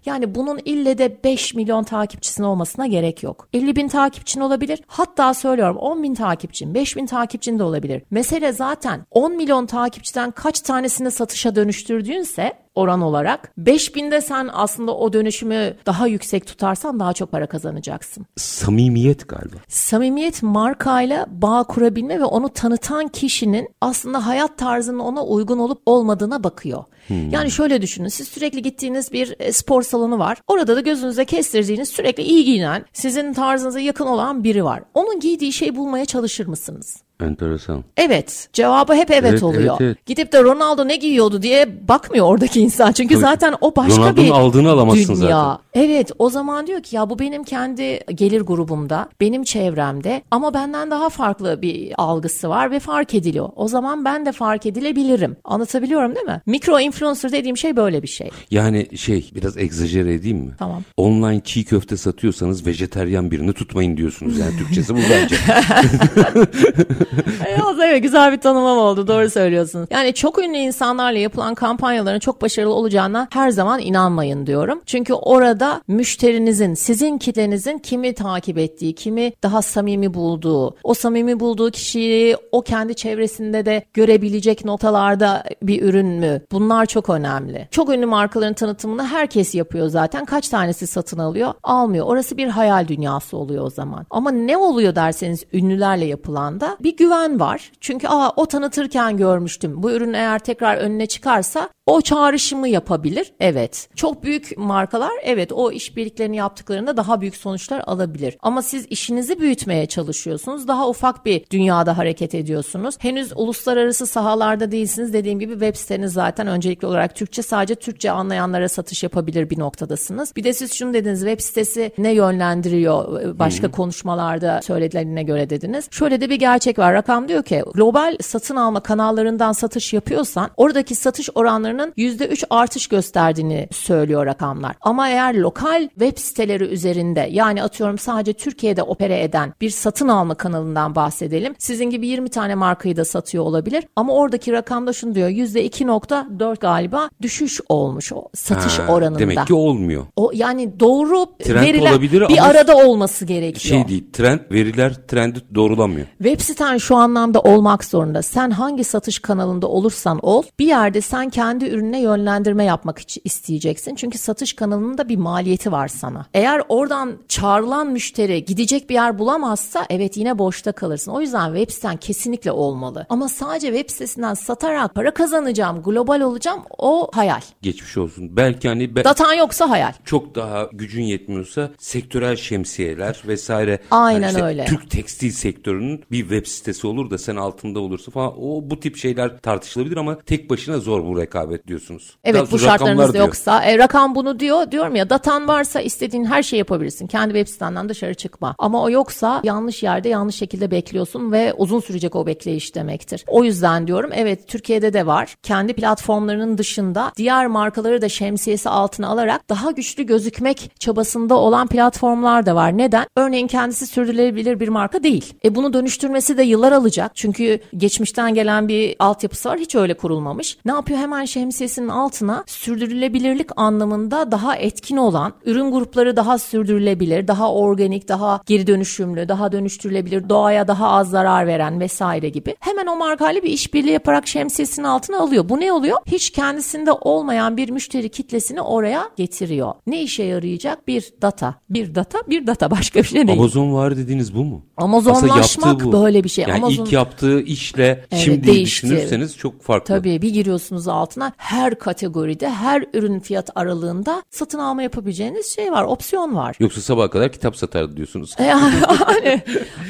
Yani 0.06 0.36
bunun 0.36 0.60
ille 0.66 0.98
de 0.98 1.24
5 1.24 1.54
milyon 1.54 1.84
takipçisinin 1.84 2.48
olmasına 2.48 2.88
gerek 2.88 3.24
yok. 3.24 3.48
50 3.54 3.76
bin 3.76 3.88
takipçin 3.88 4.42
olabilir. 4.42 4.82
Hatta 4.88 5.34
söylüyorum 5.34 5.78
10 5.78 6.04
bin 6.04 6.14
takipçin, 6.14 6.74
5 6.74 6.96
bin 6.96 7.06
takipçin 7.06 7.60
de 7.60 7.64
olabilir. 7.64 8.04
Mesele 8.12 8.52
zaten 8.52 9.06
10 9.12 9.36
milyon 9.36 9.66
takipçiden 9.66 10.32
kaç 10.32 10.62
tanesini 10.62 11.12
satışa 11.12 11.56
dönüştürdüğünse 11.56 12.61
oran 12.76 13.02
olarak 13.02 13.52
5000'de 13.60 14.22
sen 14.22 14.50
aslında 14.54 14.98
o 14.98 15.14
dönüşümü 15.14 15.76
daha 15.86 16.08
yüksek 16.08 16.48
tutarsan 16.48 17.00
daha 17.00 17.14
çok 17.14 17.32
para 17.32 17.48
kazanacaksın. 17.48 18.26
Samimiyet 18.38 19.28
galiba. 19.28 19.56
Samimiyet 19.68 20.44
markayla 20.44 21.26
bağ 21.30 21.64
kurabilme 21.64 22.20
ve 22.20 22.26
onu 22.26 22.50
tanıtan 22.50 23.08
kişinin 23.08 23.70
aslında 23.82 24.28
hayat 24.28 24.58
tarzının 24.58 25.00
ona 25.00 25.26
uygun 25.26 25.60
olup 25.60 25.82
olmadığına 25.86 26.44
bakıyor. 26.44 26.84
Yani 27.32 27.52
şöyle 27.52 27.82
düşünün 27.82 28.08
siz 28.08 28.28
sürekli 28.28 28.62
gittiğiniz 28.62 29.12
bir 29.12 29.36
e, 29.40 29.52
spor 29.52 29.82
salonu 29.82 30.20
var. 30.20 30.38
Orada 30.48 30.76
da 30.76 30.82
gözünüze 30.82 31.26
kestirdiğiniz 31.26 31.90
sürekli 31.90 32.24
iyi 32.24 32.46
giyinen 32.46 32.86
sizin 32.94 33.34
tarzınıza 33.34 33.80
yakın 33.80 34.06
olan 34.06 34.44
biri 34.44 34.64
var. 34.64 34.84
Onun 34.94 35.20
giydiği 35.20 35.54
şeyi 35.54 35.76
bulmaya 35.76 36.06
çalışır 36.06 36.48
mısınız? 36.48 36.98
Enteresan. 37.22 37.84
Evet. 37.98 38.50
Cevabı 38.54 38.94
hep 38.96 39.12
evet, 39.12 39.24
Evet, 39.32 39.44
oluyor. 39.44 39.78
evet, 39.80 39.82
evet. 39.82 40.06
Gidip 40.06 40.32
de 40.34 40.44
Ronaldo 40.44 40.88
ne 40.88 40.96
giyiyordu 40.96 41.42
diye 41.42 41.88
bakmıyor 41.88 42.26
oradaki 42.26 42.62
insan. 42.62 42.92
Çünkü 42.92 43.14
Tabii. 43.14 43.22
zaten 43.22 43.54
o 43.62 43.76
başka 43.76 44.02
Ronaldo'nun 44.02 44.26
bir 44.26 44.32
aldığını 44.32 44.70
alamazsın 44.72 45.16
dünya. 45.16 45.28
zaten. 45.30 45.58
Evet 45.74 46.12
o 46.20 46.30
zaman 46.30 46.68
diyor 46.68 46.84
ki 46.84 46.96
ya 46.96 47.10
bu 47.10 47.20
benim 47.20 47.44
kendi 47.44 48.00
gelir 48.16 48.42
grubumda, 48.42 49.10
benim 49.22 49.44
çevremde 49.44 50.22
ama 50.32 50.54
benden 50.54 50.92
daha 50.92 51.10
farklı 51.10 51.62
bir 51.62 51.94
algısı 51.98 52.50
var 52.50 52.72
ve 52.72 52.80
fark 52.80 53.14
ediliyor. 53.14 53.50
O 53.56 53.68
zaman 53.68 54.06
ben 54.06 54.26
de 54.26 54.32
fark 54.32 54.66
edilebilirim. 54.66 55.38
Anlatabiliyorum 55.44 56.16
değil 56.16 56.26
mi? 56.26 56.42
Mikro 56.46 56.80
influencer 56.80 57.32
dediğim 57.32 57.58
şey 57.58 57.76
böyle 57.76 58.04
bir 58.04 58.08
şey. 58.08 58.30
Yani 58.52 58.98
şey 58.98 59.30
biraz 59.36 59.58
egzajere 59.58 60.14
edeyim 60.14 60.38
mi? 60.38 60.52
Tamam. 60.60 60.84
Online 60.98 61.42
çiğ 61.44 61.66
köfte 61.66 61.98
satıyorsanız 61.98 62.66
vejeteryan 62.66 63.32
birini 63.32 63.54
tutmayın 63.54 63.98
diyorsunuz. 63.98 64.38
Yani 64.40 64.58
Türkçesi 64.58 64.96
bu 64.96 65.00
bence. 65.12 65.36
Da 67.82 67.88
evet, 67.88 68.04
güzel 68.04 68.32
bir 68.32 68.38
tanımlama 68.38 68.82
oldu. 68.82 69.08
Doğru 69.08 69.30
söylüyorsunuz. 69.30 69.88
Yani 69.92 70.14
çok 70.14 70.40
ünlü 70.40 70.58
insanlarla 70.58 71.20
yapılan 71.20 71.56
kampanyaların 71.56 72.20
çok 72.20 72.42
başarılı 72.42 72.74
olacağına 72.74 73.28
her 73.32 73.50
zaman 73.50 73.80
inanmayın 73.80 74.46
diyorum. 74.46 74.82
Çünkü 74.86 75.14
orada 75.14 75.82
müşterinizin, 75.88 76.74
sizin 76.74 77.18
kitlenizin 77.18 77.78
kimi 77.78 78.14
takip 78.14 78.58
ettiği, 78.58 78.96
kimi 78.96 79.34
daha 79.44 79.62
samimi 79.62 80.14
bulduğu, 80.14 80.76
o 80.84 80.94
samimi 80.94 81.40
bulduğu 81.40 81.72
kişiyi 81.72 82.38
o 82.52 82.62
kendi 82.62 82.96
çevresinde 82.96 83.66
de 83.66 83.86
görebilecek 83.94 84.66
noktalarda 84.66 85.44
bir 85.64 85.82
ürün 85.82 86.08
mü? 86.08 86.42
Bunlar 86.52 86.86
çok 86.86 87.10
önemli. 87.10 87.68
Çok 87.72 87.90
ünlü 87.90 88.06
markaların 88.06 88.54
tanıtımını 88.54 89.08
herkes 89.08 89.56
yapıyor 89.56 89.88
zaten. 89.88 90.26
Kaç 90.26 90.50
tanesi 90.50 90.88
satın 90.88 91.18
alıyor? 91.18 91.54
Almıyor. 91.64 92.06
Orası 92.06 92.38
bir 92.38 92.48
hayal 92.48 92.88
dünyası 92.88 93.38
oluyor 93.38 93.66
o 93.66 93.70
zaman. 93.70 94.06
Ama 94.10 94.32
ne 94.32 94.58
oluyor 94.58 94.96
derseniz 94.96 95.44
ünlülerle 95.54 96.06
yapılanda 96.06 96.78
bir 96.80 96.98
güven 97.02 97.40
var. 97.40 97.72
Çünkü 97.82 98.08
aa 98.08 98.30
o 98.36 98.46
tanıtırken 98.46 99.18
görmüştüm. 99.18 99.84
Bu 99.84 99.92
ürün 99.92 100.14
eğer 100.14 100.40
tekrar 100.40 100.78
önüne 100.78 101.06
çıkarsa 101.06 101.70
o 101.86 102.02
çağrışımı 102.02 102.68
yapabilir. 102.68 103.34
Evet. 103.40 103.90
Çok 103.96 104.24
büyük 104.24 104.58
markalar 104.58 105.12
evet 105.24 105.52
o 105.52 105.72
işbirliklerini 105.72 106.38
yaptıklarında 106.38 106.98
daha 106.98 107.22
büyük 107.22 107.36
sonuçlar 107.36 107.84
alabilir. 107.88 108.38
Ama 108.42 108.62
siz 108.62 108.86
işinizi 108.90 109.40
büyütmeye 109.40 109.86
çalışıyorsunuz. 109.86 110.68
Daha 110.68 110.90
ufak 110.90 111.26
bir 111.26 111.46
dünyada 111.52 111.98
hareket 111.98 112.36
ediyorsunuz. 112.36 112.96
Henüz 113.00 113.32
uluslararası 113.36 114.08
sahalarda 114.08 114.72
değilsiniz. 114.72 115.14
Dediğim 115.14 115.40
gibi 115.40 115.54
web 115.54 115.76
siteniz 115.76 116.14
zaten 116.14 116.48
öncelikli 116.48 116.86
olarak 116.86 117.16
Türkçe 117.16 117.42
sadece 117.42 117.76
Türkçe 117.76 118.12
anlayanlara 118.12 118.70
satış 118.70 119.04
yapabilir 119.04 119.50
bir 119.50 119.60
noktadasınız. 119.60 120.36
Bir 120.36 120.44
de 120.44 120.54
siz 120.54 120.74
şunu 120.74 120.94
dediniz 120.94 121.20
web 121.20 121.40
sitesi 121.40 121.92
ne 121.98 122.12
yönlendiriyor 122.14 123.22
başka 123.40 123.72
konuşmalarda 123.72 124.60
söyledilerine 124.64 125.24
göre 125.24 125.50
dediniz. 125.50 125.88
Şöyle 125.92 126.22
de 126.22 126.30
bir 126.30 126.36
gerçek 126.36 126.80
var. 126.82 126.94
Rakam 126.94 127.28
diyor 127.28 127.44
ki 127.44 127.64
global 127.74 128.18
satın 128.22 128.56
alma 128.56 128.80
kanallarından 128.80 129.52
satış 129.52 129.94
yapıyorsan 129.94 130.50
oradaki 130.58 130.96
satış 130.96 131.30
oranlarının 131.36 131.94
%3 131.98 132.44
artış 132.50 132.88
gösterdiğini 132.88 133.68
söylüyor 133.72 134.26
rakamlar. 134.26 134.76
Ama 134.82 135.10
eğer 135.10 135.36
lokal 135.36 135.90
web 135.90 136.18
siteleri 136.18 136.64
üzerinde 136.64 137.28
yani 137.32 137.64
atıyorum 137.64 137.98
sadece 137.98 138.34
Türkiye'de 138.34 138.84
opere 138.84 139.24
eden 139.24 139.54
bir 139.62 139.70
satın 139.70 140.08
alma 140.08 140.36
kanalından 140.36 140.96
bahsedelim. 140.96 141.56
Sizin 141.58 141.86
gibi 141.90 142.08
20 142.08 142.30
tane 142.30 142.56
markayı 142.56 142.98
da 142.98 143.06
satıyor 143.06 143.44
olabilir 143.44 143.84
ama 143.96 144.14
oradaki 144.14 144.52
rakamda 144.52 144.94
şunu 144.94 145.16
diyor 145.16 145.30
%2.4 145.30 146.60
galiba 146.60 147.10
düşüş 147.22 147.62
olmuş 147.70 148.14
o 148.14 148.30
satış 148.34 148.80
Ha, 148.80 148.88
oranında. 148.94 149.20
Demek 149.20 149.48
ki 149.48 149.54
olmuyor. 149.54 150.06
o 150.16 150.32
yani 150.34 150.80
doğru 150.80 151.26
Trend 151.44 151.64
verilen 151.66 151.92
olabilir 151.92 152.28
bir 152.30 152.50
arada 152.50 152.78
olması 152.78 153.26
gerekiyor. 153.26 153.76
Şey 153.80 153.88
değil 153.88 154.06
trend 154.14 154.40
veriler 154.52 154.94
trendi 155.08 155.40
doğrulamıyor. 155.56 156.08
Web 156.18 156.40
sitem 156.40 156.71
zaten 156.72 156.78
şu 156.88 156.96
anlamda 156.96 157.40
olmak 157.42 157.84
zorunda. 157.86 158.22
Sen 158.22 158.52
hangi 158.52 158.84
satış 158.84 159.20
kanalında 159.20 159.68
olursan 159.68 160.20
ol 160.22 160.44
bir 160.60 160.66
yerde 160.66 161.02
sen 161.02 161.30
kendi 161.30 161.66
ürününe 161.66 162.02
yönlendirme 162.02 162.64
yapmak 162.66 163.00
için 163.00 163.22
isteyeceksin. 163.26 163.96
Çünkü 163.96 164.18
satış 164.18 164.54
kanalının 164.54 164.98
da 164.98 165.10
bir 165.10 165.18
maliyeti 165.18 165.72
var 165.72 165.88
sana. 165.88 166.26
Eğer 166.34 166.62
oradan 166.70 167.14
çağrılan 167.28 167.88
müşteri 167.88 168.46
gidecek 168.46 168.90
bir 168.90 168.94
yer 168.94 169.20
bulamazsa 169.20 169.86
evet 169.90 170.18
yine 170.18 170.38
boşta 170.38 170.72
kalırsın. 170.72 171.12
O 171.12 171.22
yüzden 171.22 171.54
web 171.56 171.74
siten 171.74 171.98
kesinlikle 171.98 172.52
olmalı. 172.52 173.06
Ama 173.10 173.30
sadece 173.30 173.68
web 173.68 173.90
sitesinden 173.90 174.34
satarak 174.34 174.96
para 174.96 175.14
kazanacağım, 175.14 175.82
global 175.84 176.22
olacağım 176.22 176.62
o 176.78 177.10
hayal. 177.14 177.42
Geçmiş 177.62 177.98
olsun. 177.98 178.36
Belki 178.38 178.68
hani 178.68 178.96
be- 178.96 179.04
Datan 179.04 179.34
yoksa 179.34 179.70
hayal. 179.70 179.94
çok 180.06 180.36
daha 180.36 180.70
gücün 180.74 181.04
yetmiyorsa 181.04 181.70
sektörel 181.78 182.36
şemsiyeler 182.36 183.22
vesaire. 183.28 183.80
Aynen 183.92 184.22
Yani 184.22 184.32
işte 184.32 184.44
öyle. 184.44 184.66
Türk 184.66 184.92
tekstil 184.92 185.32
sektörünün 185.32 186.04
bir 186.12 186.20
web 186.22 186.46
sitesi 186.46 186.61
olur 186.84 187.10
da 187.10 187.18
sen 187.18 187.36
altında 187.36 187.80
olursa 187.80 188.12
falan 188.12 188.34
o 188.38 188.62
bu 188.70 188.80
tip 188.80 188.98
şeyler 188.98 189.38
tartışılabilir 189.38 189.98
ama 189.98 190.18
tek 190.20 190.50
başına 190.50 190.78
zor 190.78 191.06
bu 191.06 191.22
rekabet 191.22 191.68
diyorsunuz. 191.68 192.18
Daha 192.26 192.32
Evet 192.34 192.52
bu 192.52 192.60
şartlarınız 192.60 193.14
diyor. 193.14 193.26
yoksa 193.26 193.64
e, 193.64 193.78
rakam 193.78 194.16
bunu 194.16 194.40
diyor 194.40 194.72
diyorum 194.72 194.96
ya 194.96 195.10
datan 195.10 195.48
varsa 195.48 195.82
istediğin 195.82 196.26
her 196.26 196.44
şeyi 196.44 196.58
yapabilirsin. 196.58 197.08
Kendi 197.08 197.34
web 197.34 197.48
sitenden 197.48 197.90
dışarı 197.90 198.14
çıkma. 198.14 198.56
Ama 198.58 198.84
o 198.84 198.90
yoksa 198.90 199.42
yanlış 199.44 199.84
yerde 199.84 200.10
yanlış 200.10 200.36
şekilde 200.36 200.72
bekliyorsun 200.72 201.32
ve 201.32 201.54
uzun 201.54 201.80
sürecek 201.80 202.16
o 202.16 202.26
bekleyiş 202.26 202.76
demektir. 202.76 203.26
O 203.28 203.44
yüzden 203.44 203.88
diyorum 203.88 204.10
evet 204.14 204.48
Türkiye'de 204.48 204.94
de 204.94 205.06
var. 205.06 205.36
Kendi 205.44 205.74
platformlarının 205.74 206.58
dışında 206.58 207.12
diğer 207.18 207.48
markaları 207.48 208.02
da 208.02 208.10
şemsiyesi 208.10 208.70
altına 208.70 209.08
alarak 209.08 209.50
daha 209.50 209.72
güçlü 209.72 210.04
gözükmek 210.04 210.72
çabasında 210.80 211.36
olan 211.36 211.68
platformlar 211.68 212.46
da 212.46 212.56
var. 212.56 212.78
Neden? 212.78 213.06
Örneğin 213.16 213.48
kendisi 213.48 213.88
sürdürülebilir 213.88 214.60
bir 214.60 214.68
marka 214.68 215.04
değil. 215.04 215.34
E 215.46 215.56
bunu 215.56 215.74
dönüştürmesi 215.74 216.38
de 216.38 216.44
yıllar 216.52 216.72
alacak. 216.72 217.12
Çünkü 217.16 217.60
geçmişten 217.78 218.34
gelen 218.34 218.68
bir 218.68 218.96
altyapısı 219.00 219.50
var. 219.50 219.60
Hiç 219.60 219.76
öyle 219.76 219.94
kurulmamış. 219.94 220.58
Ne 220.66 220.72
yapıyor? 220.72 221.00
Hemen 221.00 221.26
şemsiyesinin 221.26 221.88
altına 221.88 222.44
sürdürülebilirlik 222.48 223.50
anlamında 223.56 224.32
daha 224.32 224.56
etkin 224.56 224.98
olan 224.98 225.34
ürün 225.46 225.72
grupları 225.72 226.16
daha 226.16 226.38
sürdürülebilir, 226.38 227.28
daha 227.28 227.54
organik, 227.54 228.08
daha 228.08 228.42
geri 228.46 228.68
dönüşümlü, 228.68 229.30
daha 229.30 229.52
dönüştürülebilir, 229.52 230.30
doğaya 230.30 230.68
daha 230.68 230.88
az 230.88 231.10
zarar 231.10 231.48
veren 231.48 231.80
vesaire 231.80 232.30
gibi. 232.30 232.56
Hemen 232.60 232.88
o 232.88 232.96
markayla 232.96 233.44
bir 233.44 233.50
işbirliği 233.50 233.92
yaparak 233.92 234.28
şemsiyesinin 234.28 234.86
altına 234.86 235.20
alıyor. 235.20 235.50
Bu 235.50 235.60
ne 235.60 235.74
oluyor? 235.74 235.98
Hiç 236.06 236.30
kendisinde 236.30 236.92
olmayan 236.92 237.58
bir 237.58 237.70
müşteri 237.70 238.10
kitlesini 238.10 238.62
oraya 238.62 239.10
getiriyor. 239.16 239.74
Ne 239.88 240.02
işe 240.02 240.24
yarayacak? 240.24 240.88
Bir 240.88 241.14
data. 241.22 241.56
Bir 241.70 241.96
data, 241.96 242.20
bir 242.30 242.48
data 242.48 242.72
başka 242.72 243.00
bir 243.00 243.08
şey 243.08 243.28
değil. 243.28 243.40
Amazon 243.40 243.74
var 243.74 243.98
dediğiniz 243.98 244.36
bu 244.36 244.44
mu? 244.44 244.66
Amazonlaşmak 244.78 245.84
bu. 245.84 245.92
böyle 245.92 246.24
bir 246.24 246.30
şey. 246.30 246.41
Yani 246.50 246.54
Amazon- 246.64 246.84
ilk 246.86 246.94
yaptığı 246.94 247.42
işle 247.42 248.06
Evet, 248.12 248.24
şimdi 248.24 248.48
değişti. 248.48 248.88
düşünürseniz 248.88 249.38
çok 249.38 249.62
farklı. 249.64 249.86
Tabii 249.96 250.22
bir 250.22 250.30
giriyorsunuz 250.30 250.88
altına 250.88 251.34
her 251.38 251.80
kategoride 251.80 252.50
her 252.50 252.86
ürün 252.94 253.20
fiyat 253.20 253.50
aralığında 253.56 254.24
satın 254.32 254.60
alma 254.60 254.84
yapabileceğiniz 254.84 255.56
şey 255.56 255.72
var 255.72 255.84
opsiyon 255.84 256.36
var. 256.36 256.56
Yoksa 256.60 256.82
sabaha 256.82 257.10
kadar 257.10 257.32
kitap 257.32 257.58
satardı 257.58 257.98
diyorsunuz. 257.98 258.36
E, 258.40 258.44
Yani 258.44 258.74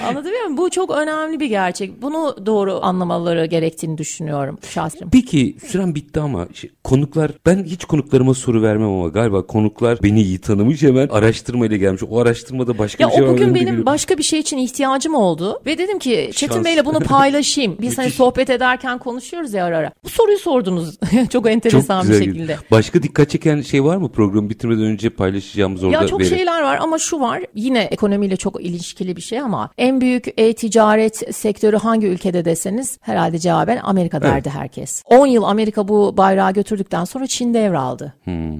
anlatabiliyor 0.07 0.43
muyum? 0.43 0.57
Bu 0.57 0.69
çok 0.69 0.91
önemli 0.91 1.39
bir 1.39 1.45
gerçek. 1.45 2.01
Bunu 2.01 2.35
doğru 2.45 2.79
anlamaları 2.81 3.45
gerektiğini 3.45 3.97
düşünüyorum 3.97 4.57
şahsen. 4.69 5.09
Peki 5.09 5.57
süren 5.67 5.95
bitti 5.95 6.19
ama 6.19 6.47
şey, 6.53 6.69
konuklar 6.83 7.31
ben 7.45 7.63
hiç 7.63 7.85
konuklarıma 7.85 8.33
soru 8.33 8.61
vermem 8.61 8.87
ama 8.89 9.07
galiba 9.07 9.47
konuklar 9.47 10.03
beni 10.03 10.21
iyi 10.21 10.39
tanımış 10.41 10.81
hemen 10.81 11.07
araştırmayla 11.07 11.77
gelmiş. 11.77 12.01
O 12.09 12.19
araştırmada 12.19 12.77
başka 12.77 13.03
Ya 13.03 13.09
bir 13.09 13.13
şey 13.13 13.23
o 13.23 13.25
var. 13.25 13.33
bugün 13.33 13.43
önümde 13.43 13.55
benim 13.55 13.65
görüyorum. 13.65 13.85
başka 13.85 14.17
bir 14.17 14.23
şey 14.23 14.39
için 14.39 14.57
ihtiyacım 14.57 15.15
oldu 15.15 15.61
ve 15.65 15.77
dedim 15.77 15.99
ki 15.99 16.29
Çetin. 16.47 16.65
Bey'le 16.65 16.85
bunu 16.85 16.99
paylaşayım. 17.03 17.77
Biz 17.81 17.97
hani 17.97 18.11
sohbet 18.11 18.49
ederken 18.49 18.97
konuşuyoruz 18.99 19.53
ya 19.53 19.65
ara 19.65 19.77
ara. 19.77 19.91
Bu 20.03 20.09
soruyu 20.09 20.37
sordunuz 20.37 20.97
çok 21.29 21.49
enteresan 21.49 22.03
bir 22.03 22.07
güzel 22.07 22.23
şekilde. 22.25 22.41
gidiyor. 22.41 22.59
Başka 22.71 23.03
dikkat 23.03 23.29
çeken 23.29 23.61
şey 23.61 23.83
var 23.83 23.97
mı 23.97 24.11
programı 24.11 24.49
bitirmeden 24.49 24.83
önce 24.83 25.09
paylaşacağımız 25.09 25.83
orada 25.83 26.01
Ya 26.01 26.07
çok 26.07 26.19
veri? 26.19 26.29
şeyler 26.29 26.61
var 26.61 26.77
ama 26.81 26.97
şu 26.99 27.19
var 27.19 27.41
yine 27.55 27.79
ekonomiyle 27.81 28.37
çok 28.37 28.61
ilişkili 28.65 29.15
bir 29.15 29.21
şey 29.21 29.39
ama 29.39 29.69
en 29.77 30.01
büyük 30.01 30.27
e-ticaret 30.37 31.35
sektörü 31.35 31.77
hangi 31.77 32.07
ülkede 32.07 32.45
deseniz 32.45 32.97
herhalde 33.01 33.39
cevaben 33.39 33.79
Amerika 33.83 34.21
derdi 34.21 34.49
herkes. 34.49 35.03
10 35.05 35.27
yıl 35.27 35.43
Amerika 35.43 35.87
bu 35.87 36.17
bayrağı 36.17 36.53
götürdükten 36.53 37.05
sonra 37.05 37.27
Çin 37.27 37.53
devraldı. 37.53 38.13
Hmm. 38.23 38.51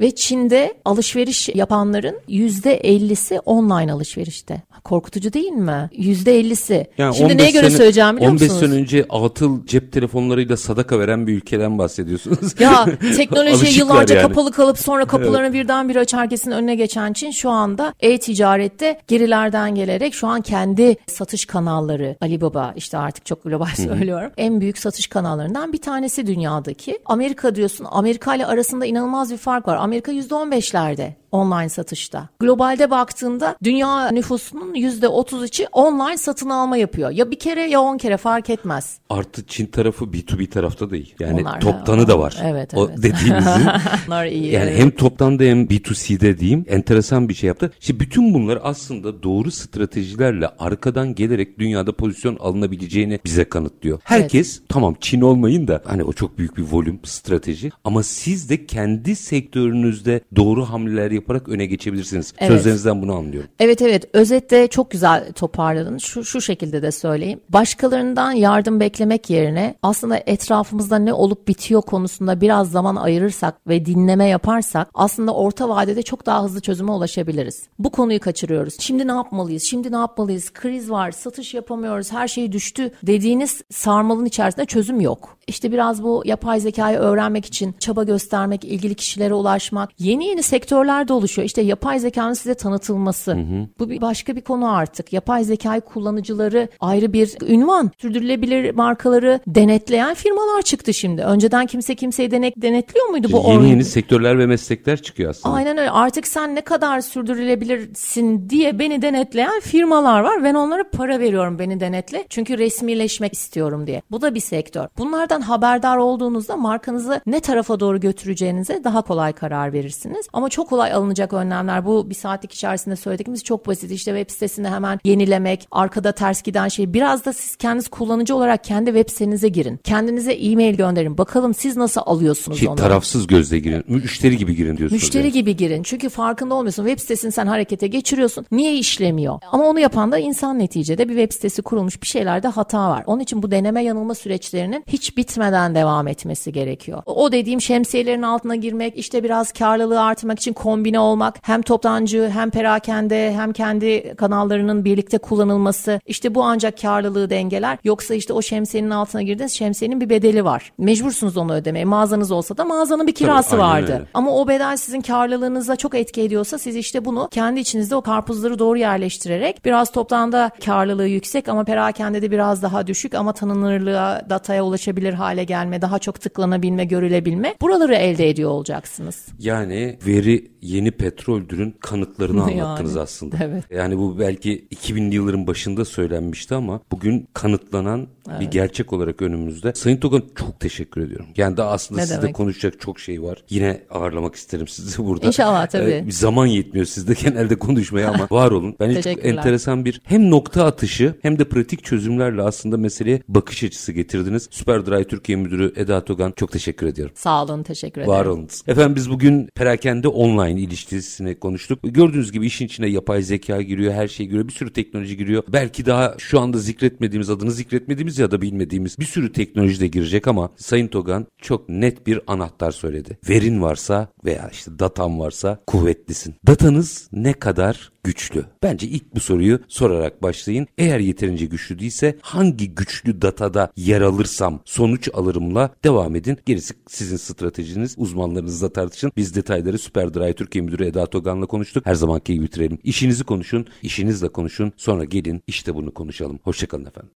Ve 0.00 0.14
Çin'de 0.14 0.74
alışveriş 0.84 1.48
yapanların 1.48 2.16
%50'si 2.28 3.38
online 3.40 3.92
alışverişte. 3.92 4.62
Korkutucu 4.84 5.32
değil 5.32 5.52
mi? 5.52 5.90
%50'si. 5.98 6.86
Yani 6.98 7.16
Şimdi 7.28 7.32
15 7.32 7.42
neye 7.42 7.50
göre 7.50 7.66
sene- 7.66 7.76
söyleyeceğim 7.76 8.16
biliyor 8.16 8.30
15 8.30 8.42
musunuz? 8.42 8.60
sene 8.70 8.80
önce 8.80 9.06
atıl 9.10 9.66
cep 9.66 9.92
telefonlarıyla 9.92 10.56
sadaka 10.56 10.98
veren 10.98 11.26
bir 11.26 11.34
ülkeden 11.34 11.78
bahsediyorsunuz. 11.78 12.60
Ya 12.60 12.86
teknolojiye 13.16 13.72
yıllarca 13.72 14.14
yani. 14.14 14.28
kapalı 14.28 14.52
kalıp 14.52 14.78
sonra 14.78 15.04
kapılarını 15.04 15.52
birdenbire 15.52 15.98
açar 16.00 16.20
herkesin 16.20 16.50
önüne 16.50 16.74
geçen 16.74 17.12
Çin 17.12 17.30
şu 17.30 17.50
anda 17.50 17.94
e-ticarette 18.00 18.98
gerilerden 19.08 19.74
gelerek 19.74 20.14
şu 20.14 20.26
an 20.26 20.40
kendi 20.40 20.96
satış 21.06 21.44
kanalları 21.46 22.16
Alibaba 22.20 22.72
işte 22.76 22.98
artık 22.98 23.26
çok 23.26 23.44
global 23.44 23.66
söylüyorum. 23.76 24.30
En 24.36 24.60
büyük 24.60 24.78
satış 24.78 25.06
kanallarından 25.06 25.72
bir 25.72 25.78
tanesi 25.80 26.26
dünyadaki. 26.26 26.98
Amerika 27.06 27.54
diyorsun 27.54 27.86
Amerika 27.90 28.34
ile 28.34 28.46
arasında 28.46 28.86
inanılmaz 28.86 29.32
bir 29.32 29.36
fark 29.36 29.68
var. 29.68 29.76
Amerika 29.76 30.12
%15'lerde 30.12 31.21
online 31.32 31.68
satışta. 31.68 32.28
Globalde 32.40 32.90
baktığında 32.90 33.56
dünya 33.64 34.10
nüfusunun 34.10 34.74
%33'ü 34.74 35.66
online 35.72 36.16
satın 36.16 36.50
alma 36.50 36.76
yapıyor. 36.76 37.10
Ya 37.10 37.30
bir 37.30 37.38
kere 37.38 37.62
ya 37.62 37.80
on 37.80 37.98
kere 37.98 38.16
fark 38.16 38.50
etmez. 38.50 38.98
Artı 39.10 39.46
Çin 39.46 39.66
tarafı 39.66 40.04
B2B 40.04 40.46
tarafta 40.46 40.90
değil. 40.90 41.14
Yani 41.20 41.40
Onlar- 41.40 41.60
toptanı 41.60 42.08
da 42.08 42.18
var. 42.18 42.36
Evet, 42.44 42.74
O 42.74 42.86
evet. 42.88 42.98
dediğinizin. 42.98 43.68
Onlar 44.08 44.26
iyi. 44.26 44.52
Yani 44.52 44.70
evet. 44.70 44.78
hem 44.78 44.90
toptanda 44.90 45.42
hem 45.44 45.64
B2C'de 45.64 46.38
diyeyim 46.38 46.64
enteresan 46.68 47.28
bir 47.28 47.34
şey 47.34 47.48
yaptı. 47.48 47.72
Şimdi 47.80 48.00
bütün 48.00 48.34
bunlar 48.34 48.58
aslında 48.62 49.22
doğru 49.22 49.50
stratejilerle 49.50 50.48
arkadan 50.58 51.14
gelerek 51.14 51.58
dünyada 51.58 51.92
pozisyon 51.96 52.36
alınabileceğini 52.40 53.18
bize 53.24 53.44
kanıtlıyor. 53.44 54.00
Herkes 54.04 54.60
tamam 54.68 54.96
Çin 55.00 55.20
olmayın 55.20 55.68
da 55.68 55.82
hani 55.84 56.04
o 56.04 56.12
çok 56.12 56.38
büyük 56.38 56.56
bir 56.56 56.62
volüm 56.62 57.00
strateji 57.04 57.70
ama 57.84 58.02
siz 58.02 58.50
de 58.50 58.66
kendi 58.66 59.16
sektörünüzde 59.16 60.20
doğru 60.36 60.64
hamleler 60.64 61.10
yaparak 61.22 61.48
öne 61.48 61.66
geçebilirsiniz. 61.66 62.32
Evet. 62.38 62.52
Sözlerinizden 62.52 63.02
bunu 63.02 63.14
anlıyorum. 63.14 63.50
Evet 63.60 63.82
evet 63.82 64.04
özetle 64.12 64.68
çok 64.68 64.90
güzel 64.90 65.32
toparladın. 65.32 65.98
Şu, 65.98 66.24
şu 66.24 66.40
şekilde 66.40 66.82
de 66.82 66.92
söyleyeyim. 66.92 67.40
Başkalarından 67.48 68.32
yardım 68.32 68.80
beklemek 68.80 69.30
yerine 69.30 69.74
aslında 69.82 70.22
etrafımızda 70.26 70.98
ne 70.98 71.12
olup 71.12 71.48
bitiyor 71.48 71.82
konusunda 71.82 72.40
biraz 72.40 72.70
zaman 72.70 72.96
ayırırsak 72.96 73.68
ve 73.68 73.86
dinleme 73.86 74.26
yaparsak 74.26 74.88
aslında 74.94 75.34
orta 75.34 75.68
vadede 75.68 76.02
çok 76.02 76.26
daha 76.26 76.44
hızlı 76.44 76.60
çözüme 76.60 76.92
ulaşabiliriz. 76.92 77.62
Bu 77.78 77.90
konuyu 77.90 78.20
kaçırıyoruz. 78.20 78.74
Şimdi 78.80 79.08
ne 79.08 79.12
yapmalıyız? 79.12 79.62
Şimdi 79.62 79.92
ne 79.92 79.96
yapmalıyız? 79.96 80.52
Kriz 80.52 80.90
var, 80.90 81.10
satış 81.10 81.54
yapamıyoruz, 81.54 82.12
her 82.12 82.28
şey 82.28 82.52
düştü 82.52 82.90
dediğiniz 83.02 83.62
sarmalın 83.70 84.24
içerisinde 84.24 84.64
çözüm 84.64 85.00
yok. 85.00 85.36
İşte 85.46 85.72
biraz 85.72 86.02
bu 86.02 86.22
yapay 86.24 86.60
zekayı 86.60 86.98
öğrenmek 86.98 87.46
için 87.46 87.74
çaba 87.78 88.04
göstermek, 88.04 88.64
ilgili 88.64 88.94
kişilere 88.94 89.34
ulaşmak, 89.34 89.90
yeni 89.98 90.26
yeni 90.26 90.42
sektörler 90.42 91.08
de 91.12 91.16
oluşuyor. 91.16 91.46
İşte 91.46 91.62
yapay 91.62 91.98
zekanın 91.98 92.32
size 92.32 92.54
tanıtılması. 92.54 93.36
Bu 93.78 93.90
bir 93.90 94.00
başka 94.00 94.36
bir 94.36 94.40
konu 94.40 94.74
artık. 94.74 95.12
Yapay 95.12 95.44
zekayı 95.44 95.80
kullanıcıları 95.80 96.68
ayrı 96.80 97.12
bir 97.12 97.36
ünvan. 97.48 97.90
Sürdürülebilir 97.98 98.74
markaları 98.74 99.40
denetleyen 99.46 100.14
firmalar 100.14 100.62
çıktı 100.62 100.94
şimdi. 100.94 101.22
Önceden 101.22 101.66
kimse 101.66 101.94
kimseyi 101.94 102.30
denek 102.30 102.54
denetliyor 102.62 103.06
muydu 103.08 103.28
bu 103.32 103.36
yeni 103.36 103.46
organ- 103.46 103.66
yeni 103.66 103.84
sektörler 103.84 104.38
ve 104.38 104.46
meslekler 104.46 105.02
çıkıyor 105.02 105.30
aslında. 105.30 105.54
Aynen 105.54 105.78
öyle. 105.78 105.90
Artık 105.90 106.26
sen 106.26 106.54
ne 106.54 106.60
kadar 106.60 107.00
sürdürülebilirsin 107.00 108.50
diye 108.50 108.78
beni 108.78 109.02
denetleyen 109.02 109.60
firmalar 109.60 110.20
var. 110.20 110.44
Ben 110.44 110.54
onlara 110.54 110.84
para 110.90 111.20
veriyorum 111.20 111.58
beni 111.58 111.80
denetle. 111.80 112.24
Çünkü 112.28 112.58
resmileşmek 112.58 113.32
istiyorum 113.32 113.86
diye. 113.86 114.02
Bu 114.10 114.20
da 114.20 114.34
bir 114.34 114.40
sektör. 114.40 114.86
Bunlardan 114.98 115.40
haberdar 115.40 115.96
olduğunuzda 115.96 116.56
markanızı 116.56 117.20
ne 117.26 117.40
tarafa 117.40 117.80
doğru 117.80 118.00
götüreceğinize 118.00 118.84
daha 118.84 119.02
kolay 119.02 119.32
karar 119.32 119.72
verirsiniz. 119.72 120.26
Ama 120.32 120.48
çok 120.48 120.68
kolay 120.68 120.94
alınacak 121.02 121.32
önlemler. 121.32 121.86
Bu 121.86 122.10
bir 122.10 122.14
saatlik 122.14 122.52
içerisinde 122.52 122.96
söylediğimiz 122.96 123.44
çok 123.44 123.66
basit. 123.66 123.90
İşte 123.90 124.10
web 124.10 124.30
sitesini 124.32 124.68
hemen 124.68 125.00
yenilemek, 125.04 125.68
arkada 125.70 126.12
ters 126.12 126.42
giden 126.42 126.68
şey. 126.68 126.94
Biraz 126.94 127.24
da 127.24 127.32
siz 127.32 127.56
kendiniz 127.56 127.88
kullanıcı 127.88 128.36
olarak 128.36 128.64
kendi 128.64 128.90
web 128.90 129.08
sitenize 129.10 129.48
girin. 129.48 129.76
Kendinize 129.84 130.32
e-mail 130.32 130.74
gönderin. 130.74 131.18
Bakalım 131.18 131.54
siz 131.54 131.76
nasıl 131.76 132.00
alıyorsunuz 132.06 132.58
Şey, 132.58 132.68
onu. 132.68 132.76
tarafsız 132.76 133.26
gözle 133.26 133.58
girin. 133.58 133.84
Müşteri 133.88 134.36
gibi 134.36 134.56
girin 134.56 134.76
diyorsunuz. 134.76 135.02
Müşteri 135.02 135.22
yani. 135.22 135.32
gibi 135.32 135.56
girin. 135.56 135.82
Çünkü 135.82 136.08
farkında 136.08 136.54
olmuyorsun. 136.54 136.84
Web 136.86 137.00
sitesini 137.00 137.32
sen 137.32 137.46
harekete 137.46 137.86
geçiriyorsun. 137.86 138.46
Niye 138.50 138.74
işlemiyor? 138.76 139.38
Ama 139.52 139.64
onu 139.64 139.80
yapan 139.80 140.12
da 140.12 140.18
insan 140.18 140.58
neticede 140.58 141.08
bir 141.08 141.14
web 141.16 141.32
sitesi 141.32 141.62
kurulmuş 141.62 142.02
bir 142.02 142.06
şeylerde 142.06 142.48
hata 142.48 142.90
var. 142.90 143.04
Onun 143.06 143.20
için 143.20 143.42
bu 143.42 143.50
deneme 143.50 143.84
yanılma 143.84 144.14
süreçlerinin 144.14 144.84
hiç 144.86 145.16
bitmeden 145.16 145.74
devam 145.74 146.08
etmesi 146.08 146.52
gerekiyor. 146.52 147.02
O 147.06 147.32
dediğim 147.32 147.60
şemsiyelerin 147.60 148.22
altına 148.22 148.56
girmek, 148.56 148.98
işte 148.98 149.24
biraz 149.24 149.52
karlılığı 149.52 150.02
artırmak 150.02 150.38
için 150.38 150.52
kombine 150.82 150.98
olmak 150.98 151.38
hem 151.42 151.62
toptancı 151.62 152.30
hem 152.34 152.50
perakende 152.50 153.32
hem 153.32 153.52
kendi 153.52 154.14
kanallarının 154.16 154.84
birlikte 154.84 155.18
kullanılması 155.18 156.00
işte 156.06 156.34
bu 156.34 156.44
ancak 156.44 156.80
karlılığı 156.80 157.30
dengeler. 157.30 157.78
Yoksa 157.84 158.14
işte 158.14 158.32
o 158.32 158.42
şemsiyenin 158.42 158.90
altına 158.90 159.22
girdiniz 159.22 159.52
şemsiyenin 159.52 160.00
bir 160.00 160.10
bedeli 160.10 160.44
var. 160.44 160.72
Mecbursunuz 160.78 161.36
onu 161.36 161.54
ödemeye. 161.54 161.84
Mağazanız 161.84 162.30
olsa 162.30 162.56
da 162.56 162.64
mağazanın 162.64 163.06
bir 163.06 163.14
kirası 163.14 163.50
Tabii, 163.50 163.60
vardı. 163.60 163.92
öyle. 163.92 164.04
Ama 164.14 164.36
o 164.36 164.48
bedel 164.48 164.76
sizin 164.76 165.00
karlılığınıza 165.00 165.76
çok 165.76 165.94
etki 165.94 166.22
ediyorsa 166.22 166.58
siz 166.58 166.76
işte 166.76 167.04
bunu 167.04 167.28
kendi 167.30 167.60
içinizde 167.60 167.96
o 167.96 168.00
karpuzları 168.00 168.58
doğru 168.58 168.78
yerleştirerek 168.78 169.64
biraz 169.64 169.92
toplamda 169.92 170.50
karlılığı 170.64 171.08
yüksek 171.08 171.48
ama 171.48 171.64
perakende 171.64 172.22
de 172.22 172.30
biraz 172.30 172.62
daha 172.62 172.86
düşük 172.86 173.14
ama 173.14 173.32
tanınırlığa 173.32 174.30
dataya 174.30 174.64
ulaşabilir 174.64 175.12
hale 175.12 175.44
gelme, 175.44 175.82
daha 175.82 175.98
çok 175.98 176.20
tıklanabilme, 176.20 176.84
görülebilme 176.84 177.54
buraları 177.60 177.94
elde 177.94 178.28
ediyor 178.28 178.50
olacaksınız. 178.50 179.26
Yani 179.38 179.98
veri 180.06 180.52
yeni 180.72 180.90
petroldürün 180.90 181.74
kanıtlarını 181.80 182.38
Yani, 182.40 182.62
anlattınız 182.62 182.96
aslında. 182.96 183.36
evet. 183.44 183.64
Yani 183.70 183.98
bu 183.98 184.18
belki 184.18 184.64
2000'li 184.74 185.14
yılların 185.14 185.46
başında 185.46 185.84
söylenmişti 185.84 186.54
ama 186.54 186.80
bugün 186.92 187.28
kanıtlanan 187.34 188.06
bir 188.40 188.44
gerçek 188.46 188.92
olarak 188.92 189.22
önümüzde. 189.22 189.72
Sayın 189.74 189.96
Togan 189.96 190.22
çok 190.34 190.60
teşekkür 190.60 191.00
ediyorum. 191.00 191.26
Yani 191.36 191.56
daha 191.56 191.70
aslında 191.70 192.00
Ne 192.00 192.06
sizde 192.06 192.22
demek? 192.22 192.34
konuşacak 192.34 192.80
çok 192.80 193.00
şey 193.00 193.22
var. 193.22 193.44
Yine 193.50 193.80
ağırlamak 193.90 194.34
isterim 194.34 194.68
sizi 194.68 195.04
burada. 195.06 195.26
İnşallah, 195.26 195.66
tabii. 195.66 195.90
Ee, 195.90 196.04
zaman 196.10 196.46
yetmiyor 196.46 196.86
sizde 196.86 197.14
genelde 197.22 197.56
konuşmaya 197.58 198.08
ama 198.08 198.26
var 198.30 198.50
olun. 198.50 198.76
Bence 198.80 199.02
çok 199.02 199.24
enteresan 199.24 199.84
bir 199.84 200.00
hem 200.04 200.30
nokta 200.30 200.64
atışı 200.64 201.14
hem 201.22 201.38
de 201.38 201.44
pratik 201.44 201.84
çözümlerle 201.84 202.42
aslında 202.42 202.76
meseleye 202.76 203.22
bakış 203.28 203.64
açısı 203.64 203.92
getirdiniz. 203.92 204.48
Superdry 204.50 205.04
Türkiye 205.04 205.38
Müdürü 205.38 205.72
Eda 205.76 206.04
Togan 206.04 206.32
çok 206.36 206.52
teşekkür 206.52 206.86
ediyorum. 206.86 207.14
Sağ 207.18 207.44
olun, 207.44 207.62
teşekkür 207.62 208.00
ederim. 208.00 208.12
Var 208.14 208.26
olunuz. 208.26 208.62
Efendim 208.66 208.96
biz 208.96 209.10
bugün 209.10 209.48
perakende 209.54 210.08
online 210.08 210.60
ilişkisini 210.64 211.34
konuştuk. 211.34 211.80
Gördüğünüz 211.82 212.32
gibi 212.32 212.46
işin 212.46 212.66
içine 212.66 212.86
yapay 212.86 213.22
zeka 213.22 213.62
giriyor, 213.62 213.92
her 213.92 214.08
şey 214.08 214.26
giriyor, 214.26 214.48
bir 214.48 214.52
sürü 214.52 214.72
teknoloji 214.72 215.16
giriyor. 215.16 215.42
Belki 215.48 215.86
daha 215.86 216.14
şu 216.18 216.40
anda 216.40 216.58
zikretmediğimiz, 216.58 217.30
adını 217.30 217.52
zikretmediğimiz 217.52 218.18
ya 218.18 218.30
da 218.30 218.42
bilmediğimiz 218.42 218.98
bir 218.98 219.04
sürü 219.04 219.32
teknoloji 219.32 219.80
de 219.80 219.86
girecek 219.86 220.28
ama 220.28 220.50
Sayın 220.56 220.88
Togan 220.88 221.26
çok 221.38 221.68
net 221.68 222.06
bir 222.06 222.20
anahtar 222.26 222.70
söyledi. 222.70 223.18
Verin 223.28 223.62
varsa 223.62 224.08
veya 224.24 224.48
işte 224.52 224.78
datan 224.78 225.20
varsa 225.20 225.62
kuvvetlisin. 225.66 226.34
Datanız 226.46 227.08
ne 227.12 227.32
kadar 227.32 227.91
güçlü? 228.04 228.44
Bence 228.62 228.86
ilk 228.86 229.14
bu 229.14 229.20
soruyu 229.20 229.60
sorarak 229.68 230.22
başlayın. 230.22 230.66
Eğer 230.78 231.00
yeterince 231.00 231.46
güçlü 231.46 231.78
değilse 231.78 232.16
hangi 232.22 232.74
güçlü 232.74 233.22
datada 233.22 233.72
yer 233.76 234.00
alırsam 234.00 234.60
sonuç 234.64 235.08
alırımla 235.14 235.70
devam 235.84 236.16
edin. 236.16 236.38
Gerisi 236.46 236.74
sizin 236.88 237.16
stratejiniz, 237.16 237.94
uzmanlarınızla 237.98 238.72
tartışın. 238.72 239.12
Biz 239.16 239.34
detayları 239.34 239.78
Superdry 239.78 240.32
Türkiye 240.32 240.64
Müdürü 240.64 240.84
Eda 240.84 241.06
Togan'la 241.06 241.46
konuştuk. 241.46 241.86
Her 241.86 241.94
zamanki 241.94 242.34
gibi 242.34 242.44
bitirelim. 242.44 242.78
İşinizi 242.84 243.24
konuşun, 243.24 243.66
işinizle 243.82 244.28
konuşun. 244.28 244.72
Sonra 244.76 245.04
gelin 245.04 245.42
işte 245.46 245.74
bunu 245.74 245.94
konuşalım. 245.94 246.38
Hoşçakalın 246.42 246.84
efendim. 246.86 247.10